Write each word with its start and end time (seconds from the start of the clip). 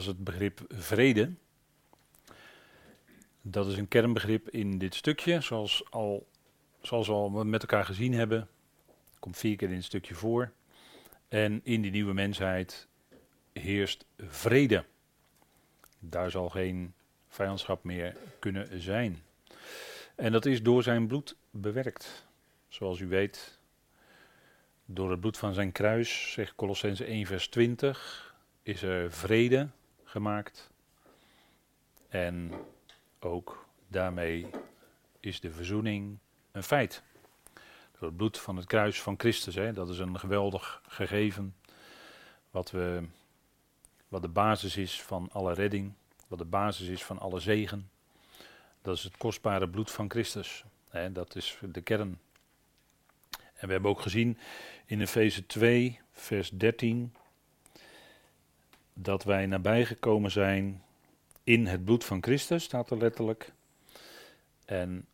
is 0.00 0.06
het 0.06 0.24
begrip 0.24 0.60
vrede. 0.68 1.32
Dat 3.42 3.66
is 3.66 3.76
een 3.76 3.88
kernbegrip 3.88 4.48
in 4.48 4.78
dit 4.78 4.94
stukje, 4.94 5.40
zoals, 5.40 5.84
al, 5.90 6.26
zoals 6.80 7.06
we 7.06 7.12
al 7.12 7.30
met 7.30 7.60
elkaar 7.60 7.84
gezien 7.84 8.14
hebben. 8.14 8.48
Komt 9.18 9.38
vier 9.38 9.56
keer 9.56 9.68
in 9.68 9.74
het 9.74 9.84
stukje 9.84 10.14
voor. 10.14 10.52
En 11.28 11.60
in 11.64 11.82
die 11.82 11.90
nieuwe 11.90 12.12
mensheid 12.12 12.88
heerst 13.52 14.04
vrede. 14.18 14.84
Daar 15.98 16.30
zal 16.30 16.48
geen 16.48 16.94
vijandschap 17.28 17.84
meer 17.84 18.16
kunnen 18.38 18.80
zijn. 18.82 19.22
En 20.14 20.32
dat 20.32 20.46
is 20.46 20.62
door 20.62 20.82
zijn 20.82 21.06
bloed 21.06 21.36
bewerkt. 21.50 22.26
Zoals 22.68 23.00
u 23.00 23.06
weet, 23.06 23.58
door 24.84 25.10
het 25.10 25.20
bloed 25.20 25.38
van 25.38 25.54
zijn 25.54 25.72
kruis, 25.72 26.32
zegt 26.32 26.54
Colossense 26.54 27.04
1 27.04 27.26
vers 27.26 27.48
20, 27.48 28.34
is 28.62 28.82
er 28.82 29.12
vrede 29.12 29.68
gemaakt. 30.10 30.70
En 32.08 32.52
ook 33.18 33.66
daarmee 33.88 34.46
is 35.20 35.40
de 35.40 35.50
verzoening 35.50 36.18
een 36.52 36.62
feit. 36.62 37.02
Door 37.98 38.08
het 38.08 38.16
bloed 38.16 38.38
van 38.38 38.56
het 38.56 38.66
kruis 38.66 39.02
van 39.02 39.14
Christus, 39.18 39.54
hè, 39.54 39.72
dat 39.72 39.88
is 39.88 39.98
een 39.98 40.18
geweldig 40.18 40.82
gegeven. 40.88 41.56
Wat, 42.50 42.70
we, 42.70 43.02
wat 44.08 44.22
de 44.22 44.28
basis 44.28 44.76
is 44.76 45.02
van 45.02 45.28
alle 45.32 45.54
redding, 45.54 45.92
wat 46.28 46.38
de 46.38 46.44
basis 46.44 46.88
is 46.88 47.04
van 47.04 47.18
alle 47.18 47.40
zegen. 47.40 47.90
Dat 48.82 48.96
is 48.96 49.02
het 49.02 49.16
kostbare 49.16 49.68
bloed 49.68 49.90
van 49.90 50.10
Christus. 50.10 50.64
Hè, 50.88 51.12
dat 51.12 51.36
is 51.36 51.58
de 51.62 51.80
kern. 51.80 52.18
En 53.30 53.66
we 53.66 53.72
hebben 53.72 53.90
ook 53.90 54.00
gezien 54.00 54.38
in 54.86 55.00
Efeze 55.00 55.46
2, 55.46 56.00
vers 56.12 56.50
13, 56.50 57.14
dat 58.94 59.24
wij 59.24 59.46
nabijgekomen 59.46 60.30
zijn 60.30 60.82
in 61.44 61.66
het 61.66 61.84
bloed 61.84 62.04
van 62.04 62.22
Christus, 62.22 62.64
staat 62.64 62.90
er 62.90 62.98
letterlijk. 62.98 63.52
En 64.64 65.06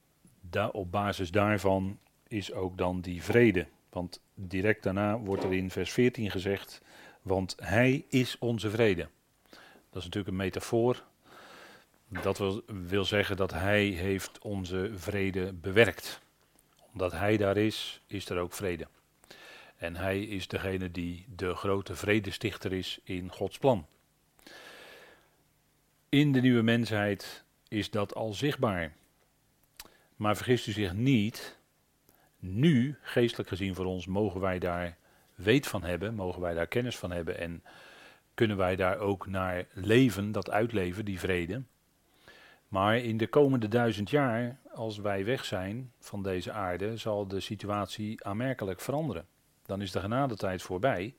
op 0.72 0.90
basis 0.90 1.30
daarvan 1.30 1.98
is 2.28 2.52
ook 2.52 2.78
dan 2.78 3.00
die 3.00 3.22
vrede. 3.22 3.66
Want 3.88 4.20
direct 4.34 4.82
daarna 4.82 5.18
wordt 5.18 5.44
er 5.44 5.52
in 5.52 5.70
vers 5.70 5.92
14 5.92 6.30
gezegd, 6.30 6.82
want 7.22 7.54
Hij 7.58 8.04
is 8.08 8.38
onze 8.38 8.70
vrede. 8.70 9.08
Dat 9.90 10.02
is 10.02 10.04
natuurlijk 10.04 10.28
een 10.28 10.36
metafoor. 10.36 11.04
Dat 12.08 12.38
wil, 12.38 12.62
wil 12.66 13.04
zeggen 13.04 13.36
dat 13.36 13.52
Hij 13.52 13.84
heeft 13.84 14.38
onze 14.38 14.90
vrede 14.94 15.52
bewerkt. 15.52 16.20
Omdat 16.92 17.12
Hij 17.12 17.36
daar 17.36 17.56
is, 17.56 18.02
is 18.06 18.28
er 18.28 18.38
ook 18.38 18.52
vrede. 18.52 18.86
En 19.76 19.96
Hij 19.96 20.22
is 20.22 20.48
degene 20.48 20.90
die 20.90 21.26
de 21.36 21.54
grote 21.54 21.96
vredestichter 21.96 22.72
is 22.72 23.00
in 23.04 23.32
Gods 23.32 23.58
plan. 23.58 23.86
In 26.08 26.32
de 26.32 26.40
nieuwe 26.40 26.62
mensheid 26.62 27.44
is 27.68 27.90
dat 27.90 28.14
al 28.14 28.32
zichtbaar. 28.32 28.92
Maar 30.16 30.36
vergist 30.36 30.66
u 30.66 30.72
zich 30.72 30.92
niet, 30.92 31.58
nu, 32.38 32.98
geestelijk 33.02 33.48
gezien 33.48 33.74
voor 33.74 33.84
ons, 33.84 34.06
mogen 34.06 34.40
wij 34.40 34.58
daar 34.58 34.96
weet 35.34 35.66
van 35.66 35.82
hebben, 35.84 36.14
mogen 36.14 36.40
wij 36.40 36.54
daar 36.54 36.66
kennis 36.66 36.96
van 36.96 37.10
hebben 37.10 37.38
en 37.38 37.62
kunnen 38.34 38.56
wij 38.56 38.76
daar 38.76 38.98
ook 38.98 39.26
naar 39.26 39.66
leven, 39.72 40.32
dat 40.32 40.50
uitleven, 40.50 41.04
die 41.04 41.18
vrede. 41.18 41.62
Maar 42.68 42.98
in 42.98 43.16
de 43.16 43.26
komende 43.26 43.68
duizend 43.68 44.10
jaar, 44.10 44.58
als 44.72 44.98
wij 44.98 45.24
weg 45.24 45.44
zijn 45.44 45.92
van 45.98 46.22
deze 46.22 46.52
aarde, 46.52 46.96
zal 46.96 47.28
de 47.28 47.40
situatie 47.40 48.24
aanmerkelijk 48.24 48.80
veranderen. 48.80 49.26
Dan 49.66 49.80
is 49.82 49.92
de 49.92 50.00
genadetijd 50.00 50.62
voorbij 50.62 51.14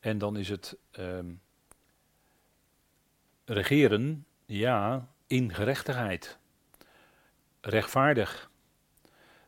en 0.00 0.18
dan 0.18 0.36
is 0.36 0.48
het 0.48 0.76
ehm, 0.90 1.32
regeren, 3.44 4.26
ja, 4.46 5.08
in 5.26 5.54
gerechtigheid. 5.54 6.38
Rechtvaardig. 7.60 8.50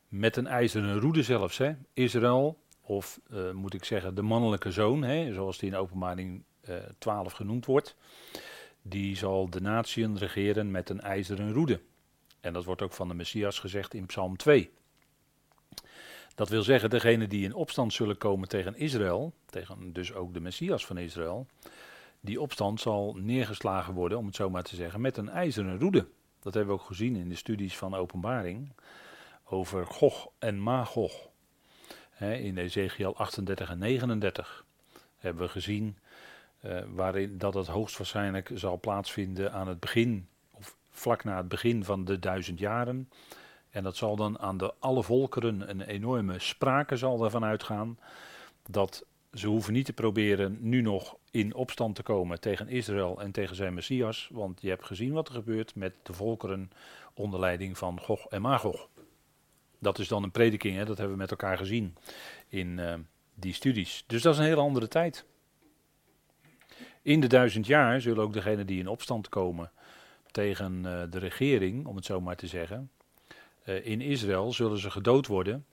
Met 0.09 0.37
een 0.37 0.47
ijzeren 0.47 1.01
roede 1.01 1.23
zelfs. 1.23 1.59
Hè. 1.59 1.75
Israël, 1.93 2.59
of 2.81 3.21
uh, 3.31 3.51
moet 3.51 3.75
ik 3.75 3.85
zeggen 3.85 4.15
de 4.15 4.23
mannelijke 4.23 4.71
zoon, 4.71 5.03
hè, 5.03 5.33
zoals 5.33 5.59
die 5.59 5.71
in 5.71 5.77
openbaring 5.77 6.45
uh, 6.69 6.77
12 6.99 7.33
genoemd 7.33 7.67
wordt. 7.67 7.97
Die 8.83 9.17
zal 9.17 9.51
de 9.51 9.61
natieën 9.61 10.19
regeren 10.19 10.71
met 10.71 10.89
een 10.89 11.01
ijzeren 11.01 11.53
roede. 11.53 11.81
En 12.41 12.53
dat 12.53 12.65
wordt 12.65 12.83
ook 12.83 12.93
van 12.93 13.09
de 13.09 13.15
Messias 13.15 13.59
gezegd 13.59 13.95
in 13.95 14.07
Psalm 14.07 14.37
2. 14.37 14.71
Dat 16.37 16.49
wil 16.49 16.63
zeggen, 16.63 16.91
degenen 16.91 17.29
die 17.29 17.45
in 17.45 17.55
opstand 17.55 17.93
zullen 17.93 18.19
komen 18.19 18.49
tegen 18.49 18.77
Israël, 18.77 19.33
tegen 19.47 19.93
dus 19.93 20.15
ook 20.15 20.35
de 20.35 20.41
Messias 20.41 20.87
van 20.87 20.99
Israël, 20.99 21.47
die 22.21 22.41
opstand 22.41 22.81
zal 22.81 23.15
neergeslagen 23.19 23.95
worden, 23.95 24.19
om 24.19 24.27
het 24.27 24.35
zo 24.35 24.51
maar 24.51 24.63
te 24.63 24.77
zeggen, 24.77 25.01
met 25.01 25.17
een 25.17 25.29
ijzeren 25.29 25.79
roede. 25.79 26.07
Dat 26.41 26.55
hebben 26.55 26.75
we 26.75 26.81
ook 26.81 26.87
gezien 26.87 27.17
in 27.17 27.29
de 27.29 27.35
studies 27.35 27.77
van 27.77 27.95
openbaring 27.95 28.73
over 29.45 29.87
Gog 29.87 30.29
en 30.39 30.61
Magog. 30.61 31.29
in 32.19 32.59
Ezekiel 32.59 33.17
38 33.17 33.71
en 33.71 33.79
39 33.79 34.65
hebben 35.19 35.43
we 35.43 35.49
gezien 35.49 35.99
uh, 36.65 36.79
waarin 36.95 37.39
dat 37.39 37.55
het 37.55 37.67
hoogstwaarschijnlijk 37.67 38.51
zal 38.55 38.81
plaatsvinden 38.81 39.53
aan 39.53 39.69
het 39.69 39.81
begin, 39.81 40.29
of 40.51 40.77
vlak 40.91 41.25
na 41.25 41.37
het 41.37 41.49
begin 41.49 41.85
van 41.85 42.05
de 42.05 42.19
duizend 42.19 42.59
jaren. 42.59 43.09
En 43.77 43.83
dat 43.83 43.97
zal 43.97 44.17
dan 44.17 44.39
aan 44.39 44.57
de 44.57 44.75
alle 44.79 45.03
volkeren 45.03 45.71
een 45.71 45.81
enorme 45.81 46.39
sprake 46.39 46.97
zal 46.97 47.25
ervan 47.25 47.45
uitgaan 47.45 47.99
dat 48.71 49.05
ze 49.33 49.47
hoeven 49.47 49.73
niet 49.73 49.85
te 49.85 49.93
proberen 49.93 50.59
nu 50.61 50.81
nog 50.81 51.17
in 51.31 51.55
opstand 51.55 51.95
te 51.95 52.03
komen 52.03 52.41
tegen 52.41 52.69
Israël 52.69 53.21
en 53.21 53.33
tegen 53.33 53.57
zijn 53.57 53.75
Messias, 53.75 54.29
want 54.33 54.61
je 54.61 54.69
hebt 54.69 54.85
gezien 54.85 55.13
wat 55.13 55.29
er 55.29 55.35
gebeurt 55.35 55.75
met 55.75 55.93
de 56.03 56.13
volkeren 56.13 56.71
onder 57.15 57.41
leiding 57.41 57.79
van 57.79 58.01
Gog 58.01 58.27
en 58.27 58.43
Magog. 58.43 58.89
Dat 59.79 59.99
is 59.99 60.09
dan 60.09 60.23
een 60.23 60.31
prediking, 60.31 60.77
hè? 60.77 60.85
dat 60.85 60.97
hebben 60.99 61.17
we 61.17 61.23
met 61.23 61.31
elkaar 61.31 61.59
gezien 61.59 61.97
in 62.49 62.79
uh, 62.79 62.95
die 63.35 63.55
studies. 63.55 64.05
Dus 64.07 64.23
dat 64.23 64.33
is 64.33 64.39
een 64.39 64.47
hele 64.47 64.61
andere 64.61 64.89
tijd. 64.89 65.25
In 67.03 67.21
de 67.21 67.27
duizend 67.27 67.67
jaar 67.67 68.01
zullen 68.01 68.25
ook 68.25 68.33
degenen 68.33 68.67
die 68.67 68.81
in 68.81 68.89
opstand 68.89 69.29
komen 69.29 69.71
tegen 70.31 70.77
uh, 70.85 71.03
de 71.11 71.19
regering, 71.19 71.87
om 71.87 71.97
het 71.97 72.05
zo 72.05 72.21
maar 72.21 72.37
te 72.37 72.47
zeggen, 72.47 72.91
uh, 73.67 73.87
in 73.87 74.01
Israël 74.01 74.53
zullen 74.53 74.79
ze 74.79 74.91
gedood 74.91 75.27
worden 75.27 75.67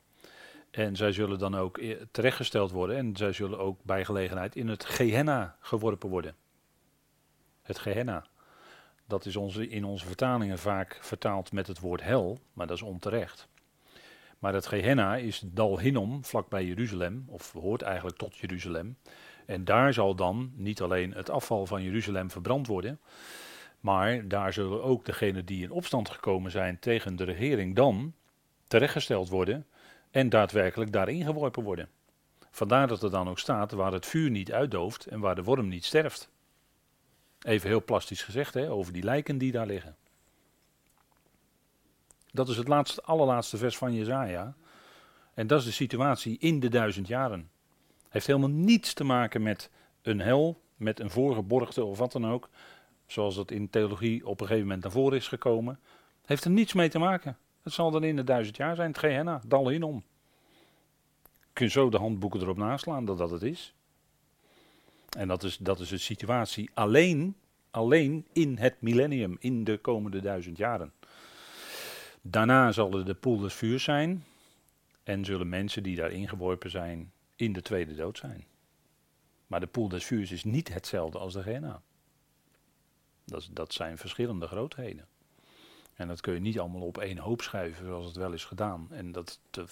en 0.72 0.96
zij 0.96 1.12
zullen 1.12 1.40
dan 1.40 1.56
ook 1.56 1.82
terechtgesteld 2.12 2.72
worden 2.72 2.98
en 2.98 3.16
zij 3.16 3.32
zullen 3.32 3.60
ook 3.60 3.84
bij 3.84 4.06
gelegenheid 4.06 4.56
in 4.56 4.68
het 4.68 4.86
Gehenna 4.86 5.56
geworpen 5.60 6.10
worden. 6.10 6.36
Het 7.62 7.80
Gehenna. 7.80 8.26
Dat 9.08 9.26
is 9.26 9.36
onze, 9.36 9.68
in 9.68 9.86
onze 9.86 10.06
vertalingen 10.06 10.60
vaak 10.60 10.98
vertaald 11.02 11.52
met 11.52 11.68
het 11.68 11.80
woord 11.80 12.04
hel, 12.04 12.40
maar 12.54 12.68
dat 12.68 12.76
is 12.76 12.84
onterecht. 12.84 13.48
Maar 14.40 14.54
het 14.54 14.68
Gehenna 14.68 15.16
is 15.16 15.44
Dal 15.46 15.80
Hinnom, 15.80 16.26
vlakbij 16.26 16.66
Jeruzalem, 16.66 17.26
of 17.28 17.52
hoort 17.52 17.82
eigenlijk 17.82 18.18
tot 18.18 18.38
Jeruzalem. 18.38 18.98
En 19.46 19.66
daar 19.66 19.94
zal 19.94 20.16
dan 20.16 20.52
niet 20.56 20.82
alleen 20.82 21.14
het 21.14 21.30
afval 21.30 21.66
van 21.66 21.84
Jeruzalem 21.84 22.32
verbrand 22.32 22.68
worden, 22.68 23.00
maar 23.84 24.28
daar 24.28 24.54
zullen 24.54 24.84
ook 24.84 25.06
degenen 25.06 25.46
die 25.46 25.64
in 25.64 25.72
opstand 25.72 26.10
gekomen 26.10 26.52
zijn 26.52 26.80
tegen 26.80 27.16
de 27.16 27.24
regering 27.24 27.76
dan 27.76 28.14
terechtgesteld 28.68 29.30
worden 29.30 29.66
en 30.12 30.30
daadwerkelijk 30.30 30.92
daarin 30.92 31.24
geworpen 31.24 31.64
worden. 31.64 31.90
Vandaar 32.52 32.88
dat 32.88 33.04
er 33.04 33.12
dan 33.12 33.30
ook 33.30 33.40
staat 33.40 33.72
waar 33.72 33.92
het 33.92 34.06
vuur 34.06 34.30
niet 34.30 34.52
uitdooft 34.52 35.06
en 35.06 35.20
waar 35.20 35.36
de 35.36 35.44
worm 35.44 35.68
niet 35.68 35.86
sterft. 35.86 36.30
Even 37.42 37.70
heel 37.70 37.84
plastisch 37.84 38.24
gezegd 38.24 38.54
hè, 38.54 38.72
over 38.72 38.94
die 38.94 39.04
lijken 39.04 39.38
die 39.38 39.52
daar 39.52 39.68
liggen. 39.68 39.96
Dat 42.32 42.50
is 42.50 42.58
het 42.58 42.68
laatste, 42.68 43.02
allerlaatste 43.02 43.58
vers 43.58 43.78
van 43.78 43.94
Jezaja. 43.94 44.56
En 45.34 45.48
dat 45.48 45.60
is 45.60 45.66
de 45.66 45.72
situatie 45.72 46.38
in 46.40 46.60
de 46.60 46.70
duizend 46.70 47.08
jaren. 47.08 47.50
Heeft 48.10 48.28
helemaal 48.28 48.50
niets 48.50 48.94
te 48.94 49.04
maken 49.04 49.42
met 49.42 49.70
een 50.02 50.20
hel, 50.20 50.62
met 50.76 51.00
een 51.00 51.10
voorgeborgte 51.10 51.84
of 51.84 51.98
wat 51.98 52.12
dan 52.12 52.28
ook. 52.28 52.50
Zoals 53.14 53.36
dat 53.36 53.52
in 53.52 53.70
theologie 53.70 54.28
op 54.28 54.42
een 54.42 54.48
gegeven 54.48 54.68
moment 54.68 54.84
naar 54.84 54.92
voren 54.92 55.18
is 55.18 55.28
gekomen. 55.28 55.80
Heeft 56.26 56.44
er 56.44 56.52
niets 56.52 56.74
mee 56.74 56.90
te 56.90 57.00
maken. 57.00 57.38
Het 57.62 57.74
zal 57.74 57.92
dan 57.92 58.04
in 58.04 58.16
de 58.16 58.24
duizend 58.24 58.58
jaar 58.58 58.76
zijn, 58.76 58.88
het 58.88 58.98
Gehenna, 58.98 59.42
dal 59.48 59.70
in 59.70 59.84
om. 59.84 60.04
Kun 61.54 61.66
je 61.66 61.72
zo 61.72 61.90
de 61.90 61.98
handboeken 61.98 62.42
erop 62.42 62.58
naslaan 62.58 63.06
dat 63.06 63.18
dat 63.18 63.30
het 63.30 63.42
is. 63.42 63.74
En 65.18 65.28
dat 65.28 65.44
is, 65.44 65.58
dat 65.58 65.80
is 65.80 65.90
de 65.90 65.98
situatie 65.98 66.70
alleen, 66.74 67.36
alleen 67.72 68.26
in 68.32 68.58
het 68.58 68.76
millennium, 68.80 69.38
in 69.40 69.64
de 69.64 69.78
komende 69.78 70.22
duizend 70.22 70.58
jaren. 70.58 70.94
Daarna 72.22 72.72
zullen 72.72 73.06
de 73.06 73.14
poel 73.14 73.38
des 73.38 73.54
vuurs 73.54 73.84
zijn 73.84 74.24
en 75.04 75.26
zullen 75.26 75.50
mensen 75.50 75.84
die 75.84 75.96
daarin 75.96 76.30
geworpen 76.30 76.70
zijn 76.70 77.12
in 77.36 77.54
de 77.54 77.62
tweede 77.62 77.96
dood 77.96 78.18
zijn. 78.18 78.46
Maar 79.48 79.60
de 79.60 79.68
poel 79.68 79.88
des 79.88 80.06
vuurs 80.06 80.32
is 80.32 80.44
niet 80.44 80.74
hetzelfde 80.74 81.18
als 81.18 81.34
de 81.34 81.42
Gehenna. 81.42 81.82
Dat, 83.26 83.50
dat 83.52 83.74
zijn 83.74 83.98
verschillende 83.98 84.48
grootheden. 84.48 85.08
En 85.94 86.08
dat 86.08 86.22
kun 86.22 86.34
je 86.34 86.40
niet 86.40 86.60
allemaal 86.60 86.82
op 86.82 86.98
één 86.98 87.18
hoop 87.18 87.42
schuiven 87.42 87.86
zoals 87.86 88.06
het 88.06 88.16
wel 88.16 88.34
is 88.34 88.46
gedaan. 88.46 88.88
En 88.90 89.12
dat 89.12 89.40
te 89.50 89.64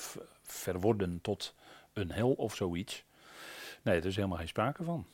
verworden 0.44 1.20
tot 1.22 1.56
een 1.94 2.12
hel 2.12 2.32
of 2.32 2.56
zoiets. 2.56 3.04
Nee, 3.82 4.00
er 4.00 4.06
is 4.06 4.16
helemaal 4.16 4.38
geen 4.38 4.48
sprake 4.48 4.84
van. 4.84 5.06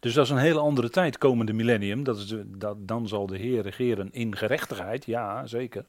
Dus 0.00 0.14
dat 0.14 0.24
is 0.24 0.30
een 0.30 0.36
hele 0.36 0.58
andere 0.58 0.90
tijd, 0.90 1.18
komende 1.18 1.52
millennium. 1.52 2.04
Dat 2.04 2.18
is, 2.18 2.34
dat, 2.46 2.88
dan 2.88 3.08
zal 3.08 3.26
de 3.26 3.36
Heer 3.36 3.62
regeren 3.62 4.12
in 4.12 4.36
gerechtigheid, 4.36 5.04
ja, 5.04 5.46
zeker. 5.46 5.86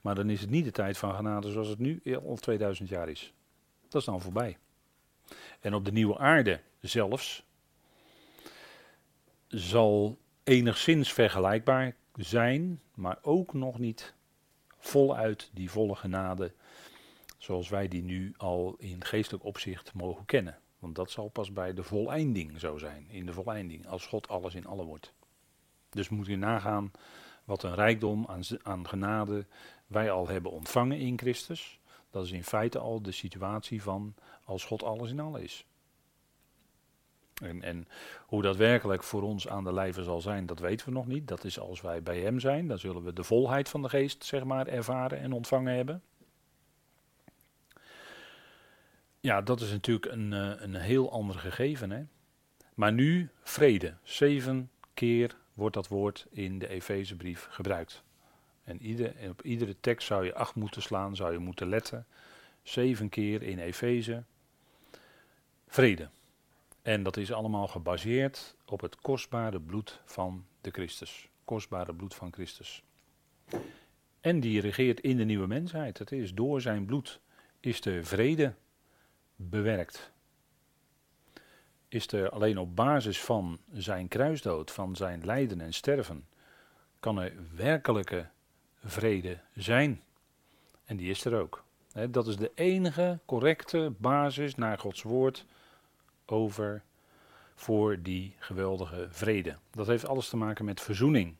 Maar 0.00 0.14
dan 0.14 0.30
is 0.30 0.40
het 0.40 0.50
niet 0.50 0.64
de 0.64 0.70
tijd 0.70 0.98
van 0.98 1.14
genade 1.14 1.50
zoals 1.50 1.68
het 1.68 1.78
nu 1.78 2.02
al 2.26 2.36
2000 2.36 2.88
jaar 2.88 3.08
is. 3.08 3.32
Dat 3.88 4.00
is 4.00 4.06
dan 4.06 4.20
voorbij. 4.20 4.58
En 5.60 5.74
op 5.74 5.84
de 5.84 5.92
nieuwe 5.92 6.18
aarde 6.18 6.60
zelfs 6.80 7.44
zal 9.50 10.18
enigszins 10.42 11.12
vergelijkbaar 11.12 11.96
zijn, 12.14 12.80
maar 12.94 13.18
ook 13.22 13.52
nog 13.52 13.78
niet 13.78 14.14
voluit 14.78 15.50
die 15.52 15.70
volle 15.70 15.96
genade 15.96 16.52
zoals 17.38 17.68
wij 17.68 17.88
die 17.88 18.02
nu 18.02 18.34
al 18.36 18.74
in 18.78 19.04
geestelijk 19.04 19.44
opzicht 19.44 19.94
mogen 19.94 20.24
kennen. 20.24 20.58
Want 20.78 20.94
dat 20.94 21.10
zal 21.10 21.28
pas 21.28 21.52
bij 21.52 21.74
de 21.74 21.82
voleinding 21.82 22.60
zo 22.60 22.78
zijn, 22.78 23.06
in 23.10 23.26
de 23.26 23.32
voleinding, 23.32 23.86
als 23.86 24.06
God 24.06 24.28
alles 24.28 24.54
in 24.54 24.66
alle 24.66 24.84
wordt. 24.84 25.12
Dus 25.90 26.08
moet 26.08 26.28
u 26.28 26.36
nagaan 26.36 26.90
wat 27.44 27.62
een 27.62 27.74
rijkdom 27.74 28.26
aan, 28.26 28.42
aan 28.62 28.88
genade 28.88 29.46
wij 29.86 30.10
al 30.10 30.28
hebben 30.28 30.50
ontvangen 30.50 30.98
in 30.98 31.18
Christus. 31.18 31.80
Dat 32.10 32.24
is 32.24 32.30
in 32.30 32.44
feite 32.44 32.78
al 32.78 33.02
de 33.02 33.12
situatie 33.12 33.82
van 33.82 34.14
als 34.44 34.64
God 34.64 34.82
alles 34.82 35.10
in 35.10 35.20
alle 35.20 35.42
is. 35.42 35.66
En, 37.40 37.62
en, 37.62 37.88
hoe 38.26 38.42
dat 38.42 38.56
werkelijk 38.56 39.02
voor 39.02 39.22
ons 39.22 39.48
aan 39.48 39.64
de 39.64 39.72
lijve 39.72 40.02
zal 40.02 40.20
zijn, 40.20 40.46
dat 40.46 40.58
weten 40.58 40.86
we 40.86 40.92
nog 40.92 41.06
niet. 41.06 41.28
Dat 41.28 41.44
is 41.44 41.60
als 41.60 41.80
wij 41.80 42.02
bij 42.02 42.20
Hem 42.20 42.40
zijn, 42.40 42.68
dan 42.68 42.78
zullen 42.78 43.04
we 43.04 43.12
de 43.12 43.24
volheid 43.24 43.68
van 43.68 43.82
de 43.82 43.88
geest, 43.88 44.24
zeg 44.24 44.44
maar, 44.44 44.66
ervaren 44.66 45.18
en 45.18 45.32
ontvangen 45.32 45.74
hebben. 45.74 46.02
Ja, 49.20 49.42
dat 49.42 49.60
is 49.60 49.70
natuurlijk 49.70 50.12
een, 50.12 50.32
uh, 50.32 50.52
een 50.56 50.74
heel 50.74 51.12
ander 51.12 51.36
gegeven. 51.36 51.90
Hè? 51.90 52.02
Maar 52.74 52.92
nu 52.92 53.28
vrede. 53.42 53.94
Zeven 54.02 54.70
keer 54.94 55.36
wordt 55.54 55.74
dat 55.74 55.88
woord 55.88 56.26
in 56.30 56.58
de 56.58 56.68
Efezebrief 56.68 57.46
gebruikt. 57.50 58.02
En, 58.64 58.82
ieder, 58.82 59.14
op 59.28 59.42
iedere 59.42 59.76
tekst 59.80 60.06
zou 60.06 60.24
je 60.24 60.34
acht 60.34 60.54
moeten 60.54 60.82
slaan, 60.82 61.16
zou 61.16 61.32
je 61.32 61.38
moeten 61.38 61.68
letten. 61.68 62.06
Zeven 62.62 63.08
keer 63.08 63.42
in 63.42 63.58
Efeze. 63.58 64.22
Vrede. 65.68 66.08
En 66.82 67.02
dat 67.02 67.16
is 67.16 67.32
allemaal 67.32 67.68
gebaseerd 67.68 68.56
op 68.64 68.80
het 68.80 68.96
kostbare 68.96 69.60
bloed 69.60 70.00
van 70.04 70.44
de 70.60 70.70
Christus. 70.70 71.28
Kostbare 71.44 71.94
bloed 71.94 72.14
van 72.14 72.32
Christus. 72.32 72.82
En 74.20 74.40
die 74.40 74.60
regeert 74.60 75.00
in 75.00 75.16
de 75.16 75.24
nieuwe 75.24 75.46
mensheid. 75.46 75.98
Het 75.98 76.12
is 76.12 76.34
door 76.34 76.60
zijn 76.60 76.84
bloed 76.84 77.20
is 77.60 77.80
de 77.80 78.04
vrede 78.04 78.54
bewerkt. 79.36 80.10
Is 81.88 82.12
er 82.12 82.30
alleen 82.30 82.58
op 82.58 82.76
basis 82.76 83.20
van 83.20 83.58
zijn 83.72 84.08
kruisdood, 84.08 84.70
van 84.70 84.96
zijn 84.96 85.24
lijden 85.24 85.60
en 85.60 85.72
sterven, 85.72 86.26
kan 87.00 87.20
er 87.20 87.32
werkelijke 87.54 88.28
vrede 88.84 89.38
zijn. 89.54 90.02
En 90.84 90.96
die 90.96 91.10
is 91.10 91.24
er 91.24 91.40
ook. 91.40 91.64
dat 92.10 92.26
is 92.26 92.36
de 92.36 92.52
enige 92.54 93.18
correcte 93.26 93.92
basis 93.98 94.54
naar 94.54 94.78
Gods 94.78 95.02
woord 95.02 95.44
over 96.30 96.82
voor 97.54 98.02
die 98.02 98.34
geweldige 98.38 99.06
vrede. 99.10 99.56
Dat 99.70 99.86
heeft 99.86 100.06
alles 100.06 100.28
te 100.28 100.36
maken 100.36 100.64
met 100.64 100.80
verzoening. 100.80 101.36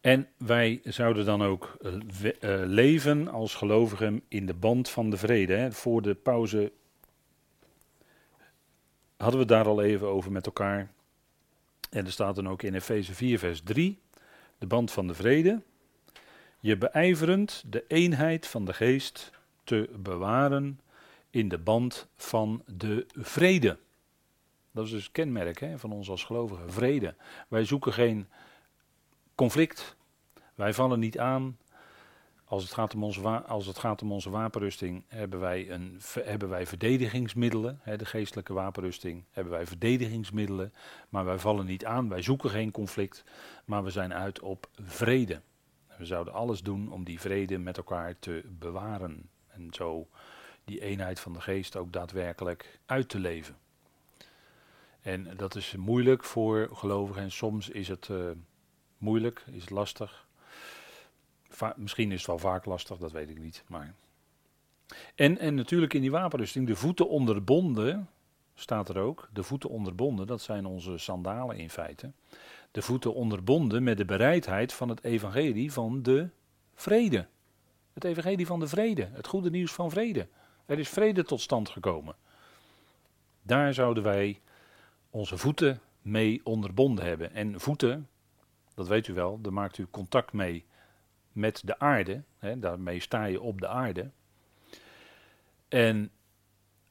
En 0.00 0.28
wij 0.36 0.80
zouden 0.84 1.24
dan 1.24 1.42
ook 1.42 1.76
uh, 1.80 1.98
leven 2.64 3.28
als 3.28 3.54
gelovigen 3.54 4.22
in 4.28 4.46
de 4.46 4.54
band 4.54 4.88
van 4.88 5.10
de 5.10 5.16
vrede. 5.16 5.54
Hè. 5.54 5.72
Voor 5.72 6.02
de 6.02 6.14
pauze 6.14 6.72
hadden 9.16 9.40
we 9.40 9.46
daar 9.46 9.66
al 9.66 9.82
even 9.82 10.08
over 10.08 10.32
met 10.32 10.46
elkaar. 10.46 10.90
En 11.90 12.04
er 12.04 12.12
staat 12.12 12.34
dan 12.34 12.48
ook 12.48 12.62
in 12.62 12.74
Efeze 12.74 13.14
4, 13.14 13.38
vers 13.38 13.62
3, 13.62 14.00
de 14.58 14.66
band 14.66 14.90
van 14.92 15.06
de 15.06 15.14
vrede. 15.14 15.62
Je 16.60 16.78
beijverend 16.78 17.64
de 17.66 17.84
eenheid 17.88 18.46
van 18.46 18.64
de 18.64 18.72
geest 18.72 19.30
te 19.64 19.90
bewaren 19.96 20.80
in 21.32 21.48
de 21.48 21.58
band 21.58 22.08
van 22.16 22.62
de 22.66 23.06
vrede. 23.12 23.78
Dat 24.70 24.84
is 24.84 24.90
dus 24.90 25.02
het 25.02 25.12
kenmerk 25.12 25.60
hè, 25.60 25.78
van 25.78 25.92
ons 25.92 26.08
als 26.08 26.24
gelovigen, 26.24 26.72
vrede. 26.72 27.14
Wij 27.48 27.64
zoeken 27.64 27.92
geen 27.92 28.28
conflict. 29.34 29.96
Wij 30.54 30.74
vallen 30.74 30.98
niet 30.98 31.18
aan. 31.18 31.58
Als 32.44 32.62
het 32.62 32.72
gaat 32.72 32.94
om 32.94 33.04
onze, 33.04 33.20
als 33.42 33.66
het 33.66 33.78
gaat 33.78 34.02
om 34.02 34.12
onze 34.12 34.30
wapenrusting, 34.30 35.04
hebben 35.08 35.40
wij, 35.40 35.70
een, 35.70 36.00
hebben 36.22 36.48
wij 36.48 36.66
verdedigingsmiddelen. 36.66 37.78
Hè, 37.82 37.96
de 37.96 38.04
geestelijke 38.04 38.52
wapenrusting 38.52 39.24
hebben 39.30 39.52
wij 39.52 39.66
verdedigingsmiddelen. 39.66 40.72
Maar 41.08 41.24
wij 41.24 41.38
vallen 41.38 41.66
niet 41.66 41.84
aan. 41.84 42.08
Wij 42.08 42.22
zoeken 42.22 42.50
geen 42.50 42.70
conflict. 42.70 43.24
Maar 43.64 43.84
we 43.84 43.90
zijn 43.90 44.14
uit 44.14 44.40
op 44.40 44.68
vrede. 44.82 45.40
We 45.98 46.04
zouden 46.04 46.32
alles 46.32 46.62
doen 46.62 46.92
om 46.92 47.04
die 47.04 47.20
vrede 47.20 47.58
met 47.58 47.76
elkaar 47.76 48.18
te 48.18 48.42
bewaren. 48.58 49.28
En 49.48 49.68
zo 49.70 50.08
die 50.64 50.80
eenheid 50.80 51.20
van 51.20 51.32
de 51.32 51.40
geest 51.40 51.76
ook 51.76 51.92
daadwerkelijk 51.92 52.78
uit 52.86 53.08
te 53.08 53.18
leven. 53.18 53.56
En 55.00 55.36
dat 55.36 55.54
is 55.54 55.76
moeilijk 55.76 56.24
voor 56.24 56.68
gelovigen 56.72 57.22
en 57.22 57.32
soms 57.32 57.68
is 57.68 57.88
het 57.88 58.08
uh, 58.08 58.30
moeilijk, 58.98 59.44
is 59.52 59.60
het 59.60 59.70
lastig. 59.70 60.26
Misschien 61.76 62.12
is 62.12 62.18
het 62.18 62.26
wel 62.26 62.38
vaak 62.38 62.64
lastig, 62.64 62.98
dat 62.98 63.12
weet 63.12 63.30
ik 63.30 63.38
niet. 63.38 63.64
Maar... 63.66 63.94
En, 65.14 65.38
en 65.38 65.54
natuurlijk 65.54 65.94
in 65.94 66.00
die 66.00 66.10
wapenrusting, 66.10 66.66
de 66.66 66.76
voeten 66.76 67.08
onderbonden, 67.08 68.08
staat 68.54 68.88
er 68.88 68.98
ook. 68.98 69.28
De 69.32 69.42
voeten 69.42 69.70
onderbonden, 69.70 70.26
dat 70.26 70.40
zijn 70.40 70.66
onze 70.66 70.98
sandalen 70.98 71.56
in 71.56 71.70
feite. 71.70 72.12
De 72.70 72.82
voeten 72.82 73.14
onderbonden 73.14 73.82
met 73.82 73.96
de 73.96 74.04
bereidheid 74.04 74.72
van 74.72 74.88
het 74.88 75.04
evangelie 75.04 75.72
van 75.72 76.02
de 76.02 76.28
vrede. 76.74 77.26
Het 77.92 78.04
evangelie 78.04 78.46
van 78.46 78.60
de 78.60 78.68
vrede, 78.68 79.08
het 79.12 79.26
goede 79.26 79.50
nieuws 79.50 79.72
van 79.72 79.90
vrede. 79.90 80.28
Er 80.66 80.78
is 80.78 80.88
vrede 80.88 81.24
tot 81.24 81.40
stand 81.40 81.68
gekomen. 81.68 82.14
Daar 83.42 83.74
zouden 83.74 84.02
wij 84.02 84.40
onze 85.10 85.36
voeten 85.38 85.80
mee 86.02 86.40
onderbonden 86.44 87.04
hebben. 87.04 87.32
En 87.32 87.60
voeten, 87.60 88.08
dat 88.74 88.88
weet 88.88 89.08
u 89.08 89.14
wel, 89.14 89.40
daar 89.40 89.52
maakt 89.52 89.78
u 89.78 89.86
contact 89.90 90.32
mee 90.32 90.64
met 91.32 91.62
de 91.64 91.78
aarde. 91.78 92.22
Hè, 92.38 92.58
daarmee 92.58 93.00
sta 93.00 93.24
je 93.24 93.40
op 93.40 93.60
de 93.60 93.68
aarde. 93.68 94.10
En 95.68 96.10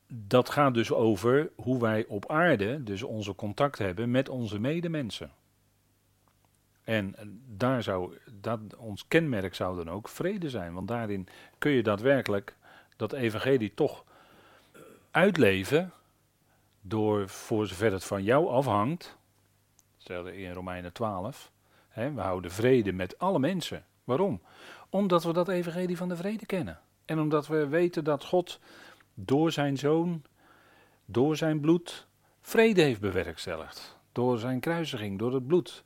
dat 0.07 0.49
gaat 0.49 0.73
dus 0.73 0.91
over 0.91 1.51
hoe 1.55 1.79
wij 1.79 2.05
op 2.05 2.29
aarde 2.29 2.83
dus 2.83 3.03
onze 3.03 3.35
contact 3.35 3.77
hebben 3.77 4.11
met 4.11 4.29
onze 4.29 4.59
medemensen. 4.59 5.31
En 6.83 7.15
daar 7.47 7.83
zou 7.83 8.17
dat, 8.31 8.75
ons 8.75 9.07
kenmerk 9.07 9.55
zou 9.55 9.75
dan 9.75 9.89
ook 9.89 10.09
vrede 10.09 10.49
zijn. 10.49 10.73
Want 10.73 10.87
daarin 10.87 11.27
kun 11.57 11.71
je 11.71 11.83
daadwerkelijk 11.83 12.55
dat 13.01 13.13
evangelie 13.13 13.73
toch 13.73 14.03
uitleven 15.11 15.91
door, 16.81 17.29
voor 17.29 17.67
zover 17.67 17.91
het 17.91 18.03
van 18.03 18.23
jou 18.23 18.47
afhangt, 18.47 19.17
stelde 19.97 20.37
in 20.37 20.53
Romeinen 20.53 20.93
12, 20.93 21.51
hè, 21.89 22.13
we 22.13 22.21
houden 22.21 22.51
vrede 22.51 22.91
met 22.91 23.19
alle 23.19 23.39
mensen. 23.39 23.85
Waarom? 24.03 24.41
Omdat 24.89 25.23
we 25.23 25.33
dat 25.33 25.47
evangelie 25.47 25.97
van 25.97 26.09
de 26.09 26.15
vrede 26.15 26.45
kennen. 26.45 26.79
En 27.05 27.19
omdat 27.19 27.47
we 27.47 27.67
weten 27.67 28.03
dat 28.03 28.25
God 28.25 28.59
door 29.13 29.51
zijn 29.51 29.77
zoon, 29.77 30.23
door 31.05 31.37
zijn 31.37 31.59
bloed, 31.59 32.07
vrede 32.41 32.81
heeft 32.81 33.01
bewerkstelligd. 33.01 33.99
Door 34.11 34.39
zijn 34.39 34.59
kruisiging, 34.59 35.19
door 35.19 35.33
het 35.33 35.47
bloed. 35.47 35.83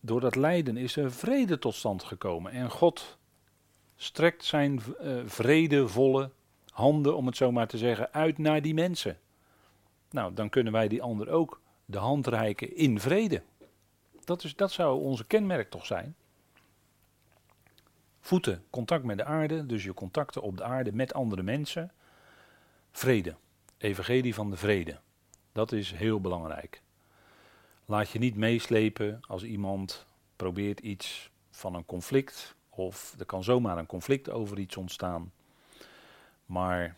Door 0.00 0.20
dat 0.20 0.36
lijden 0.36 0.76
is 0.76 0.96
er 0.96 1.12
vrede 1.12 1.58
tot 1.58 1.74
stand 1.74 2.02
gekomen. 2.02 2.52
En 2.52 2.70
God 2.70 3.18
strekt 3.96 4.44
zijn 4.44 4.82
uh, 5.02 5.22
vredevolle 5.24 6.30
handen, 6.70 7.16
om 7.16 7.26
het 7.26 7.36
zo 7.36 7.52
maar 7.52 7.66
te 7.66 7.78
zeggen, 7.78 8.12
uit 8.12 8.38
naar 8.38 8.62
die 8.62 8.74
mensen. 8.74 9.18
Nou, 10.10 10.34
dan 10.34 10.48
kunnen 10.48 10.72
wij 10.72 10.88
die 10.88 11.02
ander 11.02 11.28
ook 11.28 11.60
de 11.84 11.98
hand 11.98 12.26
reiken 12.26 12.76
in 12.76 13.00
vrede. 13.00 13.42
Dat, 14.24 14.44
is, 14.44 14.56
dat 14.56 14.72
zou 14.72 15.00
onze 15.00 15.26
kenmerk 15.26 15.70
toch 15.70 15.86
zijn. 15.86 16.16
Voeten, 18.20 18.64
contact 18.70 19.04
met 19.04 19.16
de 19.16 19.24
aarde, 19.24 19.66
dus 19.66 19.84
je 19.84 19.94
contacten 19.94 20.42
op 20.42 20.56
de 20.56 20.64
aarde 20.64 20.92
met 20.92 21.14
andere 21.14 21.42
mensen. 21.42 21.92
Vrede, 22.92 23.36
evangelie 23.78 24.34
van 24.34 24.50
de 24.50 24.56
vrede. 24.56 24.98
Dat 25.52 25.72
is 25.72 25.92
heel 25.92 26.20
belangrijk. 26.20 26.82
Laat 27.84 28.10
je 28.10 28.18
niet 28.18 28.36
meeslepen 28.36 29.20
als 29.26 29.42
iemand 29.42 30.06
probeert 30.36 30.80
iets 30.80 31.30
van 31.50 31.74
een 31.74 31.86
conflict, 31.86 32.53
of 32.76 33.14
er 33.18 33.26
kan 33.26 33.44
zomaar 33.44 33.78
een 33.78 33.86
conflict 33.86 34.30
over 34.30 34.58
iets 34.58 34.76
ontstaan. 34.76 35.32
Maar 36.46 36.96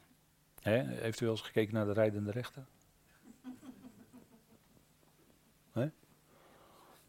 hè, 0.61 0.83
heeft 0.85 1.21
u 1.21 1.25
wel 1.25 1.35
eens 1.35 1.45
gekeken 1.45 1.75
naar 1.75 1.87
de 1.87 1.93
rijdende 1.93 2.31
rechter? 2.31 2.65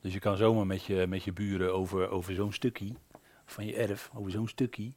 Dus 0.02 0.14
je 0.14 0.20
kan 0.20 0.38
zomaar 0.38 0.68
met 0.68 0.84
je, 0.84 1.08
met 1.08 1.24
je 1.24 1.34
buren 1.34 1.74
over, 1.74 2.10
over 2.10 2.34
zo'n 2.34 2.54
stukje 2.54 2.94
van 3.46 3.66
je 3.66 3.76
erf, 3.76 4.10
over 4.14 4.32
zo'n 4.32 4.48
stukje, 4.48 4.92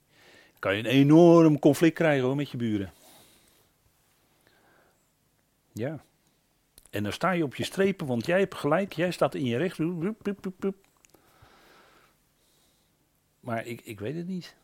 kan 0.59 0.77
je 0.77 0.79
een 0.79 0.91
enorm 0.91 1.59
conflict 1.59 1.95
krijgen 1.95 2.25
hoor, 2.25 2.37
met 2.37 2.51
je 2.51 2.57
buren. 2.57 2.93
Ja. 5.73 6.05
En 6.91 7.03
dan 7.03 7.13
sta 7.13 7.31
je 7.31 7.45
op 7.45 7.55
je 7.55 7.65
strepen, 7.65 8.07
want 8.07 8.27
jij 8.27 8.39
hebt 8.39 8.55
gelijk, 8.55 8.93
jij 8.93 9.11
staat 9.11 9.35
in 9.35 9.45
je 9.45 9.57
recht. 9.57 9.79
Maar 13.41 13.67
ik, 13.67 13.81
ik 13.81 14.01
weet 14.01 14.17
het 14.17 14.27
niet. 14.27 14.57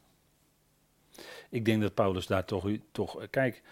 Ik 1.49 1.64
denk 1.64 1.83
dat 1.83 1.95
Paulus 1.95 2.26
daar 2.26 2.45
toch, 2.45 2.68
toch 2.92 3.30
kijk, 3.30 3.62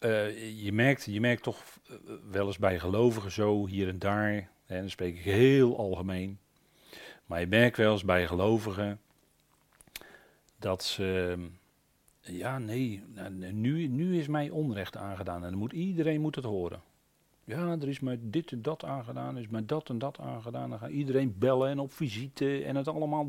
uh, 0.00 0.62
je, 0.64 0.72
merkt, 0.72 1.04
je 1.04 1.20
merkt 1.20 1.42
toch 1.42 1.62
eh, 1.88 1.94
wel 2.30 2.46
eens 2.46 2.58
bij 2.58 2.78
gelovigen 2.78 3.30
zo 3.30 3.66
hier 3.66 3.88
en 3.88 3.98
daar, 3.98 4.32
en 4.66 4.80
dan 4.80 4.90
spreek 4.90 5.16
ik 5.16 5.24
heel 5.24 5.78
algemeen, 5.78 6.38
maar 7.26 7.40
je 7.40 7.46
merkt 7.46 7.76
wel 7.76 7.92
eens 7.92 8.04
bij 8.04 8.26
gelovigen 8.26 9.00
dat 10.58 10.84
ze, 10.84 11.38
ja 12.20 12.58
nee, 12.58 13.02
nou, 13.06 13.30
nu, 13.52 13.86
nu 13.86 14.18
is 14.18 14.26
mij 14.26 14.50
onrecht 14.50 14.96
aangedaan 14.96 15.44
en 15.44 15.54
moet, 15.54 15.72
iedereen 15.72 16.20
moet 16.20 16.34
het 16.34 16.44
horen. 16.44 16.82
Ja, 17.46 17.76
er 17.80 17.88
is 17.88 18.00
mij 18.00 18.18
dit 18.20 18.52
en 18.52 18.62
dat 18.62 18.84
aangedaan, 18.84 19.34
er 19.36 19.42
is 19.42 19.48
mij 19.48 19.66
dat 19.66 19.88
en 19.88 19.98
dat 19.98 20.18
aangedaan. 20.18 20.70
Dan 20.70 20.78
gaat 20.78 20.90
iedereen 20.90 21.38
bellen 21.38 21.70
en 21.70 21.78
op 21.78 21.92
visite 21.92 22.64
en 22.64 22.76
het 22.76 22.88
allemaal 22.88 23.26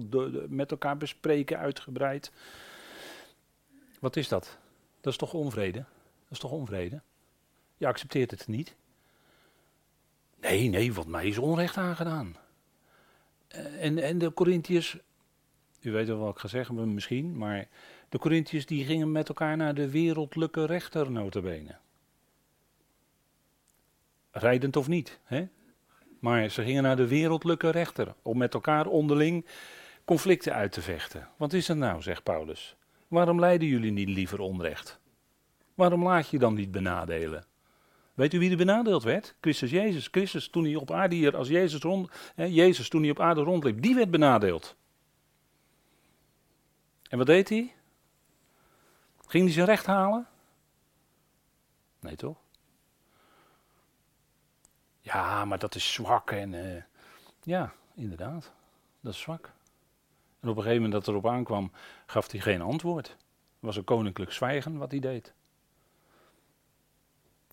met 0.48 0.72
elkaar 0.72 0.98
bespreken 0.98 1.58
uitgebreid. 1.58 2.32
Wat 4.00 4.16
is 4.16 4.28
dat? 4.28 4.58
Dat 5.02 5.12
is 5.12 5.20
toch 5.20 5.34
onvrede? 5.34 5.78
Dat 5.78 6.32
is 6.32 6.40
toch 6.40 6.52
onvrede? 6.52 7.02
Je 7.78 7.88
accepteert 7.88 8.32
het 8.32 8.48
niet. 8.48 8.76
Nee, 10.42 10.70
nee, 10.70 10.94
want 10.94 11.08
mij 11.08 11.28
is 11.28 11.38
onrecht 11.38 11.78
aangedaan. 11.78 12.36
Eh, 13.48 13.84
en, 13.84 13.98
en 13.98 14.18
de 14.18 14.34
Corinthiërs, 14.34 14.98
u 15.82 15.92
weet 15.92 16.08
wel 16.08 16.18
wat 16.18 16.34
ik 16.34 16.40
ga 16.40 16.48
zeggen 16.48 16.94
misschien, 16.94 17.38
maar 17.38 17.68
de 18.10 18.18
Corinthiërs 18.18 18.66
die 18.66 18.86
gingen 18.86 19.12
met 19.12 19.30
elkaar 19.30 19.58
naar 19.58 19.74
de 19.74 19.90
wereldlijke 19.90 20.66
rechter 20.66 21.12
notabene. 21.12 21.76
Rijdend 24.38 24.76
of 24.76 24.88
niet, 24.88 25.20
hè? 25.24 25.48
Maar 26.20 26.50
ze 26.50 26.64
gingen 26.64 26.84
naar 26.84 26.96
de 26.96 27.08
wereldlijke 27.08 27.70
rechter 27.70 28.16
om 28.22 28.38
met 28.38 28.54
elkaar 28.54 28.86
onderling 28.86 29.46
conflicten 30.06 30.54
uit 30.54 30.72
te 30.72 30.82
vechten. 30.82 31.28
Wat 31.38 31.54
is 31.54 31.68
het 31.68 31.78
nou, 31.78 32.02
zegt 32.02 32.24
Paulus? 32.24 32.76
Waarom 33.08 33.40
lijden 33.40 33.68
jullie 33.68 33.92
niet 33.92 34.10
liever 34.10 34.40
onrecht? 34.40 35.00
Waarom 35.74 36.04
laat 36.04 36.30
je 36.30 36.40
dan 36.40 36.54
niet 36.54 36.72
benadelen? 36.72 37.46
Weet 38.14 38.34
u 38.34 38.40
wie 38.40 38.52
er 38.52 38.58
benadeeld 38.58 39.04
werd? 39.04 39.36
Christus 39.42 39.72
Jezus. 39.72 40.08
Christus 40.12 40.50
toen 40.50 40.64
hij 40.64 40.76
op 40.76 40.92
aarde 40.92 41.16
hier, 41.16 41.36
als 41.38 41.48
Jezus 41.48 41.82
rond, 41.82 42.10
hè, 42.36 42.44
Jezus 42.44 42.90
toen 42.90 43.02
hij 43.02 43.12
op 43.12 43.20
aarde 43.20 43.42
rondliep, 43.42 43.82
die 43.82 43.96
werd 43.96 44.12
benadeeld. 44.12 44.76
En 47.10 47.18
wat 47.18 47.28
deed 47.28 47.50
hij? 47.50 47.74
Ging 49.28 49.44
hij 49.44 49.54
zijn 49.54 49.66
recht 49.66 49.86
halen? 49.86 50.28
Nee 52.00 52.16
toch? 52.16 52.38
Ja, 55.08 55.46
maar 55.46 55.60
dat 55.60 55.76
is 55.76 55.94
zwak 55.94 56.32
en 56.32 56.54
uh, 56.54 56.82
ja, 57.44 57.74
inderdaad, 57.96 58.52
dat 59.00 59.14
is 59.14 59.20
zwak. 59.20 59.52
En 60.40 60.50
op 60.50 60.56
een 60.56 60.64
gegeven 60.64 60.84
moment 60.84 60.92
dat 60.92 61.08
erop 61.08 61.28
aankwam, 61.28 61.72
gaf 62.06 62.32
hij 62.32 62.40
geen 62.40 62.62
antwoord. 62.62 63.08
Het 63.08 63.18
was 63.60 63.76
een 63.76 63.84
koninklijk 63.84 64.32
zwijgen 64.32 64.78
wat 64.78 64.92
hij 64.92 65.00
deed. 65.00 65.34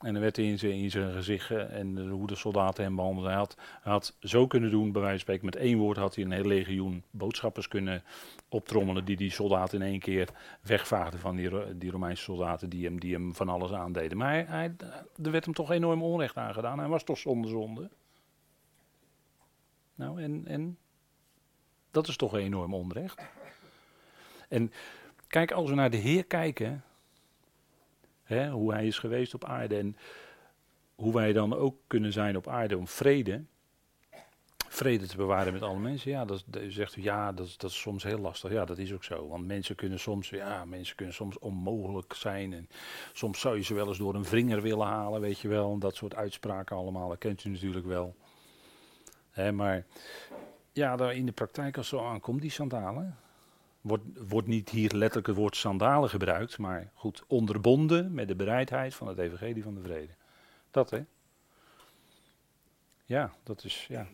En 0.04 0.12
dan 0.12 0.22
werd 0.22 0.36
hij 0.36 0.44
in 0.44 0.58
zijn, 0.58 0.72
in 0.72 0.90
zijn 0.90 1.12
gezicht 1.12 1.50
eh, 1.50 1.78
en 1.78 2.08
hoe 2.08 2.26
de 2.26 2.34
soldaten 2.34 2.84
hem 2.84 2.96
behandelden. 2.96 3.30
Hij 3.30 3.40
had, 3.40 3.56
had 3.82 4.16
zo 4.20 4.46
kunnen 4.46 4.70
doen, 4.70 4.92
bij 4.92 5.00
wijze 5.00 5.16
van 5.16 5.20
spreken, 5.20 5.44
met 5.44 5.56
één 5.56 5.78
woord 5.78 5.96
had 5.96 6.14
hij 6.14 6.24
een 6.24 6.30
heel 6.30 6.44
legioen 6.44 7.02
boodschappers 7.10 7.68
kunnen 7.68 8.02
optrommelen. 8.48 9.04
Die 9.04 9.16
die 9.16 9.30
soldaten 9.30 9.80
in 9.80 9.86
één 9.86 9.98
keer 9.98 10.28
wegvaagden 10.60 11.20
van 11.20 11.36
die, 11.36 11.76
die 11.76 11.90
Romeinse 11.90 12.22
soldaten 12.22 12.68
die 12.68 12.84
hem, 12.84 13.00
die 13.00 13.12
hem 13.12 13.34
van 13.34 13.48
alles 13.48 13.72
aandeden. 13.72 14.18
Maar 14.18 14.48
hij, 14.48 14.74
er 15.22 15.30
werd 15.30 15.44
hem 15.44 15.54
toch 15.54 15.70
enorm 15.70 16.02
onrecht 16.02 16.36
aangedaan. 16.36 16.78
Hij 16.78 16.88
was 16.88 17.04
toch 17.04 17.18
zonder 17.18 17.50
zonde. 17.50 17.90
Nou, 19.94 20.22
en, 20.22 20.46
en 20.46 20.78
dat 21.90 22.08
is 22.08 22.16
toch 22.16 22.32
een 22.32 22.40
enorm 22.40 22.74
onrecht. 22.74 23.22
En 24.48 24.72
kijk, 25.26 25.52
als 25.52 25.68
we 25.68 25.74
naar 25.74 25.90
de 25.90 25.96
Heer 25.96 26.24
kijken, 26.24 26.84
Hè, 28.24 28.50
hoe 28.50 28.72
hij 28.72 28.86
is 28.86 28.98
geweest 28.98 29.34
op 29.34 29.44
aarde 29.44 29.76
en 29.76 29.96
hoe 30.94 31.12
wij 31.12 31.32
dan 31.32 31.54
ook 31.54 31.76
kunnen 31.86 32.12
zijn 32.12 32.36
op 32.36 32.48
aarde 32.48 32.78
om 32.78 32.88
vrede, 32.88 33.44
vrede 34.68 35.06
te 35.06 35.16
bewaren 35.16 35.52
met 35.52 35.62
alle 35.62 35.78
mensen. 35.78 36.10
Ja, 36.10 36.24
dat, 36.24 36.44
zegt 36.68 36.96
u, 36.96 37.02
ja, 37.02 37.32
dat, 37.32 37.54
dat 37.56 37.70
is 37.70 37.80
soms 37.80 38.02
heel 38.02 38.18
lastig. 38.18 38.52
Ja, 38.52 38.64
dat 38.64 38.78
is 38.78 38.92
ook 38.92 39.04
zo. 39.04 39.28
Want 39.28 39.46
mensen 39.46 39.74
kunnen 39.74 40.00
soms, 40.00 40.28
ja, 40.28 40.64
mensen 40.64 40.96
kunnen 40.96 41.14
soms 41.14 41.38
onmogelijk 41.38 42.14
zijn. 42.14 42.52
En 42.52 42.68
soms 43.12 43.40
zou 43.40 43.56
je 43.56 43.62
ze 43.62 43.74
wel 43.74 43.88
eens 43.88 43.98
door 43.98 44.14
een 44.14 44.24
vinger 44.24 44.62
willen 44.62 44.86
halen, 44.86 45.20
weet 45.20 45.38
je 45.38 45.48
wel. 45.48 45.78
Dat 45.78 45.94
soort 45.94 46.14
uitspraken 46.14 46.76
allemaal, 46.76 47.08
dat 47.08 47.18
kent 47.18 47.44
u 47.44 47.50
natuurlijk 47.50 47.86
wel. 47.86 48.14
Hè, 49.30 49.52
maar 49.52 49.86
ja, 50.72 50.96
daar 50.96 51.14
in 51.14 51.26
de 51.26 51.32
praktijk 51.32 51.76
als 51.76 51.88
zo 51.88 52.04
aankomt, 52.04 52.40
die 52.40 52.50
sandalen, 52.50 53.18
Wordt, 53.84 54.46
niet 54.46 54.68
hier 54.68 54.90
letterlijk 54.94 55.26
het 55.26 55.36
woord 55.36 55.56
sandalen 55.56 56.08
gebruikt, 56.08 56.58
maar 56.58 56.90
goed, 56.94 57.24
onderbonden 57.26 58.14
met 58.14 58.28
de 58.28 58.34
bereidheid 58.34 58.94
van 58.94 59.08
het 59.08 59.18
evangelie 59.18 59.62
van 59.62 59.74
de 59.74 59.80
vrede. 59.80 60.12
Dat 60.70 60.90
hè? 60.90 61.04
Ja, 63.04 63.32
dat 63.42 63.64
is, 63.64 63.86
ja. 63.88 64.06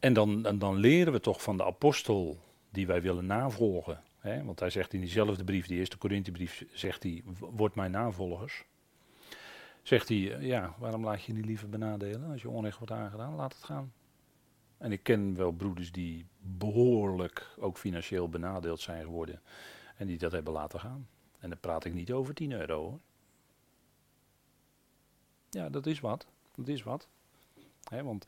En 0.00 0.12
dan, 0.12 0.46
en 0.46 0.58
dan 0.58 0.76
leren 0.76 1.12
we 1.12 1.20
toch 1.20 1.42
van 1.42 1.56
de 1.56 1.64
apostel 1.64 2.38
die 2.70 2.86
wij 2.86 3.02
willen 3.02 3.26
navolgen. 3.26 4.02
Hè? 4.18 4.44
Want 4.44 4.60
hij 4.60 4.70
zegt 4.70 4.92
in 4.92 5.00
diezelfde 5.00 5.44
brief, 5.44 5.66
die 5.66 5.78
eerste 5.78 5.96
Korinthebrief, 5.96 6.64
zegt 6.72 7.02
hij, 7.02 7.22
word 7.38 7.74
mijn 7.74 7.90
navolgers. 7.90 8.64
Zegt 9.82 10.08
hij, 10.08 10.16
ja, 10.40 10.74
waarom 10.78 11.04
laat 11.04 11.24
je 11.24 11.32
niet 11.32 11.44
liever 11.44 11.68
benadelen 11.68 12.30
als 12.30 12.42
je 12.42 12.48
onrecht 12.48 12.78
wordt 12.78 12.92
aangedaan? 12.92 13.34
Laat 13.34 13.54
het 13.54 13.64
gaan. 13.64 13.92
En 14.82 14.92
ik 14.92 15.02
ken 15.02 15.34
wel 15.36 15.52
broeders 15.52 15.92
die 15.92 16.26
behoorlijk 16.38 17.54
ook 17.58 17.78
financieel 17.78 18.28
benadeeld 18.28 18.80
zijn 18.80 19.04
geworden. 19.04 19.40
En 19.96 20.06
die 20.06 20.18
dat 20.18 20.32
hebben 20.32 20.52
laten 20.52 20.80
gaan. 20.80 21.08
En 21.38 21.48
dan 21.48 21.60
praat 21.60 21.84
ik 21.84 21.94
niet 21.94 22.12
over 22.12 22.34
10 22.34 22.52
euro 22.52 22.80
hoor. 22.80 23.00
Ja, 25.50 25.68
dat 25.68 25.86
is 25.86 26.00
wat. 26.00 26.26
Dat 26.54 26.68
is 26.68 26.82
wat. 26.82 27.08
want 27.90 28.26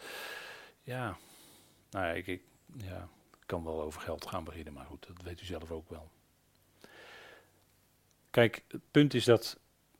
ja, 0.82 1.16
nou 1.90 2.06
ja 2.06 2.12
ik, 2.12 2.26
ik 2.26 2.42
ja, 2.76 3.08
kan 3.46 3.64
wel 3.64 3.82
over 3.82 4.00
geld 4.00 4.26
gaan 4.26 4.44
beginnen, 4.44 4.72
maar 4.72 4.86
goed, 4.86 5.06
dat 5.06 5.22
weet 5.22 5.40
u 5.40 5.44
zelf 5.44 5.70
ook 5.70 5.90
wel. 5.90 6.10
Kijk, 8.30 8.64
het 8.68 8.90
punt 8.90 9.14
is 9.14 9.24
dat 9.24 9.58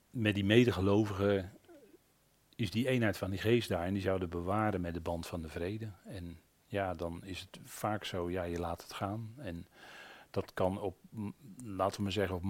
met 0.09 0.35
die 0.35 0.45
medegelovigen 0.45 1.57
is 2.55 2.71
die 2.71 2.87
eenheid 2.87 3.17
van 3.17 3.29
die 3.29 3.39
geest 3.39 3.69
daar 3.69 3.85
en 3.85 3.93
die 3.93 4.01
zouden 4.01 4.29
bewaren 4.29 4.81
met 4.81 4.93
de 4.93 5.01
band 5.01 5.27
van 5.27 5.41
de 5.41 5.49
vrede. 5.49 5.89
En 6.05 6.39
ja, 6.75 6.93
dan 6.93 7.21
is 7.23 7.39
het 7.39 7.59
vaak 7.63 8.03
zo, 8.03 8.29
ja, 8.29 8.43
je 8.43 8.59
laat 8.59 8.81
het 8.81 8.93
gaan. 8.93 9.33
En 9.37 9.67
dat 10.29 10.53
kan 10.53 10.81
op, 10.81 10.97
laten 11.63 11.97
we 11.97 12.03
maar 12.03 12.11
zeggen, 12.11 12.35
op 12.35 12.43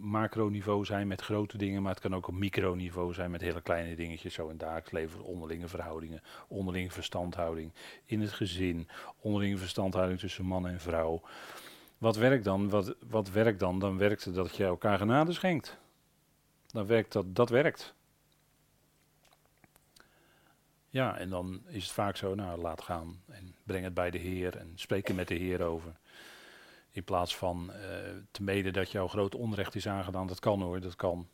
macroniveau 0.00 0.84
zijn 0.84 1.06
met 1.06 1.20
grote 1.20 1.58
dingen, 1.58 1.82
maar 1.82 1.92
het 1.92 2.00
kan 2.00 2.14
ook 2.14 2.28
op 2.28 2.34
microniveau 2.34 3.14
zijn 3.14 3.30
met 3.30 3.40
hele 3.40 3.60
kleine 3.60 3.94
dingetjes, 3.94 4.34
zo 4.34 4.48
in 4.48 4.56
dagelijks 4.56 4.90
leven, 4.90 5.22
onderlinge 5.22 5.68
verhoudingen, 5.68 6.22
onderlinge 6.48 6.90
verstandhouding 6.90 7.72
in 8.04 8.20
het 8.20 8.32
gezin, 8.32 8.88
onderlinge 9.20 9.56
verstandhouding 9.56 10.18
tussen 10.20 10.44
man 10.44 10.66
en 10.66 10.80
vrouw. 10.80 11.22
Wat 11.98 12.16
werkt 12.16 12.44
dan? 12.44 12.68
Wat, 12.68 12.94
wat 13.08 13.30
werkt 13.30 13.60
dan? 13.60 13.78
Dan 13.78 13.98
werkt 13.98 14.24
het 14.24 14.34
dat 14.34 14.56
je 14.56 14.64
elkaar 14.64 14.98
genade 14.98 15.32
schenkt. 15.32 15.78
Dan 16.66 16.86
werkt 16.86 17.12
dat, 17.12 17.34
dat 17.34 17.48
werkt. 17.48 17.94
Ja, 20.90 21.18
en 21.18 21.30
dan 21.30 21.62
is 21.66 21.82
het 21.82 21.92
vaak 21.92 22.16
zo, 22.16 22.34
nou 22.34 22.60
laat 22.60 22.82
gaan 22.82 23.22
en 23.26 23.54
breng 23.64 23.84
het 23.84 23.94
bij 23.94 24.10
de 24.10 24.18
Heer 24.18 24.56
en 24.56 24.72
spreek 24.74 25.08
er 25.08 25.14
met 25.14 25.28
de 25.28 25.34
Heer 25.34 25.62
over. 25.62 25.92
In 26.90 27.04
plaats 27.04 27.36
van 27.36 27.70
uh, 27.70 27.76
te 28.30 28.42
mede 28.42 28.70
dat 28.70 28.90
jouw 28.90 29.08
groot 29.08 29.34
onrecht 29.34 29.74
is 29.74 29.88
aangedaan, 29.88 30.26
dat 30.26 30.38
kan 30.38 30.62
hoor, 30.62 30.80
dat 30.80 30.96
kan. 30.96 31.28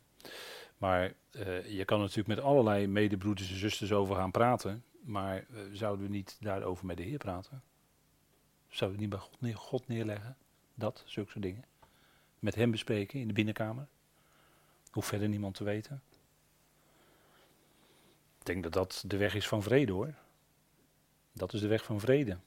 Maar 0.77 1.13
uh, 1.31 1.77
je 1.77 1.85
kan 1.85 1.99
natuurlijk 1.99 2.27
met 2.27 2.39
allerlei 2.39 2.87
medebroeders 2.87 3.49
en 3.49 3.57
zusters 3.57 3.91
over 3.91 4.15
gaan 4.15 4.31
praten, 4.31 4.83
maar 5.01 5.45
uh, 5.49 5.59
zouden 5.71 6.05
we 6.05 6.11
niet 6.11 6.37
daarover 6.39 6.85
met 6.85 6.97
de 6.97 7.03
Heer 7.03 7.17
praten? 7.17 7.61
Zouden 8.67 8.99
we 8.99 9.05
niet 9.05 9.13
bij 9.15 9.23
God, 9.23 9.41
neer, 9.41 9.57
God 9.57 9.87
neerleggen? 9.87 10.37
Dat, 10.73 11.03
zulke 11.05 11.31
soort 11.31 11.43
dingen. 11.43 11.63
Met 12.39 12.55
hem 12.55 12.71
bespreken 12.71 13.19
in 13.19 13.27
de 13.27 13.33
binnenkamer? 13.33 13.87
Hoeft 14.91 15.07
verder 15.07 15.29
niemand 15.29 15.55
te 15.55 15.63
weten. 15.63 16.01
Denk 18.47 18.63
dat 18.63 18.73
dat 18.73 19.03
de 19.07 19.17
weg 19.17 19.35
is 19.35 19.47
van 19.47 19.63
vrede 19.63 19.91
hoor. 19.91 20.13
Dat 21.33 21.53
is 21.53 21.61
de 21.61 21.67
weg 21.67 21.83
van 21.83 21.99
vrede. 21.99 22.37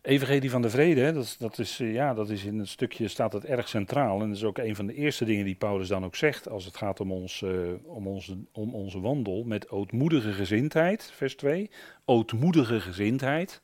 Evangelie 0.00 0.50
van 0.50 0.62
de 0.62 0.70
vrede, 0.70 1.12
dat, 1.12 1.36
dat, 1.38 1.58
is, 1.58 1.80
eh, 1.80 1.92
ja, 1.92 2.14
dat 2.14 2.30
is 2.30 2.44
in 2.44 2.58
het 2.58 2.68
stukje 2.68 3.08
staat 3.08 3.32
het 3.32 3.44
erg 3.44 3.68
centraal. 3.68 4.20
En 4.20 4.28
dat 4.28 4.36
is 4.36 4.44
ook 4.44 4.58
een 4.58 4.76
van 4.76 4.86
de 4.86 4.94
eerste 4.94 5.24
dingen 5.24 5.44
die 5.44 5.54
Paulus 5.54 5.88
dan 5.88 6.04
ook 6.04 6.16
zegt 6.16 6.48
als 6.48 6.64
het 6.64 6.76
gaat 6.76 7.00
om, 7.00 7.12
ons, 7.12 7.40
uh, 7.40 7.72
om, 7.82 8.06
onze, 8.06 8.38
om 8.52 8.74
onze 8.74 9.00
wandel 9.00 9.44
met 9.44 9.70
ootmoedige 9.70 10.32
gezindheid, 10.32 11.10
vers 11.14 11.36
2. 11.36 11.70
Ootmoedige 12.04 12.80
gezindheid. 12.80 13.62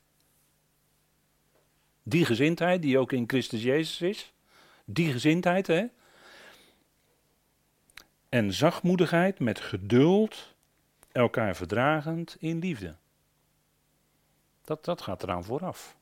Die 2.03 2.25
gezindheid 2.25 2.81
die 2.81 2.97
ook 2.97 3.11
in 3.11 3.23
Christus 3.27 3.63
Jezus 3.63 4.01
is. 4.01 4.33
Die 4.85 5.11
gezindheid, 5.11 5.67
hè. 5.67 5.85
En 8.35 8.53
zachtmoedigheid 8.53 9.39
met 9.39 9.59
geduld, 9.59 10.55
elkaar 11.11 11.55
verdragend 11.55 12.37
in 12.39 12.59
liefde. 12.59 12.95
Dat, 14.63 14.85
dat 14.85 15.01
gaat 15.01 15.23
eraan 15.23 15.43
vooraf. 15.43 15.97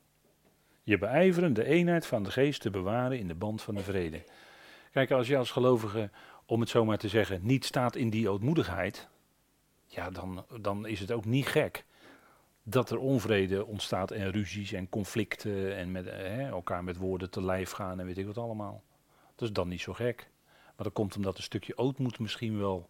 Je 0.82 0.98
beijveren 0.98 1.54
de 1.54 1.64
eenheid 1.64 2.06
van 2.06 2.22
de 2.22 2.30
geest 2.30 2.60
te 2.60 2.70
bewaren 2.70 3.18
in 3.18 3.28
de 3.28 3.34
band 3.34 3.62
van 3.62 3.74
de 3.74 3.82
vrede. 3.82 4.24
Kijk, 4.92 5.10
als 5.10 5.26
je 5.26 5.36
als 5.36 5.50
gelovige, 5.50 6.10
om 6.46 6.60
het 6.60 6.68
zo 6.68 6.84
maar 6.84 6.98
te 6.98 7.08
zeggen, 7.08 7.40
niet 7.42 7.64
staat 7.64 7.96
in 7.96 8.10
die 8.10 8.28
ootmoedigheid, 8.28 9.08
ja, 9.86 10.10
dan, 10.10 10.44
dan 10.60 10.86
is 10.86 11.00
het 11.00 11.12
ook 11.12 11.24
niet 11.24 11.46
gek 11.46 11.84
dat 12.62 12.90
er 12.90 12.98
onvrede 12.98 13.66
ontstaat 13.66 14.10
en 14.10 14.30
ruzies 14.30 14.72
en 14.72 14.88
conflicten 14.88 15.76
en 15.76 15.92
met, 15.92 16.04
hè, 16.04 16.48
elkaar 16.48 16.84
met 16.84 16.96
woorden 16.96 17.30
te 17.30 17.44
lijf 17.44 17.70
gaan 17.70 18.00
en 18.00 18.06
weet 18.06 18.18
ik 18.18 18.26
wat 18.26 18.38
allemaal. 18.38 18.82
Dat 19.34 19.48
is 19.48 19.54
dan 19.54 19.68
niet 19.68 19.80
zo 19.80 19.92
gek. 19.92 20.32
Maar 20.76 20.86
dat 20.86 20.92
komt 20.92 21.16
omdat 21.16 21.36
een 21.36 21.42
stukje 21.42 21.78
ootmoed 21.78 22.18
misschien 22.18 22.58
wel 22.58 22.88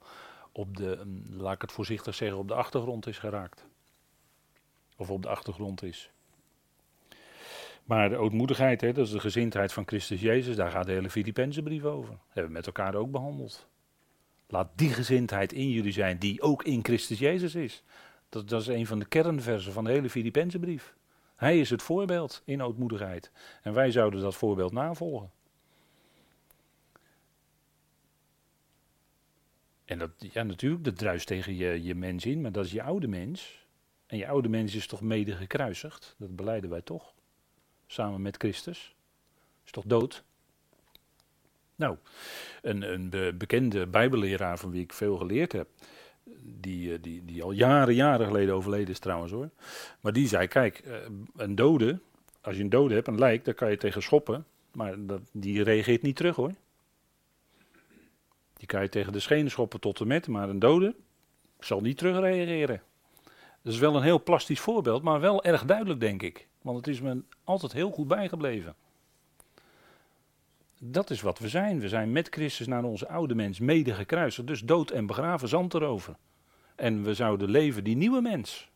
op 0.53 0.77
de, 0.77 1.01
mm, 1.05 1.41
laat 1.41 1.55
ik 1.55 1.61
het 1.61 1.73
voorzichtig 1.73 2.15
zeggen, 2.15 2.39
op 2.39 2.49
de 2.49 2.55
achtergrond 2.55 3.07
is 3.07 3.19
geraakt. 3.19 3.67
Of 4.97 5.11
op 5.11 5.23
de 5.23 5.29
achtergrond 5.29 5.83
is. 5.83 6.11
Maar 7.85 8.09
de 8.09 8.17
ootmoedigheid, 8.17 8.81
hè, 8.81 8.93
dat 8.93 9.07
is 9.07 9.13
de 9.13 9.21
gezindheid 9.21 9.73
van 9.73 9.87
Christus 9.87 10.21
Jezus, 10.21 10.57
daar 10.57 10.71
gaat 10.71 10.87
de 10.87 10.93
hele 10.93 11.11
Filipijnse 11.11 11.63
brief 11.63 11.85
over. 11.85 12.11
Dat 12.11 12.21
hebben 12.27 12.47
we 12.47 12.57
met 12.57 12.67
elkaar 12.67 12.95
ook 12.95 13.11
behandeld. 13.11 13.69
Laat 14.47 14.71
die 14.75 14.93
gezindheid 14.93 15.53
in 15.53 15.71
jullie 15.71 15.93
zijn, 15.93 16.19
die 16.19 16.43
ook 16.43 16.63
in 16.63 16.85
Christus 16.85 17.19
Jezus 17.19 17.55
is. 17.55 17.85
Dat, 18.29 18.49
dat 18.49 18.61
is 18.61 18.67
een 18.67 18.87
van 18.87 18.99
de 18.99 19.05
kernversen 19.05 19.73
van 19.73 19.85
de 19.85 19.91
hele 19.91 20.11
Filipijnse 20.11 20.59
brief. 20.59 20.95
Hij 21.37 21.61
is 21.61 21.71
het 21.71 21.83
voorbeeld 21.83 22.43
in 22.45 22.63
ootmoedigheid. 22.63 23.31
En 23.63 23.73
wij 23.73 23.91
zouden 23.91 24.21
dat 24.21 24.35
voorbeeld 24.35 24.73
navolgen. 24.73 25.31
En 29.85 29.99
dat, 29.99 30.11
ja, 30.19 30.43
natuurlijk, 30.43 30.85
dat 30.85 30.99
druist 30.99 31.27
tegen 31.27 31.57
je, 31.57 31.83
je 31.83 31.95
mens 31.95 32.25
in, 32.27 32.41
maar 32.41 32.53
dat 32.53 32.65
is 32.65 32.73
je 32.73 32.83
oude 32.83 33.09
mens. 33.09 33.67
En 34.07 34.17
je 34.17 34.29
oude 34.29 34.49
mens 34.49 34.75
is 34.75 34.87
toch 34.87 35.01
mede 35.01 35.33
gekruisigd? 35.33 36.15
Dat 36.19 36.37
beleiden 36.37 36.71
wij 36.71 36.83
toch? 36.83 37.15
Samen 37.87 38.23
met 38.23 38.37
Christus. 38.37 38.95
Is 39.65 39.71
toch 39.71 39.85
dood? 39.87 40.25
Nou, 41.77 41.97
een, 42.63 42.93
een 42.93 43.39
bekende 43.39 43.87
bijbelleraar 43.87 44.59
van 44.59 44.71
wie 44.71 44.83
ik 44.83 44.93
veel 44.93 45.17
geleerd 45.17 45.53
heb, 45.53 45.69
die, 46.61 46.93
eh, 46.93 46.99
die, 47.03 47.25
die 47.25 47.43
al 47.43 47.53
jaren, 47.53 47.95
jaren 47.95 48.27
geleden 48.27 48.55
overleden 48.55 48.89
is 48.89 48.99
trouwens 48.99 49.33
hoor. 49.33 49.51
Maar 50.01 50.13
die 50.13 50.29
zei, 50.29 50.47
kijk, 50.47 50.79
eh, 50.79 50.97
een 51.37 51.55
dode, 51.55 51.99
als 52.41 52.57
je 52.57 52.63
een 52.63 52.69
dode 52.69 52.95
hebt, 52.95 53.07
een 53.07 53.19
lijk, 53.19 53.45
daar 53.45 53.55
kan 53.55 53.71
je 53.71 53.77
tegen 53.77 54.03
schoppen, 54.03 54.47
maar 54.73 55.07
dat, 55.07 55.21
die 55.33 55.63
reageert 55.63 56.03
niet 56.03 56.17
terug 56.17 56.37
hoor. 56.37 56.53
Die 58.65 58.73
kan 58.73 58.83
je 58.83 58.89
tegen 58.89 59.13
de 59.13 59.21
schenen 59.21 59.51
schoppen 59.51 59.81
tot 59.81 60.01
en 60.01 60.07
met, 60.07 60.29
maar 60.29 60.49
een 60.49 60.59
dode 60.59 60.95
zal 61.61 61.81
niet 61.81 61.99
terugreageren. 61.99 62.83
Dat 63.63 63.73
is 63.73 63.79
wel 63.79 63.97
een 63.97 64.03
heel 64.03 64.23
plastisch 64.23 64.61
voorbeeld, 64.61 65.03
maar 65.03 65.21
wel 65.21 65.45
erg 65.45 65.65
duidelijk, 65.65 66.01
denk 66.01 66.23
ik. 66.23 66.49
Want 66.63 66.77
het 66.77 66.87
is 66.87 67.01
me 67.01 67.23
altijd 67.45 67.73
heel 67.73 67.91
goed 67.91 68.09
bijgebleven. 68.09 68.75
Dat 70.79 71.11
is 71.11 71.21
wat 71.21 71.39
we 71.39 71.49
zijn. 71.49 71.81
We 71.81 71.89
zijn 71.89 72.13
met 72.13 72.29
Christus 72.29 72.67
naar 72.67 72.85
onze 72.85 73.09
oude 73.09 73.35
mens 73.35 73.59
mede 73.59 73.95
gekruisigd. 73.95 74.47
Dus 74.47 74.61
dood 74.61 74.91
en 74.91 75.07
begraven, 75.07 75.49
zand 75.49 75.75
erover. 75.75 76.17
En 76.75 77.03
we 77.03 77.15
zouden 77.15 77.51
leven 77.51 77.85
die 77.85 77.97
nieuwe 77.97 78.21
mens. 78.21 78.71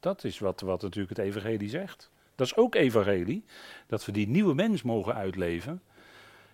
Dat 0.00 0.24
is 0.24 0.38
wat, 0.38 0.60
wat 0.60 0.82
natuurlijk 0.82 1.16
het 1.16 1.26
evangelie 1.26 1.68
zegt. 1.68 2.10
Dat 2.34 2.46
is 2.46 2.56
ook 2.56 2.74
evangelie. 2.74 3.44
Dat 3.86 4.04
we 4.04 4.12
die 4.12 4.28
nieuwe 4.28 4.54
mens 4.54 4.82
mogen 4.82 5.14
uitleven. 5.14 5.82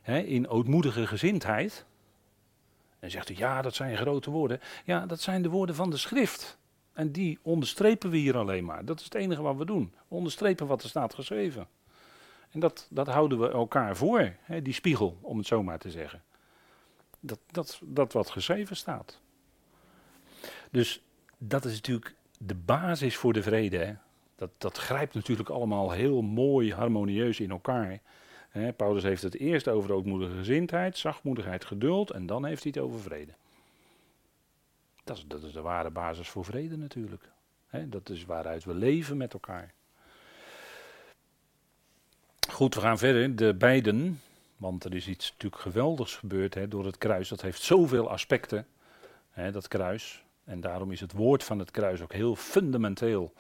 Hè, 0.03 0.19
in 0.19 0.49
ootmoedige 0.49 1.07
gezindheid. 1.07 1.87
En 3.03 3.11
zegt 3.11 3.29
u, 3.29 3.35
ja, 3.37 3.63
dat 3.63 3.75
zijn 3.75 3.97
grote 3.97 4.31
woorden. 4.31 4.61
Ja, 4.85 5.07
dat 5.07 5.21
zijn 5.21 5.43
de 5.43 5.49
woorden 5.49 5.75
van 5.75 5.91
de 5.91 5.97
schrift. 5.97 6.59
En 6.93 7.13
die 7.13 7.39
onderstrepen 7.43 8.11
we 8.11 8.17
hier 8.17 8.37
alleen 8.37 8.65
maar. 8.65 8.85
Dat 8.85 8.99
is 8.99 9.05
het 9.05 9.15
enige 9.15 9.43
wat 9.43 9.57
we 9.57 9.65
doen. 9.65 9.95
onderstrepen 10.09 10.67
wat 10.67 10.83
er 10.83 10.89
staat 10.89 11.15
geschreven. 11.15 11.67
En 12.51 12.61
dat, 12.61 12.87
dat 12.91 13.07
houden 13.07 13.41
we 13.41 13.51
elkaar 13.51 13.97
voor, 13.97 14.35
hè, 14.43 14.63
die 14.63 14.73
spiegel, 14.73 15.19
om 15.21 15.39
het 15.39 15.47
zo 15.47 15.63
maar 15.63 15.79
te 15.79 15.91
zeggen. 15.91 16.23
Dat, 17.21 17.39
dat, 17.51 17.81
dat 17.85 18.13
wat 18.13 18.31
geschreven 18.31 18.77
staat. 18.77 19.21
Dus 20.71 21.03
dat 21.39 21.65
is 21.65 21.75
natuurlijk 21.75 22.15
de 22.39 22.55
basis 22.55 23.17
voor 23.17 23.33
de 23.33 23.43
vrede. 23.43 23.77
Hè. 23.77 23.95
Dat, 24.37 24.51
dat 24.59 24.79
grijpt 24.79 25.15
natuurlijk 25.15 25.49
allemaal 25.49 25.91
heel 25.91 26.23
mooi, 26.23 26.73
harmonieus 26.73 27.41
in 27.41 27.51
elkaar. 27.51 28.01
Paulus 28.77 29.03
heeft 29.03 29.23
het 29.23 29.39
eerst 29.39 29.69
over 29.69 29.93
ootmoedige 29.93 30.37
gezindheid, 30.37 30.99
zachtmoedigheid, 30.99 31.65
geduld 31.65 32.11
en 32.11 32.27
dan 32.27 32.45
heeft 32.45 32.63
hij 32.63 32.73
het 32.75 32.83
over 32.83 33.01
vrede. 33.01 33.33
Dat 35.05 35.17
is, 35.17 35.25
dat 35.27 35.43
is 35.43 35.53
de 35.53 35.61
ware 35.61 35.91
basis 35.91 36.29
voor 36.29 36.45
vrede 36.45 36.77
natuurlijk. 36.77 37.31
dat 37.85 38.09
is 38.09 38.25
waaruit 38.25 38.65
we 38.65 38.75
leven 38.75 39.17
met 39.17 39.33
elkaar. 39.33 39.73
Goed, 42.51 42.75
we 42.75 42.81
gaan 42.81 42.99
verder. 42.99 43.37
De 43.37 43.55
beiden, 43.55 44.21
want 44.57 44.85
er 44.85 44.95
is 44.95 45.09
iets 45.09 45.31
natuurlijk 45.31 45.63
geweldigs 45.63 46.17
gebeurd 46.17 46.71
door 46.71 46.85
het 46.85 46.99
kruis. 46.99 47.29
Dat 47.29 47.43
heeft 47.43 47.63
zoveel 47.63 48.11
aspecten, 48.11 48.67
dat 49.35 49.69
kruis. 49.69 50.25
En 50.45 50.61
daarom 50.61 50.93
is 50.93 51.01
het 51.01 51.13
woord 51.13 51.45
van 51.45 51.59
het 51.59 51.71
kruis 51.71 52.01
ook 52.01 52.13
heel 52.13 52.37
fundamenteel 52.37 53.33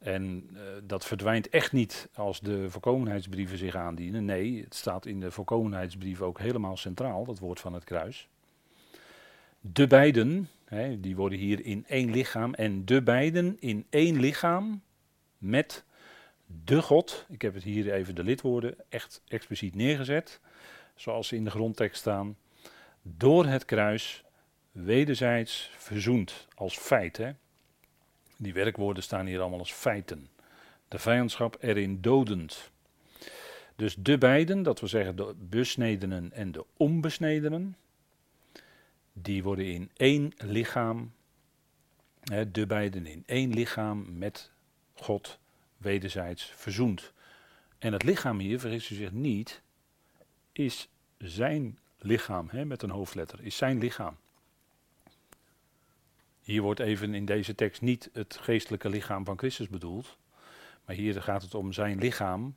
en 0.00 0.50
uh, 0.52 0.60
dat 0.82 1.06
verdwijnt 1.06 1.48
echt 1.48 1.72
niet 1.72 2.08
als 2.14 2.40
de 2.40 2.70
voorkomenheidsbrieven 2.70 3.58
zich 3.58 3.74
aandienen. 3.74 4.24
Nee, 4.24 4.62
het 4.62 4.74
staat 4.74 5.06
in 5.06 5.20
de 5.20 5.30
voorkomenheidsbrief 5.30 6.20
ook 6.20 6.38
helemaal 6.38 6.76
centraal, 6.76 7.24
dat 7.24 7.38
woord 7.38 7.60
van 7.60 7.72
het 7.72 7.84
kruis. 7.84 8.28
De 9.60 9.86
beiden, 9.86 10.48
hè, 10.64 11.00
die 11.00 11.16
worden 11.16 11.38
hier 11.38 11.64
in 11.64 11.84
één 11.88 12.10
lichaam. 12.10 12.54
En 12.54 12.84
de 12.84 13.02
beiden 13.02 13.56
in 13.58 13.86
één 13.90 14.20
lichaam 14.20 14.82
met 15.38 15.84
de 16.64 16.82
God. 16.82 17.26
Ik 17.28 17.42
heb 17.42 17.54
het 17.54 17.62
hier 17.62 17.92
even 17.92 18.14
de 18.14 18.24
lidwoorden 18.24 18.74
echt 18.88 19.22
expliciet 19.28 19.74
neergezet, 19.74 20.40
zoals 20.94 21.28
ze 21.28 21.36
in 21.36 21.44
de 21.44 21.50
grondtekst 21.50 22.00
staan. 22.00 22.36
Door 23.02 23.46
het 23.46 23.64
kruis 23.64 24.24
wederzijds 24.72 25.70
verzoend 25.76 26.46
als 26.54 26.78
feit. 26.78 27.16
Hè. 27.16 27.32
Die 28.42 28.52
werkwoorden 28.52 29.02
staan 29.02 29.26
hier 29.26 29.40
allemaal 29.40 29.58
als 29.58 29.72
feiten. 29.72 30.28
De 30.88 30.98
vijandschap 30.98 31.56
erin 31.60 32.00
dodend. 32.00 32.70
Dus 33.76 33.94
de 33.94 34.18
beiden, 34.18 34.62
dat 34.62 34.80
wil 34.80 34.88
zeggen 34.88 35.16
de 35.16 35.34
besnedenen 35.38 36.32
en 36.32 36.52
de 36.52 36.64
onbesnedenen, 36.76 37.76
die 39.12 39.42
worden 39.42 39.64
in 39.64 39.90
één 39.96 40.32
lichaam, 40.36 41.12
de 42.52 42.66
beiden 42.66 43.06
in 43.06 43.22
één 43.26 43.52
lichaam 43.52 44.18
met 44.18 44.50
God 44.94 45.38
wederzijds 45.76 46.44
verzoend. 46.44 47.12
En 47.78 47.92
het 47.92 48.02
lichaam 48.02 48.38
hier, 48.38 48.60
vergis 48.60 48.90
u 48.90 48.94
zich 48.94 49.12
niet, 49.12 49.62
is 50.52 50.88
zijn 51.18 51.78
lichaam, 51.98 52.48
hè, 52.50 52.64
met 52.64 52.82
een 52.82 52.90
hoofdletter, 52.90 53.42
is 53.42 53.56
zijn 53.56 53.78
lichaam. 53.78 54.16
Hier 56.50 56.62
wordt 56.62 56.80
even 56.80 57.14
in 57.14 57.24
deze 57.24 57.54
tekst 57.54 57.80
niet 57.80 58.10
het 58.12 58.38
geestelijke 58.40 58.88
lichaam 58.88 59.24
van 59.24 59.38
Christus 59.38 59.68
bedoeld. 59.68 60.18
Maar 60.84 60.96
hier 60.96 61.22
gaat 61.22 61.42
het 61.42 61.54
om 61.54 61.72
zijn 61.72 61.98
lichaam 61.98 62.56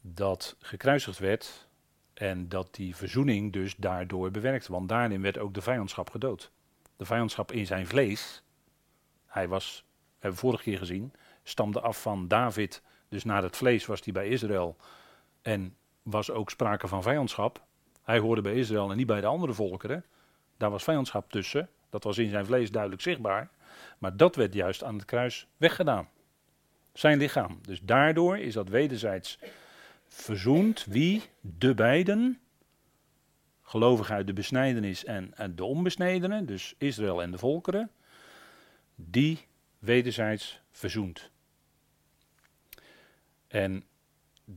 dat 0.00 0.56
gekruisigd 0.58 1.18
werd 1.18 1.68
en 2.14 2.48
dat 2.48 2.74
die 2.74 2.96
verzoening 2.96 3.52
dus 3.52 3.76
daardoor 3.76 4.30
bewerkte. 4.30 4.72
Want 4.72 4.88
daarin 4.88 5.22
werd 5.22 5.38
ook 5.38 5.54
de 5.54 5.60
vijandschap 5.60 6.10
gedood. 6.10 6.50
De 6.96 7.04
vijandschap 7.04 7.52
in 7.52 7.66
zijn 7.66 7.86
vlees, 7.86 8.42
hij 9.26 9.48
was, 9.48 9.84
hebben 10.12 10.40
we 10.40 10.46
vorige 10.46 10.62
keer 10.62 10.78
gezien, 10.78 11.12
stamde 11.42 11.80
af 11.80 12.02
van 12.02 12.28
David. 12.28 12.82
Dus 13.08 13.24
naar 13.24 13.42
het 13.42 13.56
vlees 13.56 13.86
was 13.86 14.00
hij 14.04 14.12
bij 14.12 14.28
Israël. 14.28 14.76
En 15.42 15.76
was 16.02 16.30
ook 16.30 16.50
sprake 16.50 16.88
van 16.88 17.02
vijandschap. 17.02 17.64
Hij 18.02 18.18
hoorde 18.18 18.42
bij 18.42 18.54
Israël 18.54 18.90
en 18.90 18.96
niet 18.96 19.06
bij 19.06 19.20
de 19.20 19.26
andere 19.26 19.52
volkeren. 19.52 20.04
Daar 20.56 20.70
was 20.70 20.84
vijandschap 20.84 21.30
tussen. 21.30 21.68
Dat 21.96 22.04
was 22.04 22.18
in 22.18 22.30
zijn 22.30 22.46
vlees 22.46 22.70
duidelijk 22.70 23.02
zichtbaar. 23.02 23.48
Maar 23.98 24.16
dat 24.16 24.36
werd 24.36 24.54
juist 24.54 24.84
aan 24.84 24.94
het 24.94 25.04
kruis 25.04 25.46
weggedaan. 25.56 26.08
Zijn 26.92 27.18
lichaam. 27.18 27.58
Dus 27.62 27.80
daardoor 27.82 28.38
is 28.38 28.54
dat 28.54 28.68
wederzijds 28.68 29.38
verzoend. 30.06 30.84
Wie? 30.84 31.22
De 31.40 31.74
beiden. 31.74 32.40
Gelovig 33.62 34.10
uit 34.10 34.26
de 34.26 34.32
besnijdenis 34.32 35.04
en, 35.04 35.36
en 35.36 35.56
de 35.56 35.64
onbesnedenen. 35.64 36.46
Dus 36.46 36.74
Israël 36.78 37.22
en 37.22 37.30
de 37.30 37.38
volkeren. 37.38 37.90
Die 38.94 39.46
wederzijds 39.78 40.60
verzoend. 40.70 41.30
En 43.48 43.84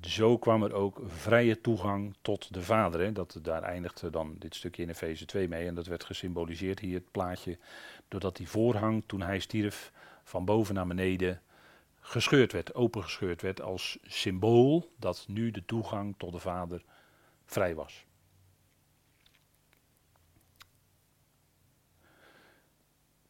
zo 0.02 0.38
kwam 0.38 0.64
er 0.64 0.74
ook 0.74 1.02
vrije 1.06 1.62
toegang 1.62 2.16
tot 2.22 2.54
de 2.54 2.62
Vader. 2.62 3.00
Hè. 3.00 3.12
Dat, 3.12 3.40
daar 3.42 3.64
eindigde 3.64 4.10
dan 4.10 4.36
dit 4.38 4.56
stukje 4.56 4.84
in 4.84 4.90
Efeze 4.90 5.26
2 5.26 5.48
mee. 5.48 5.68
En 5.68 5.76
dat 5.76 5.88
werd 5.88 6.04
gesymboliseerd 6.04 6.80
hier, 6.80 6.94
het 6.94 7.12
plaatje, 7.12 7.58
doordat 8.08 8.38
die 8.38 8.50
voorhang 8.50 9.04
toen 9.06 9.22
hij 9.22 9.40
stierf 9.40 9.92
van 10.24 10.46
boven 10.46 10.76
naar 10.76 10.88
beneden 10.88 11.42
gescheurd 12.00 12.52
werd, 12.52 12.76
opengescheurd 12.76 13.42
werd 13.42 13.62
als 13.62 13.98
symbool 14.04 14.92
dat 14.98 15.26
nu 15.28 15.52
de 15.52 15.66
toegang 15.66 16.16
tot 16.18 16.32
de 16.32 16.40
Vader 16.40 16.84
vrij 17.46 17.76
was. 17.76 18.06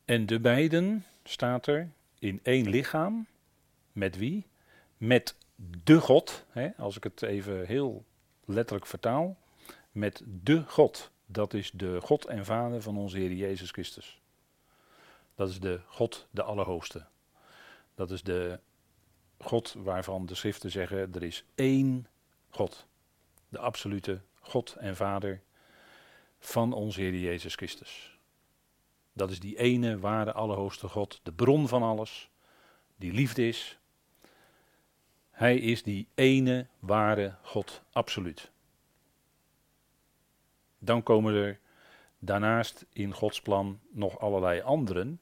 En 0.06 0.26
de 0.26 0.40
beiden, 0.40 1.06
staat 1.24 1.68
er, 1.68 1.90
in 2.20 2.40
één 2.44 2.70
lichaam. 2.70 3.28
Met 3.92 4.18
wie? 4.18 4.46
Met 4.98 5.36
de 5.84 6.02
God, 6.02 6.46
hè, 6.50 6.70
als 6.78 6.98
ik 6.98 7.04
het 7.04 7.22
even 7.22 7.66
heel 7.66 8.06
letterlijk 8.46 8.86
vertaal. 8.86 9.38
Met 9.92 10.24
de 10.26 10.64
God. 10.68 11.12
Dat 11.26 11.54
is 11.54 11.72
de 11.72 12.02
God 12.02 12.26
en 12.26 12.46
Vader 12.46 12.82
van 12.82 12.98
onze 12.98 13.18
Heer 13.18 13.34
Jezus 13.34 13.72
Christus. 13.72 14.22
Dat 15.36 15.50
is 15.50 15.60
de 15.60 15.80
God, 15.86 16.28
de 16.32 16.44
Allerhoogste. 16.44 17.06
Dat 17.96 18.12
is 18.12 18.24
de 18.24 18.60
God 19.38 19.76
waarvan 19.78 20.26
de 20.26 20.36
schriften 20.36 20.72
zeggen, 20.72 21.14
er 21.14 21.24
is 21.24 21.46
één 21.56 22.08
God. 22.50 22.88
De 23.50 23.60
absolute 23.60 24.22
God 24.40 24.76
en 24.76 24.96
Vader 24.96 25.42
van 26.40 26.74
onze 26.74 27.02
Heer 27.02 27.20
Jezus 27.20 27.56
Christus. 27.56 28.18
Dat 29.14 29.32
is 29.32 29.40
die 29.40 29.58
ene 29.58 30.00
ware 30.00 30.34
Allerhoogste 30.34 30.88
God, 30.88 31.20
de 31.24 31.32
bron 31.32 31.68
van 31.68 31.84
alles, 31.84 32.30
die 32.96 33.14
liefde 33.14 33.48
is. 33.48 33.80
Hij 35.40 35.58
is 35.58 35.84
die 35.84 36.08
ene 36.16 36.68
ware 36.80 37.36
God, 37.42 37.84
absoluut. 37.92 38.52
Dan 40.80 41.04
komen 41.04 41.34
er 41.34 41.60
daarnaast 42.18 42.86
in 42.94 43.14
Gods 43.14 43.42
plan 43.42 43.80
nog 43.90 44.20
allerlei 44.20 44.62
anderen, 44.62 45.22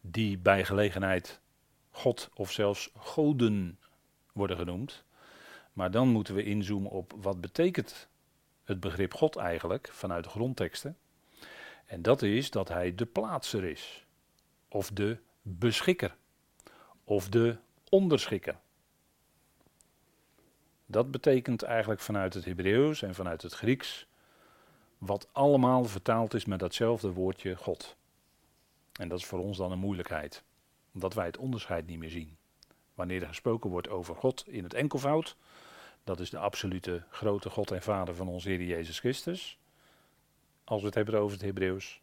die 0.00 0.38
bij 0.38 0.64
gelegenheid 0.64 1.40
God 1.90 2.30
of 2.34 2.52
zelfs 2.52 2.90
goden 2.98 3.78
worden 4.32 4.56
genoemd. 4.56 5.04
Maar 5.72 5.90
dan 5.90 6.08
moeten 6.08 6.34
we 6.34 6.44
inzoomen 6.44 6.90
op 6.90 7.14
wat 7.16 7.40
betekent 7.40 8.08
het 8.64 8.80
begrip 8.80 9.14
God 9.14 9.36
eigenlijk 9.36 9.88
vanuit 9.92 10.24
de 10.24 10.30
grondteksten. 10.30 10.98
En 11.84 12.02
dat 12.02 12.22
is 12.22 12.50
dat 12.50 12.68
hij 12.68 12.94
de 12.94 13.06
plaatser 13.06 13.64
is, 13.64 14.06
of 14.68 14.90
de 14.90 15.18
beschikker, 15.42 16.16
of 17.04 17.28
de 17.28 17.56
onderschikker. 17.88 18.60
Dat 20.92 21.10
betekent 21.10 21.62
eigenlijk 21.62 22.00
vanuit 22.00 22.34
het 22.34 22.44
Hebreeuws 22.44 23.02
en 23.02 23.14
vanuit 23.14 23.42
het 23.42 23.52
Grieks, 23.52 24.06
wat 24.98 25.28
allemaal 25.32 25.84
vertaald 25.84 26.34
is 26.34 26.44
met 26.44 26.58
datzelfde 26.58 27.12
woordje 27.12 27.56
God. 27.56 27.96
En 28.92 29.08
dat 29.08 29.18
is 29.18 29.24
voor 29.24 29.38
ons 29.38 29.56
dan 29.56 29.72
een 29.72 29.78
moeilijkheid, 29.78 30.42
omdat 30.94 31.14
wij 31.14 31.26
het 31.26 31.36
onderscheid 31.36 31.86
niet 31.86 31.98
meer 31.98 32.10
zien. 32.10 32.36
Wanneer 32.94 33.22
er 33.22 33.28
gesproken 33.28 33.70
wordt 33.70 33.88
over 33.88 34.16
God 34.16 34.44
in 34.46 34.62
het 34.62 34.74
enkelvoud, 34.74 35.36
dat 36.04 36.20
is 36.20 36.30
de 36.30 36.38
absolute 36.38 37.02
grote 37.10 37.50
God 37.50 37.70
en 37.70 37.82
Vader 37.82 38.14
van 38.14 38.28
onze 38.28 38.48
Heer 38.48 38.62
Jezus 38.62 38.98
Christus. 38.98 39.58
Als 40.64 40.80
we 40.80 40.86
het 40.86 40.94
hebben 40.94 41.18
over 41.18 41.36
het 41.36 41.46
Hebreeuws. 41.46 42.00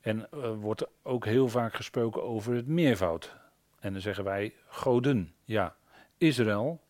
En 0.00 0.28
wordt 0.60 0.86
ook 1.02 1.24
heel 1.24 1.48
vaak 1.48 1.74
gesproken 1.74 2.22
over 2.22 2.54
het 2.54 2.66
meervoud. 2.66 3.36
En 3.78 3.92
dan 3.92 4.02
zeggen 4.02 4.24
wij 4.24 4.54
goden. 4.66 5.34
Ja, 5.44 5.76
Israël 6.18 6.80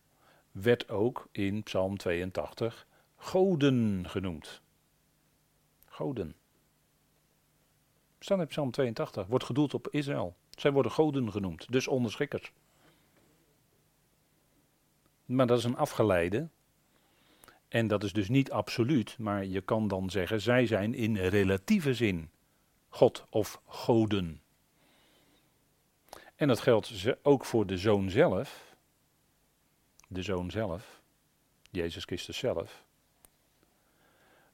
werd 0.61 0.89
ook 0.89 1.27
in 1.31 1.63
Psalm 1.63 1.97
82 1.97 2.87
goden 3.17 4.09
genoemd. 4.09 4.61
Goden. 5.85 6.35
Staan 8.19 8.39
in 8.39 8.47
Psalm 8.47 8.71
82. 8.71 9.27
Wordt 9.27 9.45
gedoeld 9.45 9.73
op 9.73 9.87
Israël. 9.87 10.35
Zij 10.49 10.71
worden 10.71 10.91
goden 10.91 11.31
genoemd, 11.31 11.71
dus 11.71 11.87
onderschikkers. 11.87 12.51
Maar 15.25 15.47
dat 15.47 15.57
is 15.57 15.63
een 15.63 15.77
afgeleide. 15.77 16.47
En 17.67 17.87
dat 17.87 18.03
is 18.03 18.13
dus 18.13 18.29
niet 18.29 18.51
absoluut, 18.51 19.17
maar 19.17 19.45
je 19.45 19.61
kan 19.61 19.87
dan 19.87 20.09
zeggen, 20.09 20.41
zij 20.41 20.65
zijn 20.65 20.93
in 20.93 21.17
relatieve 21.17 21.93
zin 21.93 22.29
God 22.89 23.25
of 23.29 23.61
goden. 23.67 24.41
En 26.35 26.47
dat 26.47 26.59
geldt 26.59 27.15
ook 27.21 27.45
voor 27.45 27.65
de 27.65 27.77
zoon 27.77 28.09
zelf. 28.09 28.68
De 30.11 30.21
zoon 30.21 30.51
zelf, 30.51 31.01
Jezus 31.71 32.03
Christus 32.03 32.37
zelf. 32.37 32.83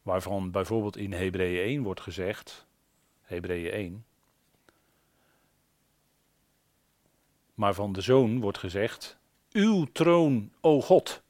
Waarvan 0.01 0.51
bijvoorbeeld 0.51 0.97
in 0.97 1.13
Hebreeën 1.13 1.63
1 1.63 1.83
wordt 1.83 2.01
gezegd, 2.01 2.65
Hebreeën 3.21 3.71
1. 3.71 4.05
Maar 7.53 7.73
van 7.73 7.93
de 7.93 8.01
zoon 8.01 8.39
wordt 8.39 8.57
gezegd, 8.57 9.17
uw 9.51 9.85
troon, 9.91 10.51
o 10.61 10.81
God. 10.81 11.21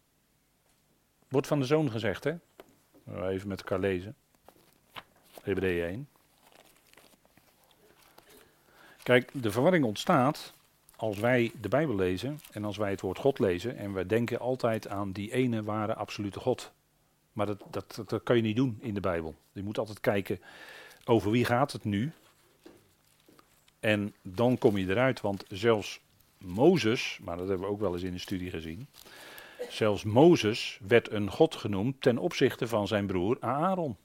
Wordt 1.27 1.47
van 1.47 1.59
de 1.59 1.65
zoon 1.65 1.91
gezegd, 1.91 2.23
hè? 2.23 2.35
Even 3.29 3.47
met 3.47 3.59
elkaar 3.59 3.79
lezen. 3.79 4.15
Hebreeën 5.41 5.87
1. 5.87 6.09
Kijk, 9.03 9.31
de 9.33 9.51
verwarring 9.51 9.85
ontstaat 9.85 10.53
als 10.95 11.19
wij 11.19 11.51
de 11.61 11.67
Bijbel 11.67 11.95
lezen 11.95 12.39
en 12.51 12.65
als 12.65 12.77
wij 12.77 12.89
het 12.89 13.01
woord 13.01 13.17
God 13.17 13.39
lezen 13.39 13.77
en 13.77 13.93
we 13.93 14.05
denken 14.05 14.39
altijd 14.39 14.87
aan 14.87 15.11
die 15.11 15.31
ene 15.31 15.63
ware 15.63 15.95
absolute 15.95 16.39
God. 16.39 16.71
Maar 17.33 17.45
dat, 17.45 17.63
dat, 17.69 18.03
dat, 18.05 18.23
kan 18.23 18.35
je 18.35 18.41
niet 18.41 18.55
doen 18.55 18.77
in 18.81 18.93
de 18.93 18.99
Bijbel. 18.99 19.35
Je 19.51 19.63
moet 19.63 19.77
altijd 19.77 19.99
kijken 19.99 20.39
over 21.05 21.31
wie 21.31 21.45
gaat 21.45 21.71
het 21.71 21.83
nu. 21.83 22.11
En 23.79 24.13
dan 24.21 24.57
kom 24.57 24.77
je 24.77 24.87
eruit, 24.87 25.21
want 25.21 25.45
zelfs 25.47 25.99
Mozes, 26.37 27.19
maar 27.23 27.37
dat 27.37 27.47
hebben 27.47 27.67
we 27.67 27.73
ook 27.73 27.79
wel 27.79 27.93
eens 27.93 28.03
in 28.03 28.13
een 28.13 28.19
studie 28.19 28.49
gezien. 28.49 28.87
Zelfs 29.69 30.03
Mozes 30.03 30.79
werd 30.87 31.11
een 31.11 31.31
God 31.31 31.55
genoemd 31.55 32.01
ten 32.01 32.17
opzichte 32.17 32.67
van 32.67 32.87
zijn 32.87 33.05
broer 33.05 33.37
Aaron. 33.39 33.97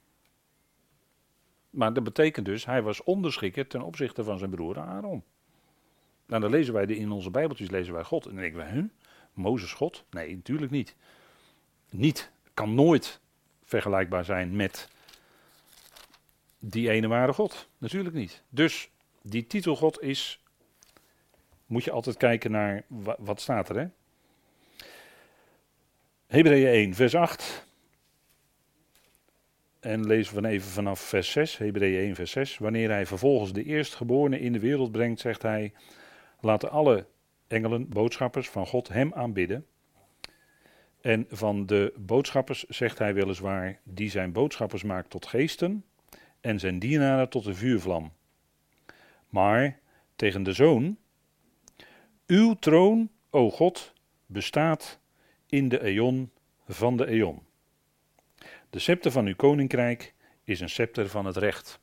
Maar 1.70 1.92
dat 1.92 2.04
betekent 2.04 2.46
dus, 2.46 2.64
hij 2.64 2.82
was 2.82 3.02
onderschikker 3.02 3.66
ten 3.66 3.82
opzichte 3.82 4.24
van 4.24 4.38
zijn 4.38 4.50
broer 4.50 4.78
Aaron. 4.78 5.22
Nou, 6.30 6.42
dan 6.42 6.50
lezen 6.50 6.74
wij 6.74 6.84
in 6.84 7.10
onze 7.10 7.30
Bijbeltjes 7.30 7.70
lezen 7.70 7.94
wij 7.94 8.04
God. 8.04 8.26
En 8.26 8.32
dan 8.32 8.40
denken 8.40 8.58
wij, 8.58 8.70
huh? 8.70 8.84
Mozes 9.32 9.72
God? 9.72 10.04
Nee, 10.10 10.34
natuurlijk 10.34 10.70
niet. 10.70 10.94
Niet, 11.90 12.30
kan 12.54 12.74
nooit 12.74 13.20
vergelijkbaar 13.64 14.24
zijn 14.24 14.56
met 14.56 14.88
die 16.58 16.90
ene 16.90 17.08
ware 17.08 17.32
God. 17.32 17.68
Natuurlijk 17.78 18.14
niet. 18.14 18.42
Dus 18.48 18.90
die 19.22 19.46
titel 19.46 19.76
God 19.76 20.02
is, 20.02 20.42
moet 21.66 21.84
je 21.84 21.90
altijd 21.90 22.16
kijken 22.16 22.50
naar, 22.50 22.84
wat 23.18 23.40
staat 23.40 23.68
er 23.68 23.76
hè? 23.76 23.86
Hebreeën 26.26 26.66
1, 26.66 26.94
vers 26.94 27.14
8. 27.14 27.66
En 29.80 30.06
lezen 30.06 30.42
we 30.42 30.48
even 30.48 30.70
vanaf 30.70 31.00
vers 31.00 31.30
6, 31.30 31.56
Hebreeën 31.56 32.00
1, 32.00 32.14
vers 32.14 32.30
6. 32.30 32.58
Wanneer 32.58 32.90
hij 32.90 33.06
vervolgens 33.06 33.52
de 33.52 33.64
eerstgeborene 33.64 34.40
in 34.40 34.52
de 34.52 34.60
wereld 34.60 34.92
brengt, 34.92 35.20
zegt 35.20 35.42
hij: 35.42 35.72
Laten 36.40 36.70
alle 36.70 37.06
engelen, 37.46 37.88
boodschappers 37.88 38.48
van 38.48 38.66
God 38.66 38.88
hem 38.88 39.12
aanbidden. 39.14 39.66
En 41.00 41.26
van 41.30 41.66
de 41.66 41.92
boodschappers 41.96 42.64
zegt 42.64 42.98
hij 42.98 43.14
weliswaar: 43.14 43.80
Die 43.84 44.10
zijn 44.10 44.32
boodschappers 44.32 44.82
maakt 44.82 45.10
tot 45.10 45.26
geesten 45.26 45.84
en 46.40 46.58
zijn 46.58 46.78
dienaren 46.78 47.28
tot 47.28 47.46
een 47.46 47.56
vuurvlam. 47.56 48.12
Maar 49.28 49.78
tegen 50.16 50.42
de 50.42 50.52
zoon: 50.52 50.98
Uw 52.26 52.54
troon, 52.54 53.10
o 53.30 53.50
God, 53.50 53.92
bestaat 54.26 55.00
in 55.46 55.68
de 55.68 55.80
eon 55.82 56.30
van 56.68 56.96
de 56.96 57.06
eon. 57.06 57.42
De 58.70 58.78
scepter 58.78 59.10
van 59.10 59.26
uw 59.26 59.36
koninkrijk 59.36 60.14
is 60.44 60.60
een 60.60 60.68
scepter 60.68 61.08
van 61.08 61.26
het 61.26 61.36
recht. 61.36 61.80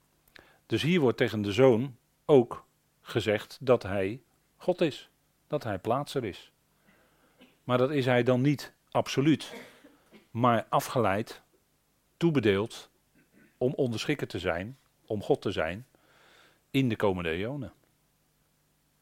Dus 0.66 0.82
hier 0.82 1.00
wordt 1.00 1.18
tegen 1.18 1.42
de 1.42 1.52
zoon 1.52 1.98
ook 2.26 2.68
gezegd 3.02 3.58
dat 3.62 3.84
hij 3.84 4.22
God 4.68 4.82
is, 4.82 5.10
dat 5.48 5.64
hij 5.64 5.80
plaatser 5.80 6.24
is. 6.24 6.52
Maar 7.64 7.78
dat 7.78 7.92
is 7.92 8.06
hij 8.06 8.24
dan 8.24 8.42
niet 8.42 8.74
absoluut, 8.92 9.54
maar 10.32 10.66
afgeleid, 10.70 11.42
toebedeeld 12.18 12.90
om 13.58 13.74
onderschikker 13.74 14.28
te 14.28 14.40
zijn, 14.40 14.78
om 15.06 15.24
God 15.24 15.42
te 15.42 15.52
zijn 15.52 15.86
in 16.72 16.90
de 16.90 16.96
komende 16.96 17.30
eonen. 17.30 17.74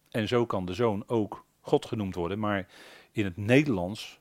En 0.09 0.27
zo 0.27 0.45
kan 0.45 0.65
de 0.65 0.73
zoon 0.73 1.03
ook 1.07 1.45
God 1.61 1.85
genoemd 1.85 2.15
worden, 2.15 2.39
maar 2.39 2.67
in 3.11 3.23
het 3.23 3.37
Nederlands 3.37 4.19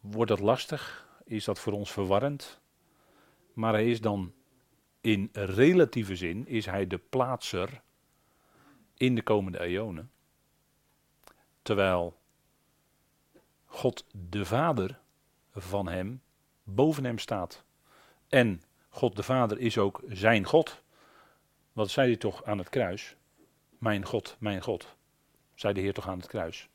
wordt 0.00 0.30
dat 0.30 0.40
lastig, 0.40 1.08
is 1.24 1.44
dat 1.44 1.58
voor 1.58 1.72
ons 1.72 1.92
verwarrend. 1.92 2.60
Maar 3.52 3.72
hij 3.72 3.90
is 3.90 4.00
dan 4.00 4.32
in 5.00 5.28
relatieve 5.32 6.16
zin, 6.16 6.46
is 6.46 6.66
hij 6.66 6.86
de 6.86 6.98
plaatser 6.98 7.82
in 8.94 9.14
de 9.14 9.22
komende 9.22 9.60
eonen. 9.60 10.10
Terwijl 11.62 12.18
God 13.64 14.04
de 14.10 14.44
Vader 14.44 14.98
van 15.54 15.88
hem 15.88 16.22
boven 16.62 17.04
hem 17.04 17.18
staat. 17.18 17.64
En 18.28 18.62
God 18.88 19.16
de 19.16 19.22
Vader 19.22 19.58
is 19.58 19.78
ook 19.78 20.02
zijn 20.08 20.44
God. 20.44 20.82
Wat 21.72 21.90
zei 21.90 22.08
hij 22.08 22.16
toch 22.16 22.44
aan 22.44 22.58
het 22.58 22.68
kruis? 22.68 23.16
Mijn 23.78 24.04
God, 24.04 24.36
mijn 24.38 24.62
God. 24.62 24.96
Zei 25.54 25.74
de 25.74 25.80
Heer 25.80 25.92
toch 25.92 26.08
aan 26.08 26.18
het 26.18 26.26
kruis? 26.26 26.68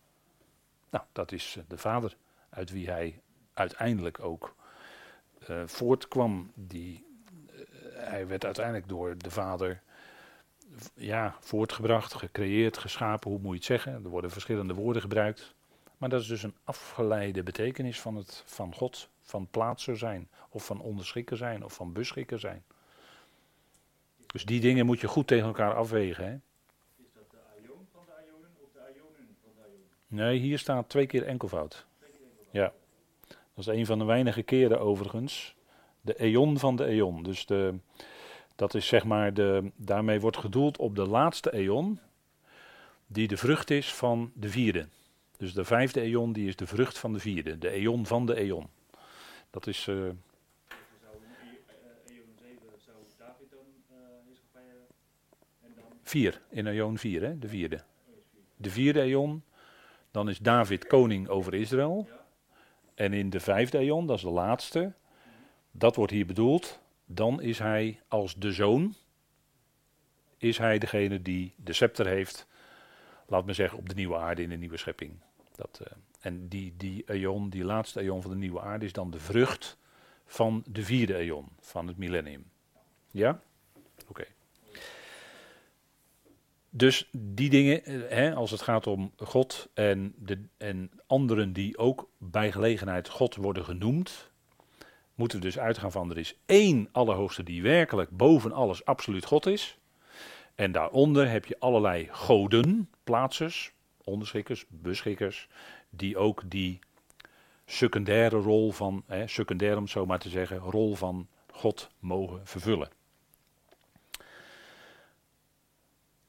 Nou, 0.90 1.06
dat 1.12 1.32
is 1.32 1.58
de 1.68 1.78
Vader 1.78 2.18
uit 2.50 2.72
wie 2.72 2.90
hij 2.90 3.22
uiteindelijk 3.54 4.20
ook 4.20 4.56
uh, 5.50 5.64
voortkwam. 5.66 6.52
Die, 6.56 7.06
uh, 7.46 7.62
hij 7.94 8.28
werd 8.28 8.46
uiteindelijk 8.46 8.88
door 8.88 9.18
de 9.18 9.32
vader 9.32 9.82
ja, 10.96 11.36
voortgebracht, 11.40 12.14
gecreëerd, 12.14 12.78
geschapen, 12.78 13.30
hoe 13.30 13.40
moet 13.40 13.50
je 13.50 13.56
het 13.56 13.66
zeggen? 13.66 13.94
Er 14.04 14.10
worden 14.10 14.32
verschillende 14.32 14.74
woorden 14.74 15.02
gebruikt. 15.02 15.54
Maar 15.98 16.10
dat 16.10 16.22
is 16.22 16.28
dus 16.28 16.44
een 16.44 16.56
afgeleide 16.64 17.44
betekenis 17.44 18.02
van, 18.02 18.16
het, 18.16 18.44
van 18.46 18.76
God, 18.76 19.10
van 19.22 19.48
plaatser 19.52 19.98
zijn, 19.98 20.30
of 20.50 20.66
van 20.66 20.82
onderschikker 20.82 21.38
zijn, 21.38 21.64
of 21.64 21.74
van 21.74 21.94
beschikker 21.94 22.40
zijn. 22.40 22.64
Dus 24.26 24.46
die 24.46 24.60
dingen 24.60 24.86
moet 24.86 25.00
je 25.00 25.08
goed 25.08 25.28
tegen 25.28 25.48
elkaar 25.48 25.76
afwegen. 25.76 26.26
Hè? 26.26 26.34
Is 26.34 27.12
dat 27.14 27.32
de 27.32 27.38
aion 27.56 27.88
van 27.92 28.02
de 28.06 28.12
aionen 28.12 28.50
of 28.64 28.70
de 28.74 28.80
aionen 28.80 29.38
van 29.42 29.52
de 29.56 29.62
aionen? 29.62 29.88
Nee, 30.08 30.40
hier 30.40 30.60
staat 30.60 30.90
twee 30.90 31.06
keer 31.06 31.24
enkelvoud. 31.24 31.86
Ja. 32.52 32.74
Dat 33.28 33.68
is 33.68 33.68
een 33.68 33.86
van 33.86 34.00
de 34.00 34.06
weinige 34.06 34.44
keren 34.44 34.80
overigens. 34.80 35.56
De 36.02 36.16
eon 36.16 36.60
van 36.60 36.76
de 36.76 36.86
eon. 36.86 37.24
Dus 37.24 37.46
de, 37.46 37.74
dat 38.56 38.74
is 38.74 38.88
zeg 38.88 39.04
maar 39.04 39.34
de, 39.34 39.72
daarmee 39.76 40.20
wordt 40.20 40.38
gedoeld 40.38 40.78
op 40.78 40.96
de 40.96 41.08
laatste 41.08 41.54
eon, 41.54 42.00
die 43.08 43.28
de 43.28 43.38
vrucht 43.38 43.70
is 43.70 43.94
van 43.94 44.32
de 44.34 44.50
vierde. 44.50 44.88
Dus 45.38 45.54
de 45.54 45.64
vijfde 45.66 46.02
eon 46.02 46.34
die 46.34 46.48
is 46.48 46.56
de 46.56 46.68
vrucht 46.68 46.98
van 46.98 47.14
de 47.14 47.20
vierde, 47.20 47.58
de 47.58 47.70
eon 47.70 48.06
van 48.06 48.26
de 48.26 48.36
eon. 48.36 48.68
Dat 49.50 49.68
is. 49.68 49.88
Uh, 49.88 50.10
Vier, 56.06 56.42
in 56.50 56.68
eon 56.68 56.98
vier, 56.98 57.22
hè, 57.22 57.40
de 57.40 57.48
vierde. 57.48 57.84
De 58.56 58.70
vierde 58.70 59.02
eon, 59.02 59.44
dan 60.12 60.30
is 60.30 60.38
David 60.38 60.88
koning 60.88 61.28
over 61.28 61.54
Israël. 61.54 62.08
En 62.96 63.14
in 63.14 63.30
de 63.30 63.40
vijfde 63.40 63.78
eon, 63.78 64.06
dat 64.06 64.18
is 64.18 64.24
de 64.24 64.30
laatste, 64.30 64.94
dat 65.72 65.96
wordt 65.96 66.12
hier 66.12 66.26
bedoeld, 66.26 66.80
dan 67.14 67.42
is 67.42 67.60
hij 67.60 68.02
als 68.08 68.36
de 68.36 68.52
zoon, 68.52 68.96
is 70.38 70.58
hij 70.58 70.80
degene 70.80 71.22
die 71.22 71.54
de 71.58 71.74
scepter 71.74 72.08
heeft, 72.08 72.48
laat 73.28 73.46
me 73.46 73.54
zeggen, 73.54 73.78
op 73.78 73.90
de 73.90 73.96
nieuwe 73.96 74.16
aarde 74.16 74.42
in 74.42 74.50
de 74.50 74.56
nieuwe 74.56 74.78
schepping. 74.78 75.20
Dat, 75.56 75.80
uh, 75.82 75.88
en 76.20 76.48
die, 76.48 76.74
die 76.78 77.04
eon, 77.06 77.50
die 77.50 77.64
laatste 77.64 78.02
eon 78.02 78.22
van 78.22 78.32
de 78.32 78.38
nieuwe 78.38 78.62
aarde, 78.62 78.86
is 78.86 78.94
dan 78.94 79.12
de 79.12 79.20
vrucht 79.20 79.78
van 80.26 80.64
de 80.68 80.84
vierde 80.84 81.16
eon, 81.16 81.48
van 81.60 81.88
het 81.88 81.98
millennium. 81.98 82.52
Ja? 83.12 83.42
Oké. 84.08 84.26
Dus 86.70 87.10
die 87.12 87.50
dingen, 87.50 87.86
eh, 87.86 88.02
hè, 88.10 88.34
als 88.34 88.52
het 88.52 88.62
gaat 88.62 88.88
om 88.88 89.12
God 89.18 89.70
en, 89.74 90.14
de, 90.18 90.44
en 90.58 90.92
anderen 91.08 91.54
die 91.54 91.78
ook 91.78 92.10
bij 92.18 92.52
gelegenheid 92.52 93.10
God 93.10 93.36
worden 93.36 93.66
genoemd, 93.66 94.32
moeten 95.24 95.42
we 95.42 95.48
dus 95.48 95.60
uitgaan 95.60 95.92
van 95.92 96.10
er 96.10 96.18
is 96.18 96.36
één 96.46 96.90
Allerhoogste 96.92 97.44
die 97.44 97.62
werkelijk 97.62 98.10
boven 98.10 98.52
alles 98.52 98.86
absoluut 98.86 99.26
God 99.26 99.46
is. 99.46 99.78
En 100.56 100.72
daaronder 100.72 101.30
heb 101.30 101.46
je 101.46 101.60
allerlei 101.60 102.08
goden, 102.12 102.90
plaatsers, 103.04 103.74
onderschikkers, 104.04 104.66
beschikkers, 104.70 105.48
die 105.90 106.18
ook 106.18 106.42
die 106.46 106.80
secundaire 107.66 108.38
rol 108.38 108.72
van, 108.72 109.04
hè, 109.08 109.28
secundair 109.28 109.78
om 109.78 109.88
zo 109.88 110.06
maar 110.06 110.20
te 110.20 110.30
zeggen, 110.30 110.58
rol 110.58 110.96
van 110.96 111.28
God 111.52 111.90
mogen 112.00 112.48
vervullen. 112.48 112.90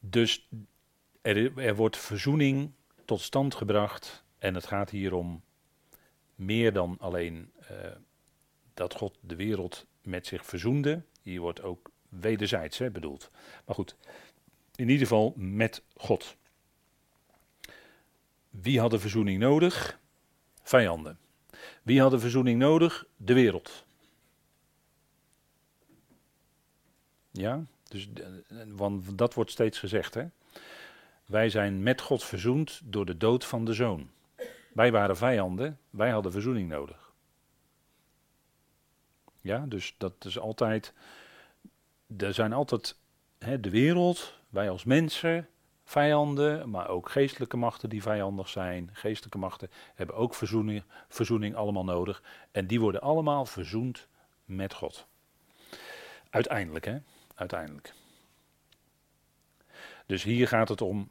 Dus 0.00 0.48
er, 1.22 1.58
er 1.58 1.76
wordt 1.76 1.96
verzoening 1.96 2.70
tot 3.04 3.20
stand 3.20 3.54
gebracht 3.54 4.24
en 4.38 4.54
het 4.54 4.66
gaat 4.66 4.90
hier 4.90 5.14
om 5.14 5.42
meer 6.34 6.72
dan 6.72 6.96
alleen 6.98 7.52
uh, 7.60 7.68
dat 8.74 8.94
God 8.94 9.18
de 9.20 9.36
wereld 9.36 9.86
met 10.02 10.26
zich 10.26 10.46
verzoende. 10.46 11.02
Hier 11.22 11.40
wordt 11.40 11.62
ook 11.62 11.90
wederzijds 12.08 12.78
hè, 12.78 12.90
bedoeld. 12.90 13.30
Maar 13.66 13.74
goed, 13.74 13.96
in 14.74 14.88
ieder 14.88 15.06
geval 15.06 15.32
met 15.36 15.82
God. 15.96 16.36
Wie 18.50 18.80
had 18.80 18.90
de 18.90 18.98
verzoening 18.98 19.38
nodig? 19.38 20.00
Vijanden. 20.62 21.18
Wie 21.82 22.00
had 22.00 22.10
de 22.10 22.18
verzoening 22.18 22.58
nodig? 22.58 23.06
De 23.16 23.34
wereld. 23.34 23.84
Ja, 27.30 27.64
dus, 27.88 28.08
want 28.66 29.18
dat 29.18 29.34
wordt 29.34 29.50
steeds 29.50 29.78
gezegd. 29.78 30.14
Hè? 30.14 30.26
Wij 31.26 31.48
zijn 31.48 31.82
met 31.82 32.00
God 32.00 32.24
verzoend 32.24 32.80
door 32.84 33.06
de 33.06 33.16
dood 33.16 33.44
van 33.44 33.64
de 33.64 33.72
zoon. 33.72 34.10
Wij 34.72 34.92
waren 34.92 35.16
vijanden, 35.16 35.78
wij 35.90 36.10
hadden 36.10 36.32
verzoening 36.32 36.68
nodig. 36.68 37.03
Ja, 39.44 39.64
dus 39.68 39.94
dat 39.98 40.24
is 40.24 40.38
altijd. 40.38 40.92
Er 42.16 42.34
zijn 42.34 42.52
altijd 42.52 42.96
hè, 43.38 43.60
de 43.60 43.70
wereld, 43.70 44.34
wij 44.48 44.70
als 44.70 44.84
mensen, 44.84 45.48
vijanden, 45.84 46.70
maar 46.70 46.88
ook 46.88 47.08
geestelijke 47.08 47.56
machten 47.56 47.88
die 47.88 48.02
vijandig 48.02 48.48
zijn. 48.48 48.90
Geestelijke 48.92 49.38
machten 49.38 49.70
hebben 49.94 50.16
ook 50.16 50.34
verzoening, 50.34 50.82
verzoening 51.08 51.54
allemaal 51.54 51.84
nodig. 51.84 52.22
En 52.52 52.66
die 52.66 52.80
worden 52.80 53.00
allemaal 53.00 53.46
verzoend 53.46 54.08
met 54.44 54.74
God. 54.74 55.06
Uiteindelijk, 56.30 56.84
hè? 56.84 56.98
Uiteindelijk. 57.34 57.94
Dus 60.06 60.22
hier 60.22 60.48
gaat 60.48 60.68
het 60.68 60.80
om 60.80 61.10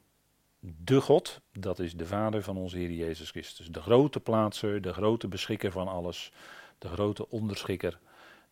de 0.60 1.00
God, 1.00 1.40
dat 1.52 1.78
is 1.78 1.96
de 1.96 2.06
Vader 2.06 2.42
van 2.42 2.56
onze 2.56 2.76
Heer 2.76 2.90
Jezus 2.90 3.30
Christus. 3.30 3.66
De 3.66 3.82
grote 3.82 4.20
plaatser, 4.20 4.80
de 4.80 4.92
grote 4.92 5.28
beschikker 5.28 5.72
van 5.72 5.88
alles, 5.88 6.32
de 6.78 6.88
grote 6.88 7.30
onderschikker 7.30 7.98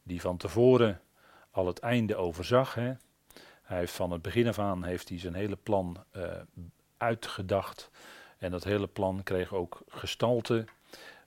die 0.03 0.21
van 0.21 0.37
tevoren 0.37 1.01
al 1.51 1.67
het 1.67 1.79
einde 1.79 2.17
overzag. 2.17 2.75
Hè. 2.75 2.93
Hij 3.63 3.79
heeft 3.79 3.93
van 3.93 4.11
het 4.11 4.23
begin 4.23 4.49
af 4.49 4.59
aan 4.59 4.85
heeft 4.85 5.09
hij 5.09 5.19
zijn 5.19 5.35
hele 5.35 5.57
plan 5.57 6.05
uh, 6.17 6.33
uitgedacht. 6.97 7.91
En 8.39 8.51
dat 8.51 8.65
hele 8.65 8.87
plan 8.87 9.23
kreeg 9.23 9.55
ook 9.55 9.83
gestalte. 9.89 10.65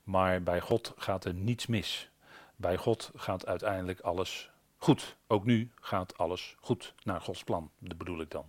Maar 0.04 0.42
bij 0.42 0.60
God 0.60 0.94
gaat 0.96 1.24
er 1.24 1.34
niets 1.34 1.66
mis. 1.66 2.10
Bij 2.56 2.76
God 2.76 3.10
gaat 3.14 3.46
uiteindelijk 3.46 4.00
alles 4.00 4.50
goed. 4.76 5.16
Ook 5.26 5.44
nu 5.44 5.70
gaat 5.80 6.18
alles 6.18 6.56
goed 6.60 6.94
naar 7.02 7.20
Gods 7.20 7.44
plan, 7.44 7.70
dat 7.78 7.98
bedoel 7.98 8.20
ik 8.20 8.30
dan. 8.30 8.44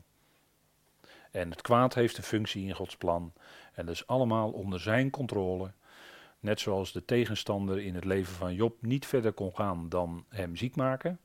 En 1.32 1.50
het 1.50 1.62
kwaad 1.62 1.94
heeft 1.94 2.18
een 2.18 2.24
functie 2.24 2.68
in 2.68 2.76
Gods 2.76 2.98
plan. 2.98 3.34
En 3.74 3.86
dat 3.86 3.96
is 3.96 4.08
allemaal 4.08 4.52
onder 4.52 4.80
zijn 4.80 5.10
controle. 5.10 5.72
Net 6.39 6.60
zoals 6.60 6.91
de 6.91 7.06
tegenstander 7.06 7.80
in 7.80 7.95
het 7.95 8.06
leven 8.06 8.34
van 8.34 8.54
Job 8.54 8.82
niet 8.82 9.06
verder 9.06 9.34
kon 9.34 9.56
gaan 9.56 9.89
dan 9.89 10.26
hem 10.30 10.56
ziek 10.56 10.76
maken, 10.76 11.19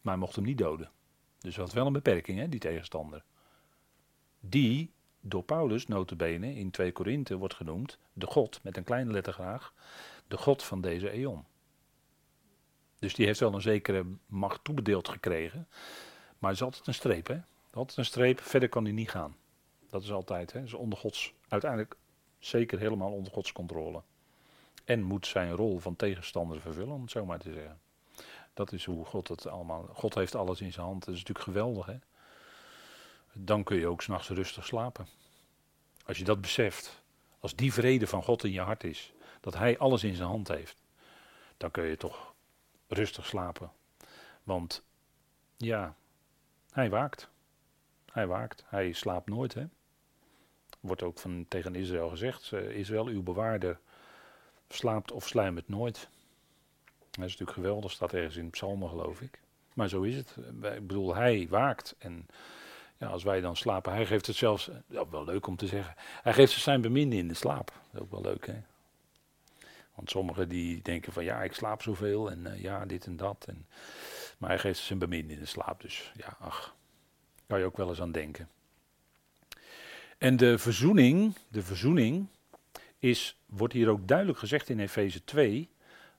maar 0.00 0.18
mocht 0.18 0.34
hem 0.34 0.44
niet 0.44 0.58
doden. 0.58 0.90
Dus 1.38 1.56
had 1.56 1.72
wel 1.72 1.86
een 1.86 1.92
beperking, 1.92 2.38
hè, 2.38 2.48
die 2.48 2.60
tegenstander. 2.60 3.24
Die 4.40 4.92
door 5.20 5.42
Paulus, 5.42 5.86
notabene, 5.86 6.54
in 6.54 6.70
2 6.70 6.92
Korinthe 6.92 7.36
wordt 7.36 7.54
genoemd, 7.54 7.98
de 8.12 8.26
God, 8.26 8.60
met 8.62 8.76
een 8.76 8.84
kleine 8.84 9.10
letter 9.10 9.32
graag, 9.32 9.72
de 10.28 10.36
God 10.36 10.62
van 10.62 10.80
deze 10.80 11.10
eon. 11.10 11.44
Dus 12.98 13.14
die 13.14 13.26
heeft 13.26 13.40
wel 13.40 13.54
een 13.54 13.60
zekere 13.60 14.04
macht 14.26 14.64
toebedeeld 14.64 15.08
gekregen, 15.08 15.68
maar 16.38 16.50
het 16.50 16.60
is 16.60 16.64
altijd 16.64 16.86
een 16.86 16.94
streep, 16.94 17.26
hè. 17.26 17.40
Altijd 17.70 17.98
een 17.98 18.04
streep, 18.04 18.40
verder 18.40 18.68
kan 18.68 18.84
hij 18.84 18.92
niet 18.92 19.10
gaan. 19.10 19.36
Dat 19.90 20.02
is 20.02 20.12
altijd, 20.12 20.52
hè, 20.52 20.62
is 20.62 20.74
onder 20.74 20.98
Gods, 20.98 21.34
uiteindelijk 21.48 21.96
zeker 22.46 22.78
helemaal 22.78 23.12
onder 23.12 23.32
Gods 23.32 23.52
controle. 23.52 24.02
En 24.84 25.02
moet 25.02 25.26
zijn 25.26 25.52
rol 25.52 25.78
van 25.78 25.96
tegenstander 25.96 26.60
vervullen, 26.60 26.94
om 26.94 27.02
het 27.02 27.10
zo 27.10 27.24
maar 27.24 27.38
te 27.38 27.52
zeggen. 27.52 27.80
Dat 28.54 28.72
is 28.72 28.84
hoe 28.84 29.04
God 29.04 29.28
het 29.28 29.46
allemaal. 29.46 29.88
God 29.92 30.14
heeft 30.14 30.34
alles 30.34 30.60
in 30.60 30.72
zijn 30.72 30.86
hand. 30.86 31.04
Dat 31.04 31.14
is 31.14 31.20
natuurlijk 31.20 31.46
geweldig, 31.46 31.86
hè? 31.86 31.98
Dan 33.32 33.64
kun 33.64 33.76
je 33.76 33.86
ook 33.86 34.02
s'nachts 34.02 34.28
rustig 34.28 34.66
slapen. 34.66 35.06
Als 36.06 36.18
je 36.18 36.24
dat 36.24 36.40
beseft, 36.40 37.02
als 37.40 37.54
die 37.54 37.72
vrede 37.72 38.06
van 38.06 38.22
God 38.22 38.44
in 38.44 38.52
je 38.52 38.60
hart 38.60 38.84
is, 38.84 39.12
dat 39.40 39.54
Hij 39.54 39.78
alles 39.78 40.04
in 40.04 40.14
zijn 40.14 40.28
hand 40.28 40.48
heeft, 40.48 40.76
dan 41.56 41.70
kun 41.70 41.84
je 41.84 41.96
toch 41.96 42.34
rustig 42.88 43.26
slapen. 43.26 43.72
Want 44.42 44.82
ja, 45.56 45.96
Hij 46.70 46.90
waakt. 46.90 47.28
Hij 48.12 48.26
waakt. 48.26 48.64
Hij 48.66 48.92
slaapt 48.92 49.28
nooit, 49.28 49.54
hè? 49.54 49.64
Wordt 50.84 51.02
ook 51.02 51.18
van, 51.18 51.44
tegen 51.48 51.74
Israël 51.74 52.08
gezegd: 52.08 52.52
Israël, 52.52 53.06
uw 53.06 53.22
bewaarder, 53.22 53.78
slaapt 54.68 55.12
of 55.12 55.26
sluimert 55.28 55.68
nooit. 55.68 56.08
Dat 57.10 57.24
is 57.24 57.30
natuurlijk 57.30 57.50
geweldig, 57.50 57.90
staat 57.90 58.12
ergens 58.12 58.36
in 58.36 58.50
psalmen 58.50 58.88
geloof 58.88 59.20
ik. 59.20 59.40
Maar 59.74 59.88
zo 59.88 60.02
is 60.02 60.16
het. 60.16 60.36
Ik 60.62 60.86
bedoel, 60.86 61.14
hij 61.14 61.46
waakt. 61.50 61.94
En 61.98 62.26
ja, 62.96 63.06
als 63.06 63.22
wij 63.22 63.40
dan 63.40 63.56
slapen, 63.56 63.92
hij 63.92 64.06
geeft 64.06 64.26
het 64.26 64.36
zelfs, 64.36 64.70
wel 64.86 65.24
leuk 65.24 65.46
om 65.46 65.56
te 65.56 65.66
zeggen, 65.66 65.94
hij 65.98 66.32
geeft 66.32 66.52
ze 66.52 66.60
zijn 66.60 66.80
beminde 66.80 67.16
in 67.16 67.28
de 67.28 67.34
slaap. 67.34 67.66
Dat 67.66 67.94
is 67.94 68.00
ook 68.00 68.10
wel 68.10 68.22
leuk 68.22 68.46
hè. 68.46 68.62
Want 69.94 70.10
sommigen 70.10 70.48
die 70.48 70.82
denken 70.82 71.12
van 71.12 71.24
ja, 71.24 71.42
ik 71.42 71.52
slaap 71.52 71.82
zoveel 71.82 72.30
en 72.30 72.46
uh, 72.46 72.62
ja, 72.62 72.86
dit 72.86 73.06
en 73.06 73.16
dat. 73.16 73.44
En, 73.48 73.66
maar 74.38 74.50
hij 74.50 74.58
geeft 74.58 74.78
zijn 74.78 74.98
beminde 74.98 75.32
in 75.32 75.38
de 75.38 75.46
slaap. 75.46 75.80
Dus 75.80 76.12
ja, 76.16 76.36
ach, 76.38 76.74
kan 77.46 77.58
je 77.58 77.64
ook 77.64 77.76
wel 77.76 77.88
eens 77.88 78.00
aan 78.00 78.12
denken. 78.12 78.48
En 80.24 80.36
de 80.36 80.58
verzoening, 80.58 81.34
de 81.48 81.62
verzoening 81.62 82.26
is, 82.98 83.36
wordt 83.46 83.74
hier 83.74 83.88
ook 83.88 84.08
duidelijk 84.08 84.38
gezegd 84.38 84.68
in 84.68 84.80
Efeze 84.80 85.24
2, 85.24 85.68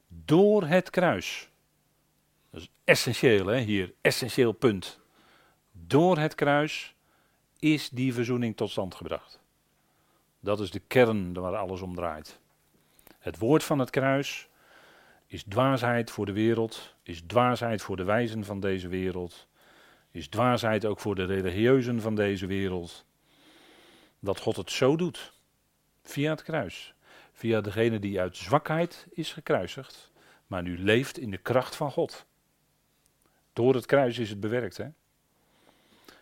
door 0.08 0.66
het 0.66 0.90
kruis. 0.90 1.50
Dat 2.50 2.62
is 2.62 2.70
essentieel 2.84 3.48
hè, 3.48 3.60
hier, 3.60 3.94
essentieel 4.02 4.52
punt. 4.52 5.00
door 5.72 6.18
het 6.18 6.36
kruis 6.36 6.96
is 7.60 7.90
die 7.90 8.14
verzoening 8.14 8.56
tot 8.56 8.70
stand 8.70 8.96
gebracht. 8.96 9.40
Dat 10.40 10.60
is 10.60 10.72
de 10.72 10.82
kern 10.88 11.34
waar 11.34 11.56
alles 11.56 11.82
om 11.82 11.96
draait. 11.96 12.40
Het 13.20 13.38
woord 13.38 13.64
van 13.64 13.80
het 13.80 13.90
kruis 13.90 14.48
is 15.28 15.44
dwaasheid 15.44 16.12
voor 16.12 16.26
de 16.26 16.34
wereld, 16.34 16.96
is 17.04 17.22
dwaasheid 17.28 17.82
voor 17.82 17.96
de 17.96 18.04
wijzen 18.04 18.44
van 18.44 18.60
deze 18.60 18.88
wereld, 18.88 19.48
is 20.12 20.28
dwaasheid 20.28 20.86
ook 20.86 21.00
voor 21.00 21.16
de 21.16 21.26
religieuzen 21.26 22.02
van 22.02 22.16
deze 22.16 22.46
wereld. 22.46 23.06
Dat 24.26 24.40
God 24.40 24.56
het 24.56 24.72
zo 24.72 24.96
doet, 24.96 25.34
via 26.04 26.30
het 26.30 26.44
kruis, 26.44 26.94
via 27.34 27.62
degene 27.62 28.00
die 28.00 28.20
uit 28.20 28.38
zwakheid 28.38 29.08
is 29.12 29.34
gekruisigd, 29.34 30.12
maar 30.48 30.64
nu 30.64 30.78
leeft 30.78 31.18
in 31.18 31.32
de 31.32 31.38
kracht 31.38 31.76
van 31.76 31.92
God. 31.92 32.26
Door 33.54 33.76
het 33.76 33.86
kruis 33.86 34.18
is 34.18 34.30
het 34.30 34.40
bewerkt. 34.40 34.78
Hè? 34.78 34.88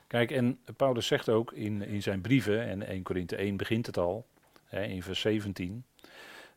Kijk, 0.08 0.32
en 0.32 0.60
Paulus 0.76 1.08
zegt 1.08 1.30
ook 1.30 1.52
in, 1.52 1.82
in 1.82 2.02
zijn 2.02 2.22
brieven, 2.22 2.62
en 2.62 2.88
1 2.88 3.04
Korinthe 3.04 3.36
1 3.36 3.58
begint 3.58 3.86
het 3.86 3.98
al, 3.98 4.28
hè, 4.66 4.84
in 4.84 5.04
vers 5.04 5.20
17. 5.20 5.86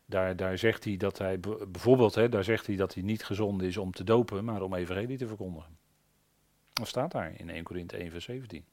Daar, 0.05 0.35
daar 0.35 0.57
zegt 0.57 0.83
hij 0.83 0.97
dat 0.97 1.17
hij 1.17 1.39
bijvoorbeeld, 1.39 2.15
hè, 2.15 2.29
daar 2.29 2.43
zegt 2.43 2.67
hij 2.67 2.75
dat 2.75 2.93
hij 2.93 3.03
niet 3.03 3.23
gezonden 3.23 3.67
is 3.67 3.77
om 3.77 3.91
te 3.91 4.03
dopen, 4.03 4.45
maar 4.45 4.61
om 4.61 4.73
evangelie 4.73 5.17
te 5.17 5.27
verkondigen. 5.27 5.77
Dat 6.73 6.87
staat 6.87 7.11
daar 7.11 7.33
in 7.37 7.49
1 7.49 7.63
Korinthe 7.63 7.97
1 7.97 8.11
vers 8.11 8.25
17. 8.25 8.65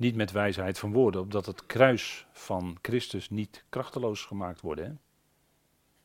Niet 0.00 0.16
met 0.16 0.30
wijsheid 0.30 0.78
van 0.78 0.92
woorden, 0.92 1.20
opdat 1.20 1.46
het 1.46 1.66
kruis 1.66 2.26
van 2.32 2.78
Christus 2.82 3.30
niet 3.30 3.64
krachteloos 3.68 4.24
gemaakt 4.24 4.60
wordt. 4.60 4.80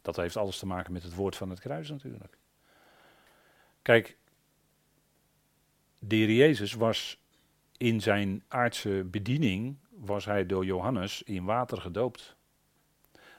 Dat 0.02 0.16
heeft 0.16 0.38
alles 0.38 0.60
te 0.60 0.66
maken 0.66 0.94
met 0.94 1.04
het 1.04 1.16
woord 1.16 1.36
van 1.36 1.50
het 1.50 1.60
kruis 1.60 1.90
natuurlijk. 1.90 2.38
Kijk, 3.82 4.18
de 6.00 6.16
heer 6.16 6.32
Jezus 6.32 6.74
was 6.74 7.22
in 7.78 8.02
zijn 8.02 8.44
aardse 8.48 9.08
bediening, 9.12 9.78
was 9.90 10.26
hij 10.26 10.46
door 10.46 10.66
Johannes 10.66 11.24
in 11.24 11.46
water 11.46 11.82
gedoopt. 11.82 12.36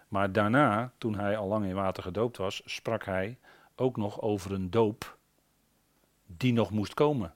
Maar 0.09 0.33
daarna, 0.33 0.93
toen 0.99 1.19
hij 1.19 1.37
al 1.37 1.49
lang 1.49 1.65
in 1.65 1.75
water 1.75 2.03
gedoopt 2.03 2.37
was, 2.37 2.63
sprak 2.65 3.05
hij 3.05 3.39
ook 3.75 3.97
nog 3.97 4.21
over 4.21 4.53
een 4.53 4.71
doop 4.71 5.19
die 6.27 6.53
nog 6.53 6.71
moest 6.71 6.95
komen. 6.95 7.35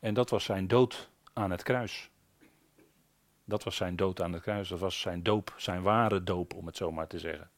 En 0.00 0.14
dat 0.14 0.30
was 0.30 0.44
zijn 0.44 0.68
dood 0.68 1.10
aan 1.32 1.50
het 1.50 1.62
kruis. 1.62 2.10
Dat 3.52 3.64
was 3.64 3.76
zijn 3.76 3.96
dood 3.96 4.22
aan 4.22 4.32
het 4.32 4.42
kruis, 4.42 4.68
dat 4.68 4.78
was 4.78 5.00
zijn 5.00 5.22
doop, 5.22 5.54
zijn 5.56 5.82
ware 5.82 6.22
doop, 6.22 6.54
om 6.54 6.66
het 6.66 6.76
zo 6.76 6.92
maar 6.92 7.06
te 7.06 7.18
zeggen. 7.18 7.50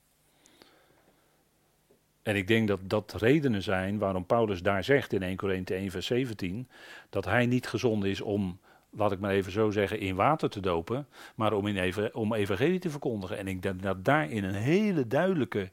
En 2.22 2.36
ik 2.36 2.46
denk 2.46 2.68
dat 2.68 2.80
dat 2.82 3.12
redenen 3.12 3.62
zijn 3.62 3.98
waarom 3.98 4.26
Paulus 4.26 4.62
daar 4.62 4.84
zegt 4.84 5.12
in 5.12 5.22
1 5.22 5.36
Korinthe 5.36 5.74
1 5.74 5.90
vers 5.90 6.06
17, 6.06 6.68
dat 7.10 7.24
hij 7.24 7.46
niet 7.46 7.66
gezonden 7.66 8.10
is 8.10 8.20
om, 8.20 8.58
laat 8.90 9.12
ik 9.12 9.18
maar 9.18 9.30
even 9.30 9.52
zo 9.52 9.70
zeggen, 9.70 10.00
in 10.00 10.14
water 10.14 10.50
te 10.50 10.60
dopen, 10.60 11.06
maar 11.34 11.52
om, 11.52 11.66
in 11.66 11.76
even, 11.76 12.14
om 12.14 12.34
evangelie 12.34 12.78
te 12.78 12.90
verkondigen. 12.90 13.38
En 13.38 13.48
ik 13.48 13.62
denk 13.62 13.82
dat 13.82 14.04
daarin 14.04 14.44
een 14.44 14.54
hele 14.54 15.06
duidelijke, 15.06 15.70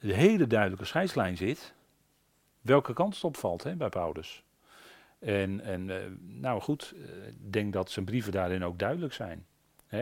een 0.00 0.14
hele 0.14 0.46
duidelijke 0.46 0.84
scheidslijn 0.84 1.36
zit, 1.36 1.74
welke 2.60 2.92
kant 2.92 3.14
het 3.14 3.24
opvalt 3.24 3.62
hè, 3.62 3.74
bij 3.74 3.88
Paulus. 3.88 4.42
En, 5.24 5.60
en 5.60 5.88
uh, 5.88 5.96
nou 6.18 6.60
goed, 6.60 6.94
eh, 6.96 7.26
ik 7.26 7.52
denk 7.52 7.72
dat 7.72 7.90
zijn 7.90 8.04
brieven 8.04 8.32
daarin 8.32 8.64
ook 8.64 8.78
duidelijk 8.78 9.12
zijn. 9.12 9.46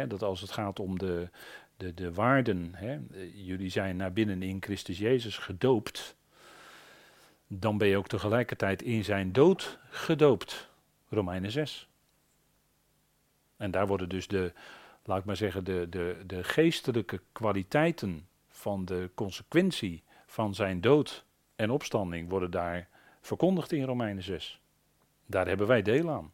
Dat 0.08 0.22
als 0.22 0.40
het 0.40 0.50
gaat 0.50 0.80
om 0.80 0.98
de, 0.98 1.28
de, 1.76 1.94
de 1.94 2.12
waarden, 2.12 2.74
eh, 2.74 2.98
jullie 3.34 3.70
zijn 3.70 3.96
naar 3.96 4.12
binnen 4.12 4.42
in 4.42 4.62
Christus 4.62 4.98
Jezus 4.98 5.38
gedoopt, 5.38 6.16
dan 7.46 7.78
ben 7.78 7.88
je 7.88 7.96
ook 7.96 8.08
tegelijkertijd 8.08 8.82
in 8.82 9.04
zijn 9.04 9.32
dood 9.32 9.78
gedoopt. 9.90 10.70
Romeinen 11.08 11.50
6. 11.50 11.88
En 13.56 13.70
daar 13.70 13.86
worden 13.86 14.08
dus 14.08 14.28
de, 14.28 14.52
laat 15.04 15.18
ik 15.18 15.24
maar 15.24 15.36
zeggen, 15.36 15.64
de, 15.64 15.86
de, 15.90 16.16
de 16.26 16.44
geestelijke 16.44 17.20
kwaliteiten 17.32 18.28
van 18.48 18.84
de 18.84 19.10
consequentie 19.14 20.02
van 20.26 20.54
zijn 20.54 20.80
dood 20.80 21.24
en 21.56 21.70
opstanding 21.70 22.28
worden 22.28 22.50
daar 22.50 22.88
verkondigd 23.20 23.72
in 23.72 23.84
Romeinen 23.84 24.22
6. 24.22 24.59
Daar 25.30 25.46
hebben 25.46 25.66
wij 25.66 25.82
deel 25.82 26.10
aan 26.10 26.32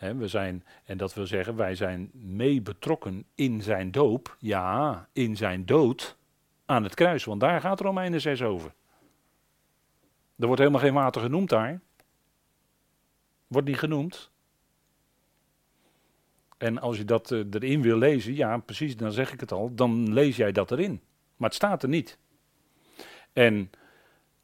we 0.00 0.28
zijn, 0.28 0.64
en 0.84 0.96
dat 0.96 1.14
wil 1.14 1.26
zeggen, 1.26 1.56
wij 1.56 1.74
zijn 1.74 2.10
mee 2.12 2.62
betrokken 2.62 3.24
in 3.34 3.62
zijn 3.62 3.90
doop, 3.90 4.36
ja, 4.38 5.08
in 5.12 5.36
zijn 5.36 5.66
dood 5.66 6.16
aan 6.64 6.82
het 6.82 6.94
kruis, 6.94 7.24
want 7.24 7.40
daar 7.40 7.60
gaat 7.60 7.80
Romeinen 7.80 8.20
6 8.20 8.42
over. 8.42 8.74
Er 10.36 10.46
wordt 10.46 10.60
helemaal 10.60 10.80
geen 10.80 10.94
water 10.94 11.22
genoemd 11.22 11.48
daar. 11.48 11.80
Wordt 13.46 13.68
niet 13.68 13.78
genoemd. 13.78 14.30
En 16.58 16.78
als 16.78 16.96
je 16.96 17.04
dat 17.04 17.30
uh, 17.30 17.44
erin 17.50 17.82
wil 17.82 17.96
lezen, 17.96 18.34
ja, 18.34 18.58
precies, 18.58 18.96
dan 18.96 19.12
zeg 19.12 19.32
ik 19.32 19.40
het 19.40 19.52
al, 19.52 19.74
dan 19.74 20.12
lees 20.12 20.36
jij 20.36 20.52
dat 20.52 20.70
erin. 20.70 21.00
Maar 21.36 21.48
het 21.48 21.58
staat 21.58 21.82
er 21.82 21.88
niet. 21.88 22.18
En 23.32 23.70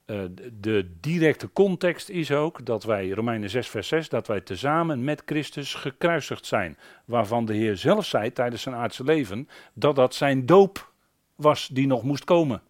uh, 0.06 0.24
de 0.52 0.90
directe 1.00 1.52
context 1.52 2.08
is 2.08 2.30
ook 2.30 2.64
dat 2.64 2.84
wij, 2.84 3.10
Romeinen 3.10 3.50
6, 3.50 3.68
vers 3.68 3.88
6, 3.88 4.08
dat 4.08 4.26
wij 4.26 4.40
tezamen 4.40 5.04
met 5.04 5.22
Christus 5.26 5.74
gekruisigd 5.74 6.46
zijn. 6.46 6.78
Waarvan 7.04 7.44
de 7.44 7.54
Heer 7.54 7.76
zelf 7.76 8.06
zei 8.06 8.32
tijdens 8.32 8.62
zijn 8.62 8.74
aardse 8.74 9.04
leven 9.04 9.48
dat 9.72 9.96
dat 9.96 10.14
zijn 10.14 10.46
doop 10.46 10.92
was 11.34 11.68
die 11.68 11.86
nog 11.86 12.02
moest 12.02 12.24
komen. 12.24 12.62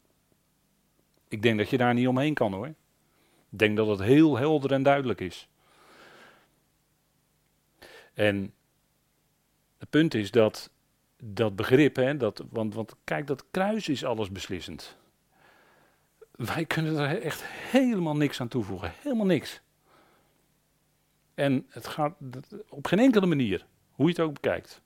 Ik 1.28 1.42
denk 1.42 1.58
dat 1.58 1.70
je 1.70 1.76
daar 1.76 1.94
niet 1.94 2.08
omheen 2.08 2.34
kan 2.34 2.52
hoor. 2.52 2.66
Ik 2.66 3.58
denk 3.58 3.76
dat 3.76 3.86
het 3.86 4.00
heel 4.00 4.36
helder 4.36 4.72
en 4.72 4.82
duidelijk 4.82 5.20
is. 5.20 5.48
En 8.14 8.52
het 9.78 9.90
punt 9.90 10.14
is 10.14 10.30
dat 10.30 10.70
dat 11.22 11.56
begrip, 11.56 11.96
hè, 11.96 12.16
dat, 12.16 12.44
want, 12.50 12.74
want 12.74 12.94
kijk, 13.04 13.26
dat 13.26 13.44
kruis 13.50 13.88
is 13.88 14.04
alles 14.04 14.30
beslissend. 14.30 14.96
Wij 16.36 16.64
kunnen 16.64 16.96
er 16.96 17.22
echt 17.22 17.44
helemaal 17.44 18.16
niks 18.16 18.40
aan 18.40 18.48
toevoegen. 18.48 18.92
Helemaal 19.02 19.26
niks. 19.26 19.60
En 21.34 21.66
het 21.68 21.86
gaat 21.86 22.14
op 22.68 22.86
geen 22.86 22.98
enkele 22.98 23.26
manier, 23.26 23.66
hoe 23.90 24.06
je 24.06 24.12
het 24.12 24.20
ook 24.20 24.32
bekijkt. 24.32 24.82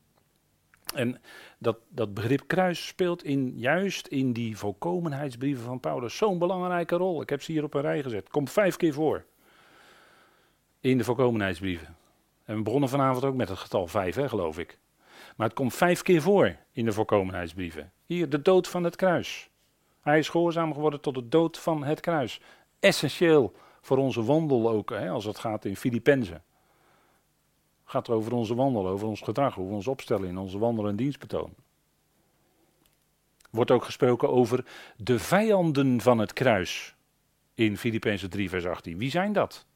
En 0.95 1.21
dat, 1.59 1.79
dat 1.89 2.15
begrip 2.15 2.43
kruis 2.47 2.87
speelt 2.87 3.25
in, 3.25 3.59
juist 3.59 4.07
in 4.07 4.33
die 4.33 4.59
volkomenheidsbrieven 4.59 5.65
van 5.65 5.81
Paulus 5.81 6.17
zo'n 6.17 6.39
belangrijke 6.39 6.97
rol. 6.97 7.23
Ik 7.23 7.29
heb 7.29 7.43
ze 7.43 7.53
hier 7.53 7.65
op 7.65 7.75
een 7.75 7.81
rij 7.81 8.03
gezet. 8.03 8.29
Komt 8.29 8.51
vijf 8.51 8.77
keer 8.77 8.93
voor. 8.93 9.25
In 10.81 10.99
de 10.99 11.05
volkomenheidsbrieven. 11.05 11.97
En 12.45 12.57
we 12.57 12.63
begonnen 12.63 12.89
vanavond 12.89 13.25
ook 13.25 13.35
met 13.35 13.49
het 13.49 13.59
getal 13.59 13.87
vijf, 13.87 14.15
hè, 14.15 14.29
geloof 14.29 14.59
ik. 14.59 14.79
Maar 15.37 15.47
het 15.47 15.57
komt 15.57 15.75
vijf 15.75 16.03
keer 16.03 16.23
voor 16.23 16.57
in 16.73 16.85
de 16.85 16.93
volkomenheidsbrieven. 16.93 17.93
Hier, 18.07 18.29
de 18.29 18.43
dood 18.43 18.69
van 18.69 18.85
het 18.85 18.97
kruis. 18.97 19.50
Hij 20.01 20.19
is 20.19 20.29
gehoorzaam 20.29 20.73
geworden 20.75 21.01
tot 21.01 21.15
de 21.15 21.29
dood 21.29 21.59
van 21.59 21.85
het 21.85 22.01
kruis. 22.01 22.41
Essentieel 22.81 23.53
voor 23.81 23.97
onze 23.97 24.25
wandel 24.25 24.71
ook, 24.71 24.91
hè, 24.91 25.11
als 25.11 25.25
het 25.25 25.39
gaat 25.39 25.65
in 25.65 25.77
Filippenzen. 25.77 26.43
Het 27.83 27.91
gaat 27.91 28.11
over 28.11 28.33
onze 28.33 28.55
wandel, 28.55 28.89
over 28.89 29.07
ons 29.07 29.21
gedrag, 29.21 29.59
over 29.59 29.75
onze 29.75 29.91
opstelling, 29.91 30.39
onze 30.39 30.59
wandel 30.59 30.89
en 30.89 30.97
dienstbetoon. 30.97 31.55
Wordt 33.51 33.71
ook 33.71 33.85
gesproken 33.85 34.29
over 34.29 34.65
de 34.97 35.19
vijanden 35.19 36.01
van 36.01 36.19
het 36.19 36.33
kruis 36.33 36.95
in 37.55 37.77
Filippenzen 37.77 38.31
3, 38.31 38.49
vers 38.49 38.67
18. 38.67 38.99
Wie 38.99 39.11
zijn 39.11 39.33
dat? 39.33 39.67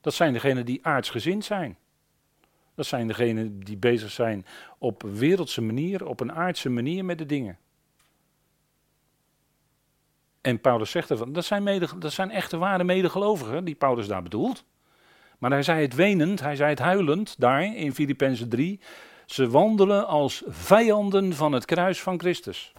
Dat 0.00 0.14
zijn 0.14 0.32
degenen 0.32 0.64
die 0.64 0.86
aardsgezind 0.86 1.44
zijn. 1.44 1.76
Dat 2.74 2.86
zijn 2.86 3.06
degenen 3.06 3.60
die 3.60 3.76
bezig 3.76 4.10
zijn 4.10 4.46
op 4.78 5.02
wereldse 5.02 5.62
manier, 5.62 6.06
op 6.06 6.20
een 6.20 6.32
aardse 6.32 6.68
manier 6.68 7.04
met 7.04 7.18
de 7.18 7.26
dingen. 7.26 7.58
En 10.44 10.60
Paulus 10.60 10.90
zegt 10.90 11.10
ervan, 11.10 11.32
dat 11.32 11.44
zijn, 11.44 11.62
mede, 11.62 11.88
dat 11.98 12.12
zijn 12.12 12.30
echte 12.30 12.56
ware 12.56 12.84
medegelovigen 12.84 13.64
die 13.64 13.74
Paulus 13.74 14.06
daar 14.06 14.22
bedoelt. 14.22 14.64
Maar 15.38 15.50
hij 15.50 15.62
zei 15.62 15.82
het 15.82 15.94
wenend, 15.94 16.40
hij 16.40 16.56
zei 16.56 16.70
het 16.70 16.78
huilend 16.78 17.40
daar 17.40 17.76
in 17.76 17.94
Filippenzen 17.94 18.48
3. 18.48 18.80
Ze 19.26 19.50
wandelen 19.50 20.06
als 20.06 20.42
vijanden 20.46 21.32
van 21.32 21.52
het 21.52 21.64
kruis 21.64 22.02
van 22.02 22.18
Christus. 22.18 22.72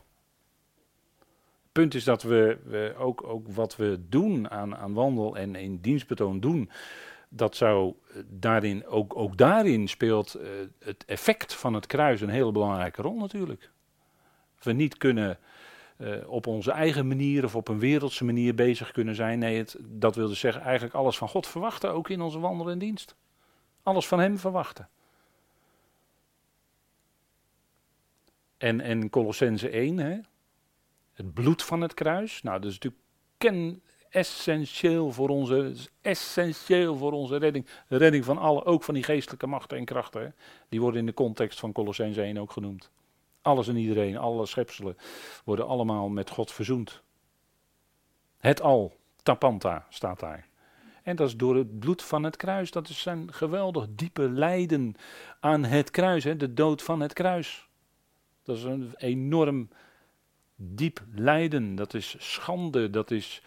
Het 1.63 1.71
punt 1.71 1.93
is 1.93 2.03
dat 2.03 2.23
we, 2.23 2.57
we 2.63 2.93
ook, 2.97 3.23
ook 3.23 3.47
wat 3.47 3.75
we 3.75 3.99
doen 4.09 4.49
aan, 4.49 4.75
aan 4.75 4.93
wandel 4.93 5.37
en 5.37 5.55
in 5.55 5.81
dienstbetoon 5.81 6.39
doen, 6.39 6.69
dat 7.29 7.55
zou 7.55 7.93
daarin, 8.25 8.85
ook, 8.85 9.17
ook 9.17 9.37
daarin 9.37 9.87
speelt 9.87 10.37
uh, 10.37 10.43
het 10.79 11.05
effect 11.05 11.53
van 11.53 11.73
het 11.73 11.85
kruis 11.85 12.21
een 12.21 12.29
hele 12.29 12.51
belangrijke 12.51 13.01
rol 13.01 13.19
natuurlijk. 13.19 13.69
We 14.61 14.71
niet 14.71 14.97
kunnen 14.97 15.39
uh, 15.97 16.29
op 16.29 16.47
onze 16.47 16.71
eigen 16.71 17.07
manier 17.07 17.43
of 17.43 17.55
op 17.55 17.67
een 17.67 17.79
wereldse 17.79 18.25
manier 18.25 18.55
bezig 18.55 18.91
kunnen 18.91 19.15
zijn. 19.15 19.39
Nee, 19.39 19.57
het, 19.57 19.77
dat 19.79 20.15
wil 20.15 20.27
dus 20.27 20.39
zeggen 20.39 20.61
eigenlijk 20.61 20.95
alles 20.95 21.17
van 21.17 21.29
God 21.29 21.47
verwachten, 21.47 21.93
ook 21.93 22.09
in 22.09 22.21
onze 22.21 22.39
wandel 22.39 22.69
en 22.69 22.79
dienst. 22.79 23.15
Alles 23.83 24.07
van 24.07 24.19
Hem 24.19 24.37
verwachten. 24.37 24.89
En, 28.57 28.81
en 28.81 29.09
Colossense 29.09 29.69
1, 29.69 29.97
hè, 29.97 30.17
het 31.13 31.33
bloed 31.33 31.63
van 31.63 31.81
het 31.81 31.93
kruis. 31.93 32.41
Nou, 32.41 32.59
dat 32.59 32.71
is 32.71 32.79
natuurlijk 32.79 33.03
ken, 33.37 33.81
essentieel 34.09 35.11
voor 35.11 35.29
onze, 35.29 35.73
essentieel 36.01 36.95
voor 36.95 37.11
onze 37.11 37.37
redding. 37.37 37.67
Redding 37.87 38.25
van 38.25 38.37
alle, 38.37 38.65
ook 38.65 38.83
van 38.83 38.93
die 38.93 39.03
geestelijke 39.03 39.47
machten 39.47 39.77
en 39.77 39.85
krachten. 39.85 40.35
Die 40.69 40.81
worden 40.81 40.99
in 40.99 41.05
de 41.05 41.13
context 41.13 41.59
van 41.59 41.71
Colossense 41.71 42.21
1 42.21 42.37
ook 42.37 42.51
genoemd. 42.51 42.91
Alles 43.45 43.67
en 43.67 43.75
iedereen, 43.75 44.17
alle 44.17 44.45
schepselen 44.45 44.97
worden 45.43 45.67
allemaal 45.67 46.09
met 46.09 46.29
God 46.29 46.51
verzoend. 46.51 47.01
Het 48.37 48.61
al, 48.61 48.97
tapanta, 49.23 49.85
staat 49.89 50.19
daar. 50.19 50.47
En 51.03 51.15
dat 51.15 51.27
is 51.27 51.37
door 51.37 51.55
het 51.55 51.79
bloed 51.79 52.03
van 52.03 52.23
het 52.23 52.35
kruis. 52.35 52.71
Dat 52.71 52.89
is 52.89 52.99
zijn 52.99 53.33
geweldig 53.33 53.87
diepe 53.89 54.29
lijden 54.29 54.95
aan 55.39 55.63
het 55.63 55.91
kruis, 55.91 56.23
hè, 56.23 56.35
de 56.35 56.53
dood 56.53 56.81
van 56.83 56.99
het 56.99 57.13
kruis. 57.13 57.67
Dat 58.43 58.57
is 58.57 58.63
een 58.63 58.93
enorm 58.97 59.69
diep 60.55 61.03
lijden, 61.11 61.75
dat 61.75 61.93
is 61.93 62.15
schande, 62.17 62.89
dat 62.89 63.11
is 63.11 63.41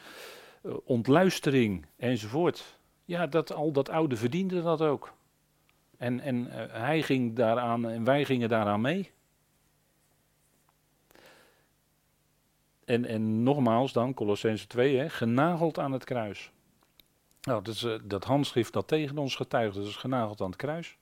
uh, 0.63 0.75
ontluistering 0.85 1.87
enzovoort. 1.97 2.79
Ja, 3.05 3.27
dat, 3.27 3.53
al 3.53 3.73
dat 3.73 3.89
oude 3.89 4.17
verdiende 4.17 4.63
dat 4.63 4.81
ook. 4.81 5.13
En, 5.97 6.21
en 6.21 6.37
uh, 6.37 6.53
hij 6.69 7.03
ging 7.03 7.37
daaraan 7.37 7.89
en 7.89 8.05
wij 8.05 8.25
gingen 8.25 8.49
daaraan 8.49 8.81
mee. 8.81 9.17
En, 12.89 13.05
en 13.05 13.43
nogmaals 13.43 13.93
dan, 13.93 14.15
Colossense 14.15 14.67
2, 14.67 14.97
hè, 14.97 15.11
genageld 15.11 15.79
aan 15.79 15.93
het 15.93 16.05
kruis. 16.05 16.53
Nou, 17.41 17.63
dat, 17.63 17.81
uh, 17.81 17.99
dat 18.05 18.25
handschrift 18.25 18.73
dat 18.73 18.89
tegen 18.89 19.19
ons 19.19 19.37
getuigt, 19.37 19.75
dat 19.75 19.87
is 19.87 19.97
genageld 19.97 20.41
aan 20.41 20.47
het 20.47 20.57
kruis. 20.57 20.99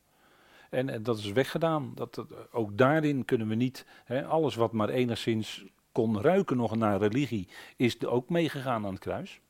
En, 0.71 1.03
dat 1.03 1.19
is 1.19 1.33
weggedaan. 1.33 1.93
Dat, 1.95 2.15
dat, 2.15 2.53
ook 2.53 2.79
daarin 2.79 3.25
kunnen 3.25 3.49
we 3.49 3.55
niet, 3.55 3.87
hè, 4.05 4.25
alles 4.25 4.55
wat 4.55 4.73
maar 4.73 4.89
enigszins 4.89 5.65
kon 5.93 6.21
ruiken 6.21 6.57
nog 6.57 6.77
naar 6.77 6.99
religie, 6.99 7.49
is 7.77 8.05
ook 8.05 8.29
meegegaan 8.29 8.87
aan 8.87 8.93
het 8.93 9.03
kruis. 9.03 9.41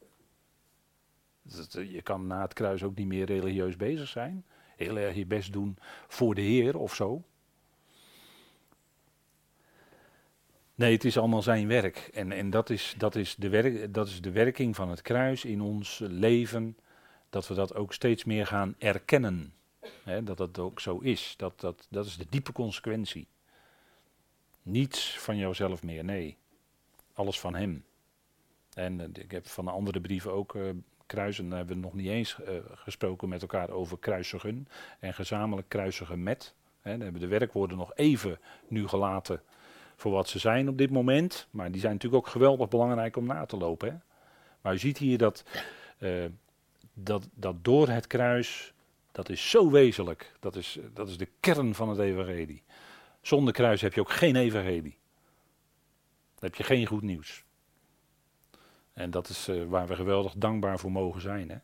Je 1.70 2.02
kan 2.02 2.26
na 2.26 2.42
het 2.42 2.52
kruis 2.52 2.82
ook 2.82 2.96
niet 2.96 3.06
meer 3.06 3.26
religieus 3.26 3.76
bezig 3.76 4.08
zijn. 4.08 4.44
Heel 4.76 4.96
erg 4.96 5.14
je 5.14 5.26
best 5.26 5.52
doen 5.52 5.78
voor 6.06 6.34
de 6.34 6.40
Heer 6.40 6.78
of 6.78 6.94
zo. 6.94 7.22
Nee, 10.76 10.92
het 10.92 11.04
is 11.04 11.18
allemaal 11.18 11.42
zijn 11.42 11.68
werk. 11.68 11.96
En, 11.96 12.32
en 12.32 12.50
dat, 12.50 12.70
is, 12.70 12.94
dat, 12.98 13.14
is 13.14 13.34
de 13.34 13.48
werk, 13.48 13.94
dat 13.94 14.06
is 14.06 14.20
de 14.20 14.30
werking 14.30 14.76
van 14.76 14.88
het 14.88 15.02
kruis 15.02 15.44
in 15.44 15.60
ons 15.60 15.98
leven. 15.98 16.76
Dat 17.30 17.48
we 17.48 17.54
dat 17.54 17.74
ook 17.74 17.92
steeds 17.92 18.24
meer 18.24 18.46
gaan 18.46 18.74
erkennen. 18.78 19.54
dat 20.24 20.36
dat 20.36 20.58
ook 20.58 20.80
zo 20.80 20.98
is. 20.98 21.34
Dat, 21.36 21.60
dat, 21.60 21.86
dat 21.90 22.06
is 22.06 22.16
de 22.16 22.26
diepe 22.28 22.52
consequentie. 22.52 23.26
Niets 24.62 25.18
van 25.18 25.36
jouzelf 25.36 25.82
meer, 25.82 26.04
nee. 26.04 26.36
Alles 27.12 27.40
van 27.40 27.54
hem. 27.54 27.84
En 28.74 29.00
uh, 29.00 29.06
ik 29.12 29.30
heb 29.30 29.46
van 29.46 29.64
de 29.64 29.70
andere 29.70 30.00
brieven 30.00 30.32
ook 30.32 30.54
uh, 30.54 30.70
kruisen, 31.06 31.48
daar 31.48 31.58
hebben 31.58 31.76
we 31.76 31.82
nog 31.82 31.94
niet 31.94 32.08
eens 32.08 32.38
uh, 32.40 32.56
gesproken 32.74 33.28
met 33.28 33.42
elkaar 33.42 33.70
over 33.70 33.98
kruisigen. 33.98 34.68
En 35.00 35.14
gezamenlijk 35.14 35.68
kruisigen 35.68 36.22
met. 36.22 36.54
Dan 36.82 37.00
hebben 37.00 37.20
de 37.20 37.26
werkwoorden 37.26 37.76
nog 37.76 37.94
even 37.94 38.38
nu 38.68 38.88
gelaten 38.88 39.42
voor 39.96 40.12
wat 40.12 40.28
ze 40.28 40.38
zijn 40.38 40.68
op 40.68 40.78
dit 40.78 40.90
moment. 40.90 41.48
Maar 41.50 41.70
die 41.70 41.80
zijn 41.80 41.92
natuurlijk 41.92 42.24
ook 42.24 42.32
geweldig 42.32 42.68
belangrijk 42.68 43.16
om 43.16 43.26
na 43.26 43.46
te 43.46 43.56
lopen. 43.56 43.88
Hè. 43.88 43.96
Maar 44.60 44.74
u 44.74 44.78
ziet 44.78 44.98
hier 44.98 45.18
dat, 45.18 45.44
dat, 46.92 47.28
dat 47.34 47.64
door 47.64 47.88
het 47.88 48.06
kruis, 48.06 48.72
dat 49.12 49.28
is 49.28 49.50
zo 49.50 49.70
wezenlijk. 49.70 50.32
Dat 50.40 50.56
is, 50.56 50.78
dat 50.94 51.08
is 51.08 51.18
de 51.18 51.28
kern 51.40 51.74
van 51.74 51.88
het 51.88 51.98
evangelie. 51.98 52.62
Zonder 53.20 53.52
kruis 53.52 53.80
heb 53.80 53.94
je 53.94 54.00
ook 54.00 54.10
geen 54.10 54.36
evangelie. 54.36 54.98
Dan 56.34 56.50
heb 56.50 56.54
je 56.54 56.62
geen 56.62 56.86
goed 56.86 57.02
nieuws. 57.02 57.44
En 58.92 59.10
dat 59.10 59.28
is 59.28 59.48
uh, 59.48 59.64
waar 59.64 59.86
we 59.86 59.94
geweldig 59.94 60.32
dankbaar 60.36 60.78
voor 60.78 60.92
mogen 60.92 61.20
zijn. 61.20 61.50
Hè? 61.50 61.56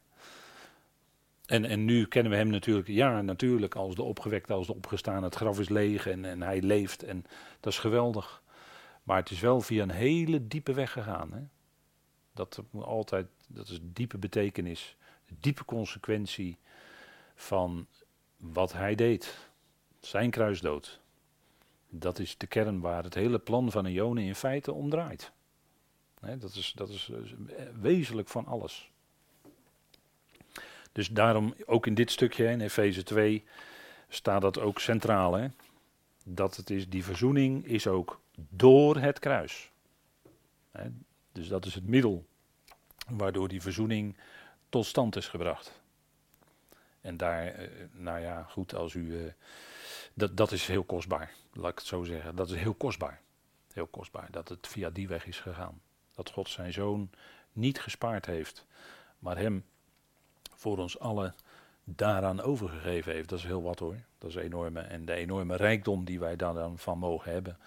En, 1.46 1.64
en 1.64 1.84
nu 1.84 2.06
kennen 2.06 2.32
we 2.32 2.38
hem 2.38 2.48
natuurlijk, 2.48 2.88
ja, 2.88 3.22
natuurlijk, 3.22 3.74
als 3.74 3.94
de 3.94 4.02
opgewekte, 4.02 4.52
als 4.52 4.66
de 4.66 4.74
opgestaan. 4.74 5.22
Het 5.22 5.34
graf 5.34 5.58
is 5.58 5.68
leeg 5.68 6.06
en, 6.06 6.24
en 6.24 6.42
hij 6.42 6.62
leeft. 6.62 7.02
En 7.02 7.24
dat 7.60 7.72
is 7.72 7.78
geweldig. 7.78 8.42
Maar 9.02 9.16
het 9.16 9.30
is 9.30 9.40
wel 9.40 9.60
via 9.60 9.82
een 9.82 9.90
hele 9.90 10.46
diepe 10.46 10.72
weg 10.72 10.92
gegaan. 10.92 11.32
Hè? 11.32 11.40
Dat, 12.32 12.62
altijd, 12.72 13.26
dat 13.46 13.68
is 13.68 13.78
diepe 13.82 14.18
betekenis, 14.18 14.96
diepe 15.40 15.64
consequentie 15.64 16.58
van 17.34 17.86
wat 18.36 18.72
hij 18.72 18.94
deed. 18.94 19.50
Zijn 20.00 20.30
kruisdood. 20.30 21.00
Dat 21.88 22.18
is 22.18 22.36
de 22.38 22.46
kern 22.46 22.80
waar 22.80 23.04
het 23.04 23.14
hele 23.14 23.38
plan 23.38 23.70
van 23.70 23.86
Ione 23.86 24.22
in 24.22 24.34
feite 24.34 24.72
om 24.72 24.90
draait. 24.90 25.32
dat 26.20 26.54
is, 26.54 26.72
dat 26.72 26.88
is 26.88 27.10
wezenlijk 27.80 28.28
van 28.28 28.46
alles. 28.46 28.91
Dus 30.92 31.08
daarom 31.08 31.54
ook 31.66 31.86
in 31.86 31.94
dit 31.94 32.10
stukje 32.10 32.46
in 32.46 32.60
Efeze 32.60 33.02
2 33.02 33.44
staat 34.08 34.40
dat 34.40 34.58
ook 34.58 34.80
centraal. 34.80 35.34
Hè? 35.34 35.48
Dat 36.24 36.56
het 36.56 36.70
is, 36.70 36.88
die 36.88 37.04
verzoening 37.04 37.66
is 37.66 37.86
ook 37.86 38.20
door 38.48 38.96
het 38.96 39.18
kruis. 39.18 39.70
Hè? 40.70 40.88
Dus 41.32 41.48
dat 41.48 41.66
is 41.66 41.74
het 41.74 41.86
middel 41.86 42.26
waardoor 43.08 43.48
die 43.48 43.62
verzoening 43.62 44.16
tot 44.68 44.86
stand 44.86 45.16
is 45.16 45.28
gebracht. 45.28 45.80
En 47.00 47.16
daar, 47.16 47.46
eh, 47.46 47.68
nou 47.92 48.20
ja, 48.20 48.42
goed, 48.42 48.74
als 48.74 48.94
u. 48.94 49.00
Uh, 49.00 49.32
dat, 50.14 50.36
dat 50.36 50.52
is 50.52 50.66
heel 50.66 50.84
kostbaar, 50.84 51.32
laat 51.52 51.70
ik 51.70 51.78
het 51.78 51.86
zo 51.86 52.04
zeggen. 52.04 52.36
Dat 52.36 52.50
is 52.50 52.56
heel 52.60 52.74
kostbaar. 52.74 53.20
Heel 53.72 53.86
kostbaar 53.86 54.28
dat 54.30 54.48
het 54.48 54.66
via 54.66 54.90
die 54.90 55.08
weg 55.08 55.26
is 55.26 55.40
gegaan. 55.40 55.80
Dat 56.14 56.30
God 56.30 56.48
zijn 56.48 56.72
zoon 56.72 57.10
niet 57.52 57.80
gespaard 57.80 58.26
heeft, 58.26 58.66
maar 59.18 59.38
hem 59.38 59.64
voor 60.62 60.78
ons 60.78 60.98
allen 60.98 61.34
daaraan 61.84 62.40
overgegeven 62.40 63.12
heeft. 63.12 63.28
Dat 63.28 63.38
is 63.38 63.44
heel 63.44 63.62
wat 63.62 63.78
hoor. 63.78 63.96
Dat 64.18 64.30
is 64.30 64.36
enorme. 64.36 64.80
En 64.80 65.04
de 65.04 65.14
enorme 65.14 65.56
rijkdom 65.56 66.04
die 66.04 66.18
wij 66.18 66.36
daar 66.36 66.54
dan 66.54 66.78
van 66.78 66.98
mogen 66.98 67.32
hebben, 67.32 67.58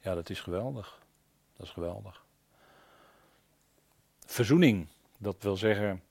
ja, 0.00 0.14
dat 0.14 0.30
is 0.30 0.40
geweldig. 0.40 0.98
Dat 1.56 1.66
is 1.66 1.72
geweldig. 1.72 2.24
Verzoening, 4.26 4.86
dat 5.18 5.36
wil 5.40 5.56
zeggen 5.56 6.02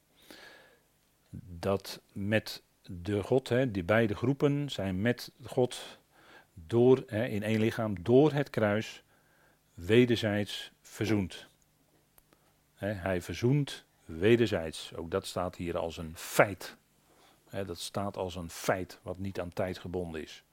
dat 1.59 2.01
met 2.11 2.63
de 2.85 3.23
God, 3.23 3.49
hè, 3.49 3.71
die 3.71 3.83
beide 3.83 4.15
groepen 4.15 4.69
zijn 4.69 5.01
met 5.01 5.31
God 5.43 5.97
door, 6.53 7.03
hè, 7.07 7.25
in 7.25 7.43
één 7.43 7.59
lichaam 7.59 8.03
door 8.03 8.33
het 8.33 8.49
kruis 8.49 9.03
wederzijds 9.73 10.71
verzoend. 10.81 11.47
Hè, 12.73 12.91
hij 12.91 13.21
verzoent 13.21 13.85
wederzijds. 14.17 14.95
Ook 14.95 15.11
dat 15.11 15.25
staat 15.25 15.55
hier 15.55 15.77
als 15.77 15.97
een 15.97 16.13
feit. 16.15 16.77
Dat 17.65 17.79
staat 17.79 18.17
als 18.17 18.35
een 18.35 18.49
feit 18.49 18.99
wat 19.01 19.17
niet 19.17 19.39
aan 19.39 19.53
tijd 19.53 19.77
gebonden 19.77 20.21
is. 20.21 20.43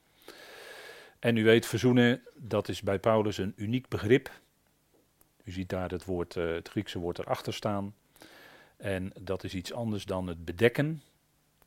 En 1.18 1.36
u 1.36 1.44
weet, 1.44 1.66
verzoenen, 1.66 2.22
dat 2.34 2.68
is 2.68 2.82
bij 2.82 2.98
Paulus 2.98 3.38
een 3.38 3.52
uniek 3.56 3.88
begrip. 3.88 4.30
U 5.44 5.52
ziet 5.52 5.68
daar 5.68 5.90
het, 5.90 6.04
woord, 6.04 6.36
uh, 6.36 6.54
het 6.54 6.68
Griekse 6.68 6.98
woord 6.98 7.18
erachter 7.18 7.54
staan. 7.54 7.94
En 8.76 9.12
dat 9.20 9.44
is 9.44 9.54
iets 9.54 9.72
anders 9.72 10.04
dan 10.04 10.26
het 10.26 10.44
bedekken. 10.44 11.02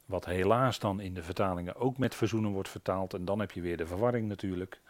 Wat 0.05 0.25
helaas 0.25 0.79
dan 0.79 0.99
in 0.99 1.13
de 1.13 1.23
vertalingen 1.23 1.75
ook 1.75 1.97
met 1.97 2.15
verzoenen 2.15 2.51
wordt 2.51 2.69
vertaald. 2.69 3.13
En 3.13 3.25
dan 3.25 3.39
heb 3.39 3.51
je 3.51 3.61
weer 3.61 3.77
de 3.77 3.87
verwarring 3.87 4.27
natuurlijk. 4.27 4.81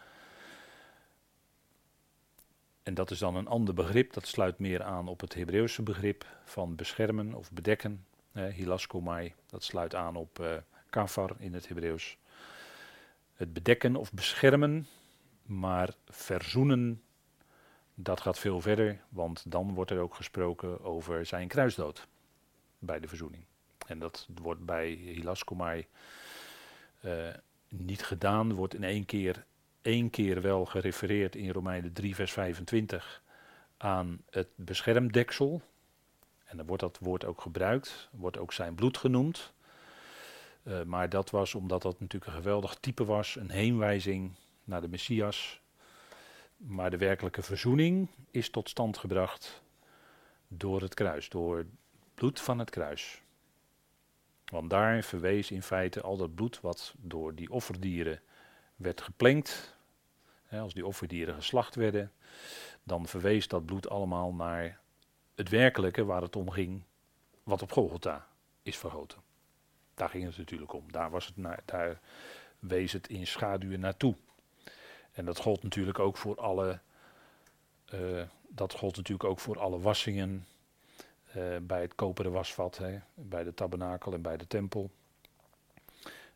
En 2.84 2.94
dat 2.94 3.12
is 3.12 3.20
dan 3.20 3.36
een 3.36 3.48
ander 3.48 3.74
begrip. 3.74 4.14
Dat 4.14 4.28
sluit 4.28 4.60
meer 4.60 4.84
aan 4.84 5.08
op 5.08 5.20
het 5.20 5.34
Hebreeuwse 5.34 5.84
begrip 5.84 6.26
van 6.46 6.76
beschermen 6.76 7.34
of 7.34 7.52
bedekken. 7.52 8.06
Eh, 8.32 8.46
hilaskomai, 8.46 9.34
dat 9.46 9.64
sluit 9.64 9.96
aan 9.96 10.16
op 10.16 10.40
eh, 10.40 10.56
kafar 10.90 11.36
in 11.38 11.54
het 11.54 11.68
Hebreeuws. 11.68 12.18
Het 13.34 13.54
bedekken 13.54 13.96
of 13.96 14.14
beschermen, 14.14 14.88
maar 15.44 15.94
verzoenen, 16.10 17.02
dat 17.96 18.22
gaat 18.22 18.40
veel 18.40 18.62
verder. 18.62 19.02
Want 19.10 19.52
dan 19.52 19.74
wordt 19.74 19.92
er 19.92 20.00
ook 20.00 20.16
gesproken 20.16 20.84
over 20.84 21.26
zijn 21.26 21.48
kruisdood 21.48 22.08
bij 22.80 23.00
de 23.00 23.08
verzoening. 23.08 23.44
En 23.88 24.00
dat 24.00 24.28
wordt 24.42 24.66
bij 24.66 24.90
Hilaskomai 24.90 25.86
uh, 27.06 27.30
niet 27.68 28.04
gedaan, 28.04 28.54
wordt 28.54 28.74
in 28.74 28.84
één 28.84 29.06
keer, 29.06 29.46
één 29.84 30.10
keer 30.10 30.42
wel 30.42 30.66
gerefereerd 30.66 31.36
in 31.36 31.50
Romeinen 31.50 31.94
3, 31.94 32.16
vers 32.16 32.32
25 32.32 33.22
aan 33.78 34.22
het 34.30 34.48
beschermdeksel. 34.56 35.62
En 36.46 36.58
dan 36.58 36.66
wordt 36.66 36.82
dat 36.82 36.98
woord 37.02 37.26
ook 37.26 37.42
gebruikt, 37.42 38.10
wordt 38.12 38.38
ook 38.38 38.54
zijn 38.54 38.76
bloed 38.76 38.98
genoemd. 38.98 39.54
Uh, 40.64 40.84
maar 40.84 41.10
dat 41.10 41.30
was 41.30 41.56
omdat 41.56 41.82
dat 41.82 42.00
natuurlijk 42.00 42.32
een 42.32 42.38
geweldig 42.38 42.76
type 42.76 43.06
was, 43.06 43.36
een 43.36 43.50
heenwijzing 43.50 44.32
naar 44.64 44.82
de 44.82 44.88
Messias. 44.88 45.62
Maar 46.58 46.90
de 46.90 46.98
werkelijke 46.98 47.42
verzoening 47.42 48.08
is 48.32 48.50
tot 48.50 48.70
stand 48.70 48.98
gebracht 48.98 49.64
door 50.48 50.82
het 50.82 50.94
kruis, 50.94 51.30
door 51.30 51.58
het 51.58 51.68
bloed 52.14 52.42
van 52.42 52.60
het 52.60 52.70
kruis. 52.70 53.22
Want 54.46 54.70
daar 54.70 55.04
verwees 55.04 55.52
in 55.52 55.64
feite 55.64 56.02
al 56.02 56.18
dat 56.18 56.36
bloed 56.36 56.62
wat 56.62 56.94
door 56.98 57.36
die 57.36 57.52
offerdieren 57.52 58.22
werd 58.76 59.02
geplengd. 59.02 59.76
Hè, 60.44 60.60
als 60.60 60.74
die 60.74 60.86
offerdieren 60.86 61.36
geslacht 61.36 61.76
werden, 61.76 62.12
dan 62.84 63.08
verwees 63.08 63.48
dat 63.48 63.66
bloed 63.66 63.90
allemaal 63.90 64.34
naar 64.34 64.80
het 65.36 65.50
werkelijke 65.50 66.06
waar 66.06 66.22
het 66.22 66.36
om 66.36 66.50
ging. 66.50 66.84
wat 67.44 67.62
op 67.62 67.72
Golgotha 67.72 68.28
is 68.64 68.78
vergoten. 68.78 69.22
Daar 69.94 70.10
ging 70.10 70.26
het 70.26 70.38
natuurlijk 70.38 70.74
om. 70.74 70.92
Daar, 70.92 71.10
was 71.10 71.26
het 71.26 71.38
naar, 71.38 71.60
daar 71.66 72.00
wees 72.60 72.92
het 72.92 73.10
in 73.10 73.28
schaduwen 73.28 73.80
naartoe. 73.80 74.16
En 75.12 75.26
dat 75.26 75.38
gold 75.38 75.64
natuurlijk 75.64 76.00
ook 76.00 76.18
voor 76.18 76.40
alle, 76.40 76.80
uh, 77.94 78.24
dat 78.48 78.74
gold 78.74 78.96
natuurlijk 78.96 79.30
ook 79.30 79.40
voor 79.40 79.60
alle 79.60 79.80
wassingen 79.80 80.46
uh, 81.38 81.58
bij 81.62 81.82
het 81.82 81.96
koperen 81.96 82.32
wasvat, 82.32 82.78
hè, 82.78 83.00
bij 83.14 83.44
de 83.44 83.54
tabernakel 83.54 84.14
en 84.14 84.22
bij 84.22 84.38
de 84.38 84.48
tempel. 84.48 84.92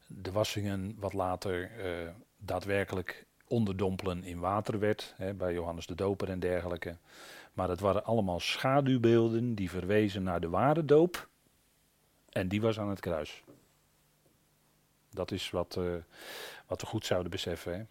De 0.08 0.32
wassingen 0.32 0.96
wat 1.00 1.14
later 1.14 1.72
uh, 1.78 2.10
daadwerkelijk 2.38 3.26
onderdompelen 3.48 4.24
in 4.24 4.40
water 4.40 4.80
werd, 4.80 5.14
hè, 5.18 5.34
bij 5.34 5.54
Johannes 5.54 5.86
de 5.86 5.96
Doper 5.96 6.30
en 6.30 6.40
dergelijke. 6.40 6.98
Maar 7.54 7.70
het 7.70 7.80
waren 7.80 8.06
allemaal 8.06 8.40
schaduwbeelden 8.40 9.56
die 9.56 9.70
verwezen 9.70 10.24
naar 10.24 10.40
de 10.40 10.50
ware 10.50 10.86
doop. 10.86 11.28
En 12.30 12.48
die 12.48 12.62
was 12.62 12.80
aan 12.80 12.90
het 12.90 13.00
kruis. 13.00 13.44
Dat 15.10 15.32
is 15.32 15.50
wat, 15.50 15.76
uh, 15.80 15.96
wat 16.68 16.82
we 16.82 16.88
goed 16.88 17.06
zouden 17.06 17.32
beseffen. 17.32 17.74
Hè. 17.74 17.84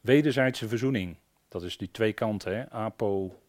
Wederzijdse 0.00 0.68
verzoening. 0.68 1.16
Dat 1.48 1.62
is 1.62 1.76
die 1.76 1.90
twee 1.90 2.12
kanten. 2.12 2.56
Hè. 2.56 2.70
Apo, 2.70 3.40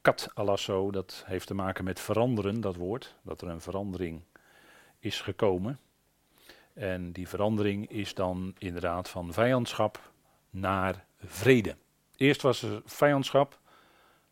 kat 0.00 0.30
alasso. 0.34 0.90
Dat 0.90 1.22
heeft 1.26 1.46
te 1.46 1.54
maken 1.54 1.84
met 1.84 2.00
veranderen, 2.00 2.60
dat 2.60 2.76
woord. 2.76 3.14
Dat 3.22 3.40
er 3.40 3.48
een 3.48 3.60
verandering 3.60 4.22
is 4.98 5.20
gekomen. 5.20 5.78
En 6.78 7.12
die 7.12 7.28
verandering 7.28 7.90
is 7.90 8.14
dan 8.14 8.54
inderdaad 8.58 9.08
van 9.08 9.32
vijandschap 9.32 10.12
naar 10.50 11.04
vrede. 11.24 11.76
Eerst 12.16 12.42
was 12.42 12.62
er 12.62 12.82
vijandschap, 12.84 13.58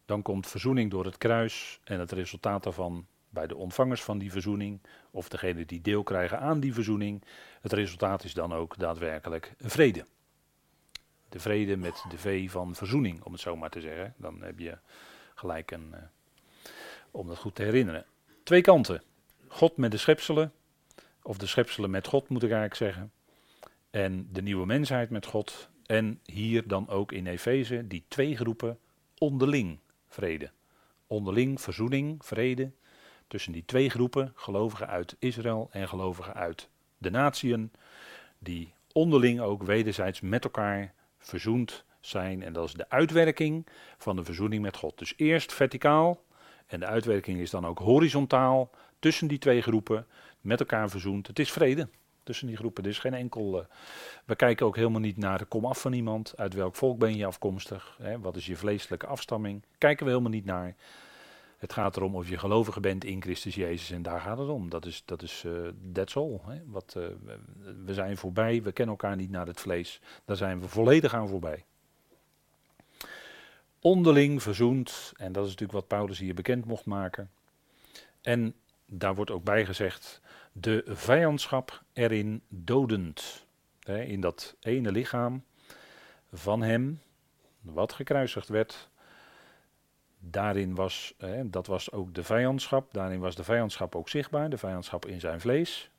dan 0.05 0.23
komt 0.23 0.47
verzoening 0.47 0.91
door 0.91 1.05
het 1.05 1.19
kruis 1.19 1.81
en 1.85 2.01
het 2.01 2.13
resultaat 2.13 2.63
daarvan 2.63 3.07
bij 3.29 3.47
de 3.47 3.57
ontvangers 3.57 4.03
van 4.03 4.19
die 4.19 4.33
verzoening, 4.33 4.81
of 5.11 5.29
degene 5.29 5.65
die 5.65 5.81
deel 5.81 6.03
krijgen 6.03 6.41
aan 6.41 6.61
die 6.61 6.75
verzoening, 6.75 7.23
het 7.61 7.73
resultaat 7.73 8.25
is 8.25 8.35
dan 8.35 8.55
ook 8.55 8.79
daadwerkelijk 8.79 9.55
vrede. 9.59 10.07
De 11.29 11.39
vrede 11.39 11.77
met 11.77 12.05
de 12.11 12.19
V 12.19 12.51
van 12.51 12.75
verzoening, 12.75 13.23
om 13.23 13.33
het 13.33 13.41
zo 13.41 13.57
maar 13.57 13.71
te 13.71 13.81
zeggen. 13.81 14.15
Dan 14.17 14.43
heb 14.43 14.59
je 14.59 14.79
gelijk 15.35 15.71
een, 15.71 15.91
uh, 15.95 15.99
om 17.11 17.27
dat 17.27 17.39
goed 17.39 17.55
te 17.55 17.63
herinneren. 17.63 18.07
Twee 18.43 18.61
kanten. 18.61 19.03
God 19.49 19.77
met 19.77 19.91
de 19.91 19.97
schepselen, 19.97 20.53
of 21.27 21.39
de 21.39 21.47
schepselen 21.47 21.91
met 21.91 22.07
God 22.07 22.29
moet 22.29 22.43
ik 22.43 22.51
eigenlijk 22.51 22.75
zeggen. 22.75 23.13
En 23.91 24.29
de 24.33 24.43
nieuwe 24.43 24.67
mensheid 24.67 25.11
met 25.11 25.27
God. 25.27 25.69
En 25.87 26.21
hier 26.25 26.69
dan 26.69 26.89
ook 26.89 27.13
in 27.13 27.27
Efeze 27.27 27.87
die 27.87 28.05
twee 28.09 28.37
groepen 28.37 28.79
onderling 29.19 29.79
vrede. 30.09 30.51
Onderling 31.07 31.61
verzoening, 31.61 32.25
vrede 32.25 32.73
tussen 33.29 33.53
die 33.53 33.65
twee 33.65 33.91
groepen, 33.91 34.33
gelovigen 34.35 34.87
uit 34.87 35.17
Israël 35.19 35.69
en 35.71 35.89
gelovigen 35.89 36.35
uit 36.35 36.69
de 36.99 37.11
natieën, 37.11 37.73
die 38.39 38.75
onderling 38.93 39.41
ook 39.41 39.63
wederzijds 39.63 40.21
met 40.21 40.45
elkaar 40.45 40.95
verzoend 41.19 41.85
zijn. 42.01 42.43
En 42.43 42.53
dat 42.53 42.69
is 42.69 42.75
de 42.75 42.91
uitwerking 42.91 43.67
van 43.99 44.17
de 44.17 44.25
verzoening 44.25 44.63
met 44.63 44.77
God. 44.77 44.99
Dus 44.99 45.15
eerst 45.17 45.53
verticaal 45.53 46.25
en 46.67 46.81
de 46.81 46.87
uitwerking 46.87 47.41
is 47.41 47.51
dan 47.51 47.67
ook 47.67 47.79
horizontaal 47.79 48.71
tussen 48.99 49.29
die 49.29 49.39
twee 49.39 49.63
groepen, 49.63 50.07
met 50.47 50.61
elkaar 50.61 50.91
verzoend. 50.91 51.27
Het 51.27 51.39
is 51.39 51.53
vrede 51.53 51.89
tussen 52.23 52.47
die 52.47 52.57
groepen. 52.57 52.85
Er 52.85 52.91
is 52.91 52.99
geen 52.99 53.15
enkel. 53.15 53.59
Uh, 53.59 53.65
we 54.25 54.37
kijken 54.37 54.67
ook 54.67 54.77
helemaal 54.77 55.01
niet 55.01 55.17
naar 55.17 55.39
de 55.39 55.45
komaf 55.45 55.81
van 55.81 55.93
iemand. 55.93 56.37
Uit 56.37 56.55
welk 56.55 56.75
volk 56.75 56.99
ben 56.99 57.17
je 57.17 57.27
afkomstig? 57.27 57.97
Hè? 58.03 58.19
Wat 58.19 58.37
is 58.37 58.47
je 58.47 58.57
vleeselijke 58.57 59.07
afstamming? 59.07 59.63
Kijken 59.79 60.05
we 60.05 60.11
helemaal 60.11 60.33
niet 60.33 60.45
naar. 60.45 60.75
Het 61.57 61.73
gaat 61.73 61.97
erom 61.97 62.15
of 62.15 62.29
je 62.29 62.39
gelovige 62.39 62.81
bent 62.81 63.05
in 63.05 63.23
Christus 63.23 63.55
Jezus 63.55 63.91
en 63.91 64.03
daar 64.03 64.21
gaat 64.21 64.39
het 64.39 64.49
om. 64.49 64.69
Dat 64.69 64.87
is, 64.87 65.03
dat 65.05 65.23
is 65.23 65.43
uh, 65.47 65.69
that's 65.93 66.17
all. 66.17 66.41
Hè? 66.47 66.61
Wat, 66.67 66.95
uh, 66.99 67.05
we 67.85 67.95
zijn 67.95 68.17
voorbij, 68.17 68.63
we 68.63 68.73
kennen 68.73 68.97
elkaar 68.97 69.17
niet 69.17 69.31
naar 69.31 69.47
het 69.47 69.61
vlees. 69.61 70.01
Daar 70.25 70.37
zijn 70.37 70.61
we 70.61 70.69
volledig 70.69 71.15
aan 71.15 71.29
voorbij. 71.29 71.65
Onderling 73.81 74.43
verzoend, 74.43 75.13
en 75.17 75.33
dat 75.33 75.45
is 75.45 75.51
natuurlijk 75.51 75.79
wat 75.79 75.89
Paulus 75.89 76.19
hier 76.19 76.35
bekend 76.35 76.65
mocht 76.65 76.85
maken. 76.85 77.31
En 78.23 78.55
daar 78.87 79.15
wordt 79.15 79.31
ook 79.31 79.45
bij 79.45 79.67
gezegd, 79.67 80.21
de 80.61 80.83
vijandschap 80.87 81.83
erin 81.93 82.43
dodend. 82.49 83.47
In 83.85 84.21
dat 84.21 84.57
ene 84.61 84.93
lichaam 84.93 85.45
van 86.33 86.63
hem, 86.63 87.01
wat 87.61 87.93
gekruisigd 87.93 88.49
werd, 88.49 88.89
daarin 90.19 90.75
was, 90.75 91.15
dat 91.45 91.67
was 91.67 91.93
ook 91.93 92.15
de 92.15 92.23
vijandschap, 92.23 92.93
daarin 92.93 93.21
was 93.21 93.35
de 93.35 93.45
vijandschap 93.45 93.95
ook 93.95 94.09
zichtbaar, 94.09 94.51
de 94.51 94.59
vijandschap 94.59 95.07
in 95.07 95.21
zijn 95.21 95.41
vlees. 95.41 95.91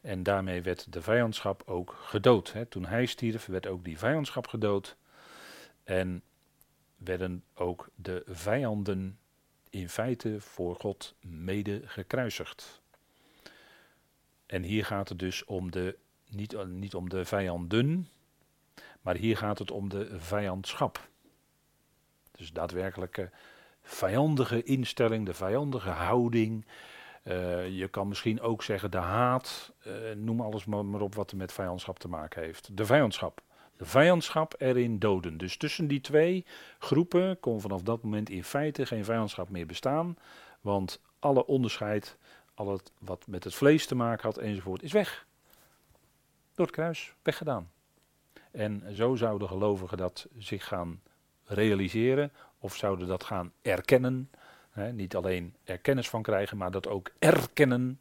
En 0.00 0.22
daarmee 0.22 0.62
werd 0.62 0.92
de 0.92 1.02
vijandschap 1.02 1.62
ook 1.66 1.96
gedood. 2.00 2.54
Toen 2.68 2.86
hij 2.86 3.06
stierf, 3.06 3.46
werd 3.46 3.66
ook 3.66 3.84
die 3.84 3.98
vijandschap 3.98 4.46
gedood. 4.46 4.96
En 5.84 6.22
werden 6.96 7.44
ook 7.54 7.88
de 7.94 8.22
vijanden 8.26 9.18
in 9.70 9.88
feite 9.88 10.40
voor 10.40 10.76
God 10.76 11.14
mede 11.20 11.82
gekruisigd. 11.84 12.79
En 14.50 14.62
hier 14.62 14.84
gaat 14.84 15.08
het 15.08 15.18
dus 15.18 15.44
om 15.44 15.70
de, 15.70 15.96
niet, 16.28 16.66
niet 16.66 16.94
om 16.94 17.08
de 17.08 17.24
vijanden, 17.24 18.08
maar 19.00 19.16
hier 19.16 19.36
gaat 19.36 19.58
het 19.58 19.70
om 19.70 19.88
de 19.88 20.18
vijandschap. 20.18 21.08
Dus 22.32 22.52
daadwerkelijke 22.52 23.30
vijandige 23.82 24.62
instelling, 24.62 25.26
de 25.26 25.34
vijandige 25.34 25.90
houding. 25.90 26.66
Uh, 27.24 27.68
je 27.78 27.88
kan 27.88 28.08
misschien 28.08 28.40
ook 28.40 28.62
zeggen 28.62 28.90
de 28.90 28.96
haat, 28.96 29.72
uh, 29.86 29.92
noem 30.16 30.40
alles 30.40 30.64
maar, 30.64 30.84
maar 30.84 31.00
op 31.00 31.14
wat 31.14 31.30
er 31.30 31.36
met 31.36 31.52
vijandschap 31.52 31.98
te 31.98 32.08
maken 32.08 32.42
heeft. 32.42 32.76
De 32.76 32.86
vijandschap. 32.86 33.40
De 33.76 33.86
vijandschap 33.86 34.54
erin 34.58 34.98
doden. 34.98 35.36
Dus 35.36 35.56
tussen 35.56 35.88
die 35.88 36.00
twee 36.00 36.46
groepen 36.78 37.40
kon 37.40 37.60
vanaf 37.60 37.82
dat 37.82 38.02
moment 38.02 38.30
in 38.30 38.44
feite 38.44 38.86
geen 38.86 39.04
vijandschap 39.04 39.48
meer 39.48 39.66
bestaan. 39.66 40.16
Want 40.60 41.00
alle 41.18 41.46
onderscheid, 41.46 42.16
al 42.60 42.72
het 42.72 42.92
wat 42.98 43.26
met 43.26 43.44
het 43.44 43.54
vlees 43.54 43.86
te 43.86 43.94
maken 43.94 44.22
had 44.22 44.38
enzovoort, 44.38 44.82
is 44.82 44.92
weg. 44.92 45.26
Door 46.54 46.66
het 46.66 46.74
kruis, 46.74 47.14
weggedaan. 47.22 47.70
En 48.50 48.94
zo 48.94 49.14
zouden 49.14 49.48
gelovigen 49.48 49.96
dat 49.96 50.26
zich 50.38 50.66
gaan 50.66 51.00
realiseren 51.44 52.32
of 52.58 52.76
zouden 52.76 53.08
dat 53.08 53.24
gaan 53.24 53.52
erkennen. 53.62 54.30
Niet 54.92 55.16
alleen 55.16 55.56
er 55.64 55.78
kennis 55.78 56.08
van 56.08 56.22
krijgen, 56.22 56.56
maar 56.56 56.70
dat 56.70 56.88
ook 56.88 57.10
erkennen. 57.18 58.00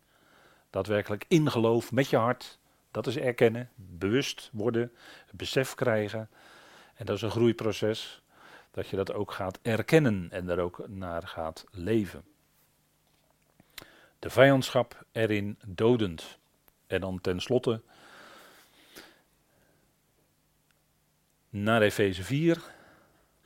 Daadwerkelijk 0.69 1.25
in 1.27 1.51
geloof 1.51 1.91
met 1.91 2.09
je 2.09 2.17
hart. 2.17 2.59
Dat 2.91 3.07
is 3.07 3.17
erkennen, 3.17 3.69
bewust 3.75 4.49
worden, 4.53 4.91
besef 5.31 5.75
krijgen. 5.75 6.29
En 6.93 7.05
dat 7.05 7.15
is 7.15 7.21
een 7.21 7.31
groeiproces. 7.31 8.21
Dat 8.71 8.87
je 8.87 8.95
dat 8.95 9.13
ook 9.13 9.31
gaat 9.31 9.59
erkennen 9.61 10.27
en 10.31 10.45
daar 10.45 10.59
ook 10.59 10.87
naar 10.87 11.27
gaat 11.27 11.65
leven. 11.71 12.23
De 14.19 14.29
vijandschap 14.29 15.05
erin 15.11 15.59
dodend. 15.67 16.37
En 16.87 17.01
dan 17.01 17.21
tenslotte 17.21 17.81
naar 21.49 21.81
Efeze 21.81 22.23
4. 22.23 22.61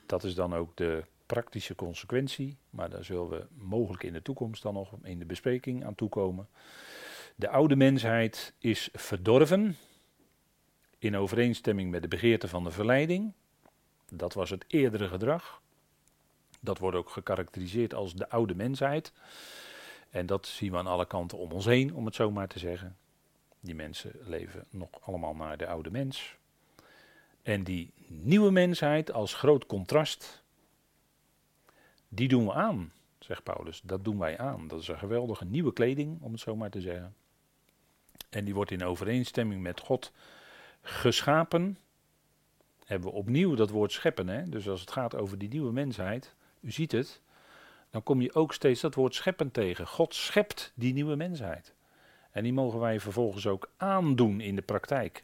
Dat 0.05 0.24
is 0.24 0.36
dan 0.36 0.55
ook 0.55 0.78
de 0.78 1.03
praktische 1.26 1.76
consequentie, 1.76 2.57
maar 2.69 2.89
daar 2.89 3.03
zullen 3.03 3.30
we 3.30 3.45
mogelijk 3.57 4.03
in 4.03 4.13
de 4.13 4.21
toekomst 4.21 4.63
dan 4.63 4.74
nog 4.74 4.93
in 5.03 5.19
de 5.19 5.26
bespreking 5.26 5.86
aan 5.86 5.95
toekomen. 5.95 6.47
De 7.36 7.49
oude 7.49 7.76
mensheid 7.76 8.53
is 8.59 8.89
verdorven 8.93 9.78
in 10.99 11.17
overeenstemming 11.17 11.91
met 11.91 12.01
de 12.01 12.07
begeerte 12.07 12.47
van 12.47 12.63
de 12.63 12.71
verleiding. 12.71 13.34
Dat 14.09 14.34
was 14.34 14.49
het 14.49 14.65
eerdere 14.67 15.07
gedrag. 15.07 15.61
Dat 16.59 16.78
wordt 16.78 16.97
ook 16.97 17.09
gekarakteriseerd 17.09 17.93
als 17.93 18.13
de 18.13 18.30
oude 18.30 18.55
mensheid. 18.55 19.13
En 20.14 20.26
dat 20.26 20.47
zien 20.47 20.72
we 20.72 20.78
aan 20.78 20.88
alle 20.88 21.05
kanten 21.05 21.38
om 21.38 21.51
ons 21.51 21.66
heen, 21.66 21.93
om 21.93 22.05
het 22.05 22.16
zo 22.16 22.32
maar 22.32 22.47
te 22.47 22.59
zeggen. 22.59 22.97
Die 23.59 23.76
mensen 23.76 24.11
leven 24.24 24.66
nog 24.70 24.89
allemaal 25.01 25.36
naar 25.36 25.57
de 25.57 25.68
oude 25.68 25.91
mens. 25.91 26.36
En 27.41 27.64
die 27.64 27.93
nieuwe 28.07 28.51
mensheid 28.51 29.11
als 29.11 29.34
groot 29.34 29.66
contrast, 29.66 30.43
die 32.07 32.28
doen 32.28 32.45
we 32.45 32.53
aan, 32.53 32.91
zegt 33.20 33.43
Paulus. 33.43 33.82
Dat 33.84 34.03
doen 34.03 34.18
wij 34.18 34.38
aan. 34.38 34.68
Dat 34.68 34.82
is 34.82 34.88
een 34.88 34.97
geweldige 34.97 35.45
nieuwe 35.45 35.74
kleding, 35.74 36.22
om 36.22 36.32
het 36.32 36.41
zo 36.41 36.55
maar 36.55 36.70
te 36.70 36.82
zeggen. 36.82 37.16
En 38.30 38.45
die 38.45 38.53
wordt 38.53 38.72
in 38.72 38.84
overeenstemming 38.84 39.61
met 39.61 39.80
God 39.80 40.11
geschapen. 40.82 41.78
Hebben 42.86 43.09
we 43.09 43.16
opnieuw 43.16 43.55
dat 43.55 43.70
woord 43.70 43.91
scheppen. 43.91 44.28
Hè? 44.28 44.49
Dus 44.49 44.70
als 44.70 44.82
het 44.82 44.91
gaat 44.91 45.16
over 45.16 45.38
die 45.38 45.49
nieuwe 45.49 45.72
mensheid, 45.72 46.36
u 46.59 46.72
ziet 46.72 46.91
het, 46.91 47.22
dan 47.93 48.03
kom 48.03 48.21
je 48.21 48.33
ook 48.33 48.53
steeds 48.53 48.81
dat 48.81 48.95
woord 48.95 49.15
scheppen 49.15 49.51
tegen. 49.51 49.87
God 49.87 50.15
schept 50.15 50.71
die 50.75 50.93
nieuwe 50.93 51.15
mensheid. 51.15 51.73
En 52.31 52.43
die 52.43 52.53
mogen 52.53 52.79
wij 52.79 52.99
vervolgens 52.99 53.47
ook 53.47 53.69
aandoen 53.77 54.41
in 54.41 54.55
de 54.55 54.61
praktijk. 54.61 55.23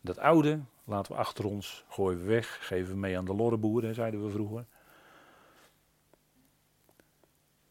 Dat 0.00 0.18
oude 0.18 0.60
laten 0.84 1.12
we 1.12 1.18
achter 1.18 1.44
ons, 1.44 1.84
gooien 1.88 2.18
we 2.18 2.24
weg, 2.24 2.58
geven 2.66 2.92
we 2.92 2.98
mee 2.98 3.18
aan 3.18 3.24
de 3.24 3.34
lorrenboeren, 3.34 3.94
zeiden 3.94 4.24
we 4.24 4.30
vroeger. 4.30 4.64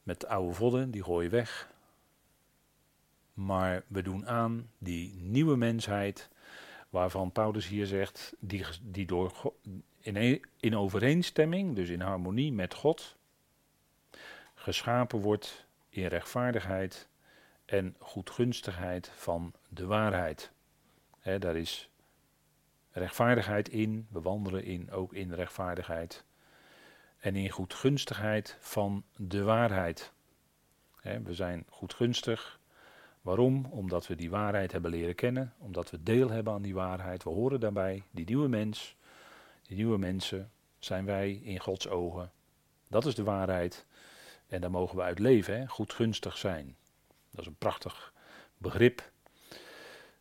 met 0.03 0.19
de 0.19 0.27
oude 0.27 0.53
vodden, 0.53 0.91
die 0.91 1.03
gooi 1.03 1.23
je 1.23 1.29
weg. 1.29 1.71
Maar 3.33 3.83
we 3.87 4.01
doen 4.01 4.27
aan 4.27 4.69
die 4.77 5.13
nieuwe 5.13 5.55
mensheid, 5.55 6.29
waarvan 6.89 7.31
Paulus 7.31 7.67
hier 7.67 7.85
zegt, 7.85 8.35
die, 8.39 8.65
die 8.81 9.05
door 9.05 9.53
in, 10.15 10.41
in 10.59 10.77
overeenstemming, 10.77 11.75
dus 11.75 11.89
in 11.89 12.01
harmonie 12.01 12.53
met 12.53 12.73
God, 12.73 13.15
geschapen 14.53 15.19
wordt 15.19 15.65
in 15.89 16.05
rechtvaardigheid 16.05 17.07
en 17.65 17.95
goedgunstigheid 17.99 19.11
van 19.13 19.53
de 19.69 19.85
waarheid. 19.85 20.51
He, 21.19 21.39
daar 21.39 21.55
is 21.55 21.89
rechtvaardigheid 22.91 23.69
in, 23.69 24.07
we 24.09 24.21
wandelen 24.21 24.63
in, 24.63 24.91
ook 24.91 25.13
in 25.13 25.33
rechtvaardigheid. 25.33 26.23
En 27.17 27.35
in 27.35 27.49
goedgunstigheid 27.49 28.57
van 28.59 29.03
de 29.15 29.43
waarheid. 29.43 30.11
we 31.01 31.33
zijn 31.33 31.65
goedgunstig. 31.69 32.59
Waarom? 33.21 33.65
Omdat 33.65 34.07
we 34.07 34.15
die 34.15 34.29
waarheid 34.29 34.71
hebben 34.71 34.91
leren 34.91 35.15
kennen, 35.15 35.53
omdat 35.57 35.91
we 35.91 36.03
deel 36.03 36.29
hebben 36.29 36.53
aan 36.53 36.61
die 36.61 36.73
waarheid. 36.73 37.23
We 37.23 37.29
horen 37.29 37.59
daarbij, 37.59 38.03
die 38.11 38.25
nieuwe 38.25 38.47
mens, 38.47 38.97
nieuwe 39.76 39.97
mensen 39.97 40.51
zijn 40.80 41.05
wij 41.05 41.32
in 41.32 41.59
Gods 41.59 41.88
ogen. 41.88 42.32
Dat 42.88 43.05
is 43.05 43.15
de 43.15 43.24
waarheid. 43.24 43.86
En 44.47 44.61
daar 44.61 44.72
mogen 44.72 44.95
we 44.95 45.01
uit 45.01 45.20
leven, 45.20 45.59
hè? 45.59 45.68
goedgunstig 45.68 46.38
zijn. 46.38 46.76
Dat 47.32 47.41
is 47.41 47.47
een 47.47 47.57
prachtig 47.57 48.13
begrip. 48.57 49.11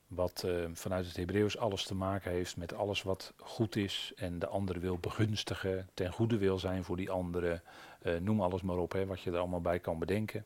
Wat 0.07 0.43
uh, 0.47 0.65
vanuit 0.73 1.07
het 1.07 1.17
Hebreeuws 1.17 1.59
alles 1.59 1.85
te 1.85 1.95
maken 1.95 2.31
heeft 2.31 2.57
met 2.57 2.75
alles 2.75 3.03
wat 3.03 3.33
goed 3.37 3.77
is. 3.77 4.13
En 4.17 4.39
de 4.39 4.47
andere 4.47 4.79
wil 4.79 4.99
begunstigen, 4.99 5.89
ten 5.95 6.13
goede 6.13 6.39
wil 6.39 6.59
zijn 6.59 6.85
voor 6.85 6.97
die 6.97 7.11
andere. 7.11 7.63
Uh, 8.03 8.19
noem 8.19 8.41
alles 8.41 8.63
maar 8.63 8.77
op, 8.77 8.93
hè, 8.93 9.07
wat 9.07 9.21
je 9.21 9.31
er 9.31 9.39
allemaal 9.39 9.61
bij 9.61 9.79
kan 9.79 9.99
bedenken. 9.99 10.45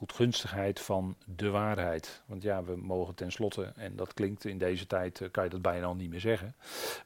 Goedgunstigheid 0.00 0.80
van 0.80 1.16
de 1.24 1.50
waarheid. 1.50 2.22
Want 2.26 2.42
ja, 2.42 2.64
we 2.64 2.76
mogen 2.76 3.14
tenslotte, 3.14 3.72
en 3.76 3.96
dat 3.96 4.14
klinkt 4.14 4.44
in 4.44 4.58
deze 4.58 4.86
tijd, 4.86 5.20
uh, 5.20 5.28
kan 5.30 5.44
je 5.44 5.50
dat 5.50 5.62
bijna 5.62 5.86
al 5.86 5.94
niet 5.94 6.10
meer 6.10 6.20
zeggen. 6.20 6.54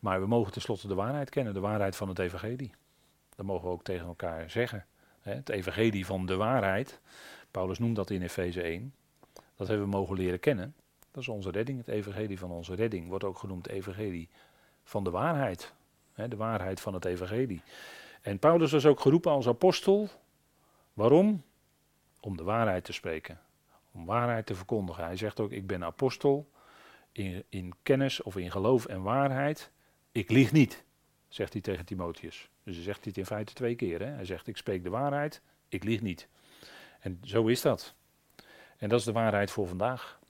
Maar 0.00 0.20
we 0.20 0.26
mogen 0.26 0.52
tenslotte 0.52 0.88
de 0.88 0.94
waarheid 0.94 1.30
kennen, 1.30 1.54
de 1.54 1.60
waarheid 1.60 1.96
van 1.96 2.08
het 2.08 2.18
Evangelie. 2.18 2.72
Dat 3.36 3.46
mogen 3.46 3.64
we 3.64 3.72
ook 3.72 3.84
tegen 3.84 4.06
elkaar 4.06 4.50
zeggen. 4.50 4.86
Hè, 5.20 5.34
het 5.34 5.48
Evangelie 5.48 6.06
van 6.06 6.26
de 6.26 6.36
waarheid. 6.36 7.00
Paulus 7.50 7.78
noemt 7.78 7.96
dat 7.96 8.10
in 8.10 8.22
Efeze 8.22 8.62
1. 8.62 8.94
Dat 9.56 9.68
hebben 9.68 9.86
we 9.86 9.96
mogen 9.96 10.16
leren 10.16 10.40
kennen. 10.40 10.74
Dat 11.10 11.22
is 11.22 11.28
onze 11.28 11.50
redding. 11.50 11.78
Het 11.78 11.88
evangelie 11.88 12.38
van 12.38 12.50
onze 12.50 12.74
redding 12.74 13.08
wordt 13.08 13.24
ook 13.24 13.38
genoemd 13.38 13.68
evangelie 13.68 14.28
van 14.84 15.04
de 15.04 15.10
waarheid. 15.10 15.72
de 16.14 16.36
waarheid 16.36 16.80
van 16.80 16.94
het 16.94 17.04
evangelie. 17.04 17.62
En 18.22 18.38
Paulus 18.38 18.72
was 18.72 18.86
ook 18.86 19.00
geroepen 19.00 19.30
als 19.30 19.48
apostel. 19.48 20.08
Waarom? 20.92 21.42
Om 22.24 22.36
de 22.36 22.42
waarheid 22.42 22.84
te 22.84 22.92
spreken. 22.92 23.40
Om 23.92 24.04
waarheid 24.04 24.46
te 24.46 24.54
verkondigen. 24.54 25.04
Hij 25.04 25.16
zegt 25.16 25.40
ook, 25.40 25.50
ik 25.50 25.66
ben 25.66 25.84
apostel 25.84 26.50
in, 27.12 27.44
in 27.48 27.74
kennis 27.82 28.22
of 28.22 28.36
in 28.36 28.50
geloof 28.50 28.86
en 28.86 29.02
waarheid. 29.02 29.70
Ik 30.12 30.30
lieg 30.30 30.52
niet, 30.52 30.84
zegt 31.28 31.52
hij 31.52 31.62
tegen 31.62 31.84
Timotheus. 31.84 32.50
Dus 32.62 32.74
hij 32.74 32.84
zegt 32.84 33.04
dit 33.04 33.16
in 33.16 33.26
feite 33.26 33.52
twee 33.52 33.74
keer. 33.74 34.00
Hè? 34.00 34.06
Hij 34.06 34.24
zegt, 34.24 34.46
ik 34.46 34.56
spreek 34.56 34.82
de 34.82 34.90
waarheid, 34.90 35.40
ik 35.68 35.84
lieg 35.84 36.00
niet. 36.00 36.28
En 37.00 37.20
zo 37.24 37.46
is 37.46 37.60
dat. 37.60 37.94
En 38.76 38.88
dat 38.88 38.98
is 38.98 39.04
de 39.04 39.12
waarheid 39.12 39.50
voor 39.50 39.66
vandaag. 39.66 40.20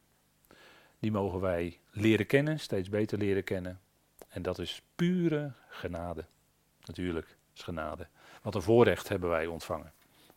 Die 0.99 1.13
mogen 1.13 1.41
wij 1.41 1.81
leren 1.91 2.27
kennen, 2.27 2.61
steeds 2.61 2.89
beter 2.89 3.19
leren 3.19 3.45
kennen. 3.45 3.81
En 4.29 4.43
dat 4.43 4.59
is 4.59 4.83
pure 4.95 5.53
genade. 5.69 6.27
Natuurlijk, 6.85 7.37
is 7.55 7.63
genade. 7.63 8.07
Wat 8.43 8.55
een 8.55 8.63
voorrecht 8.63 9.09
hebben 9.09 9.29
wij 9.29 9.47
ontvangen. 9.47 9.93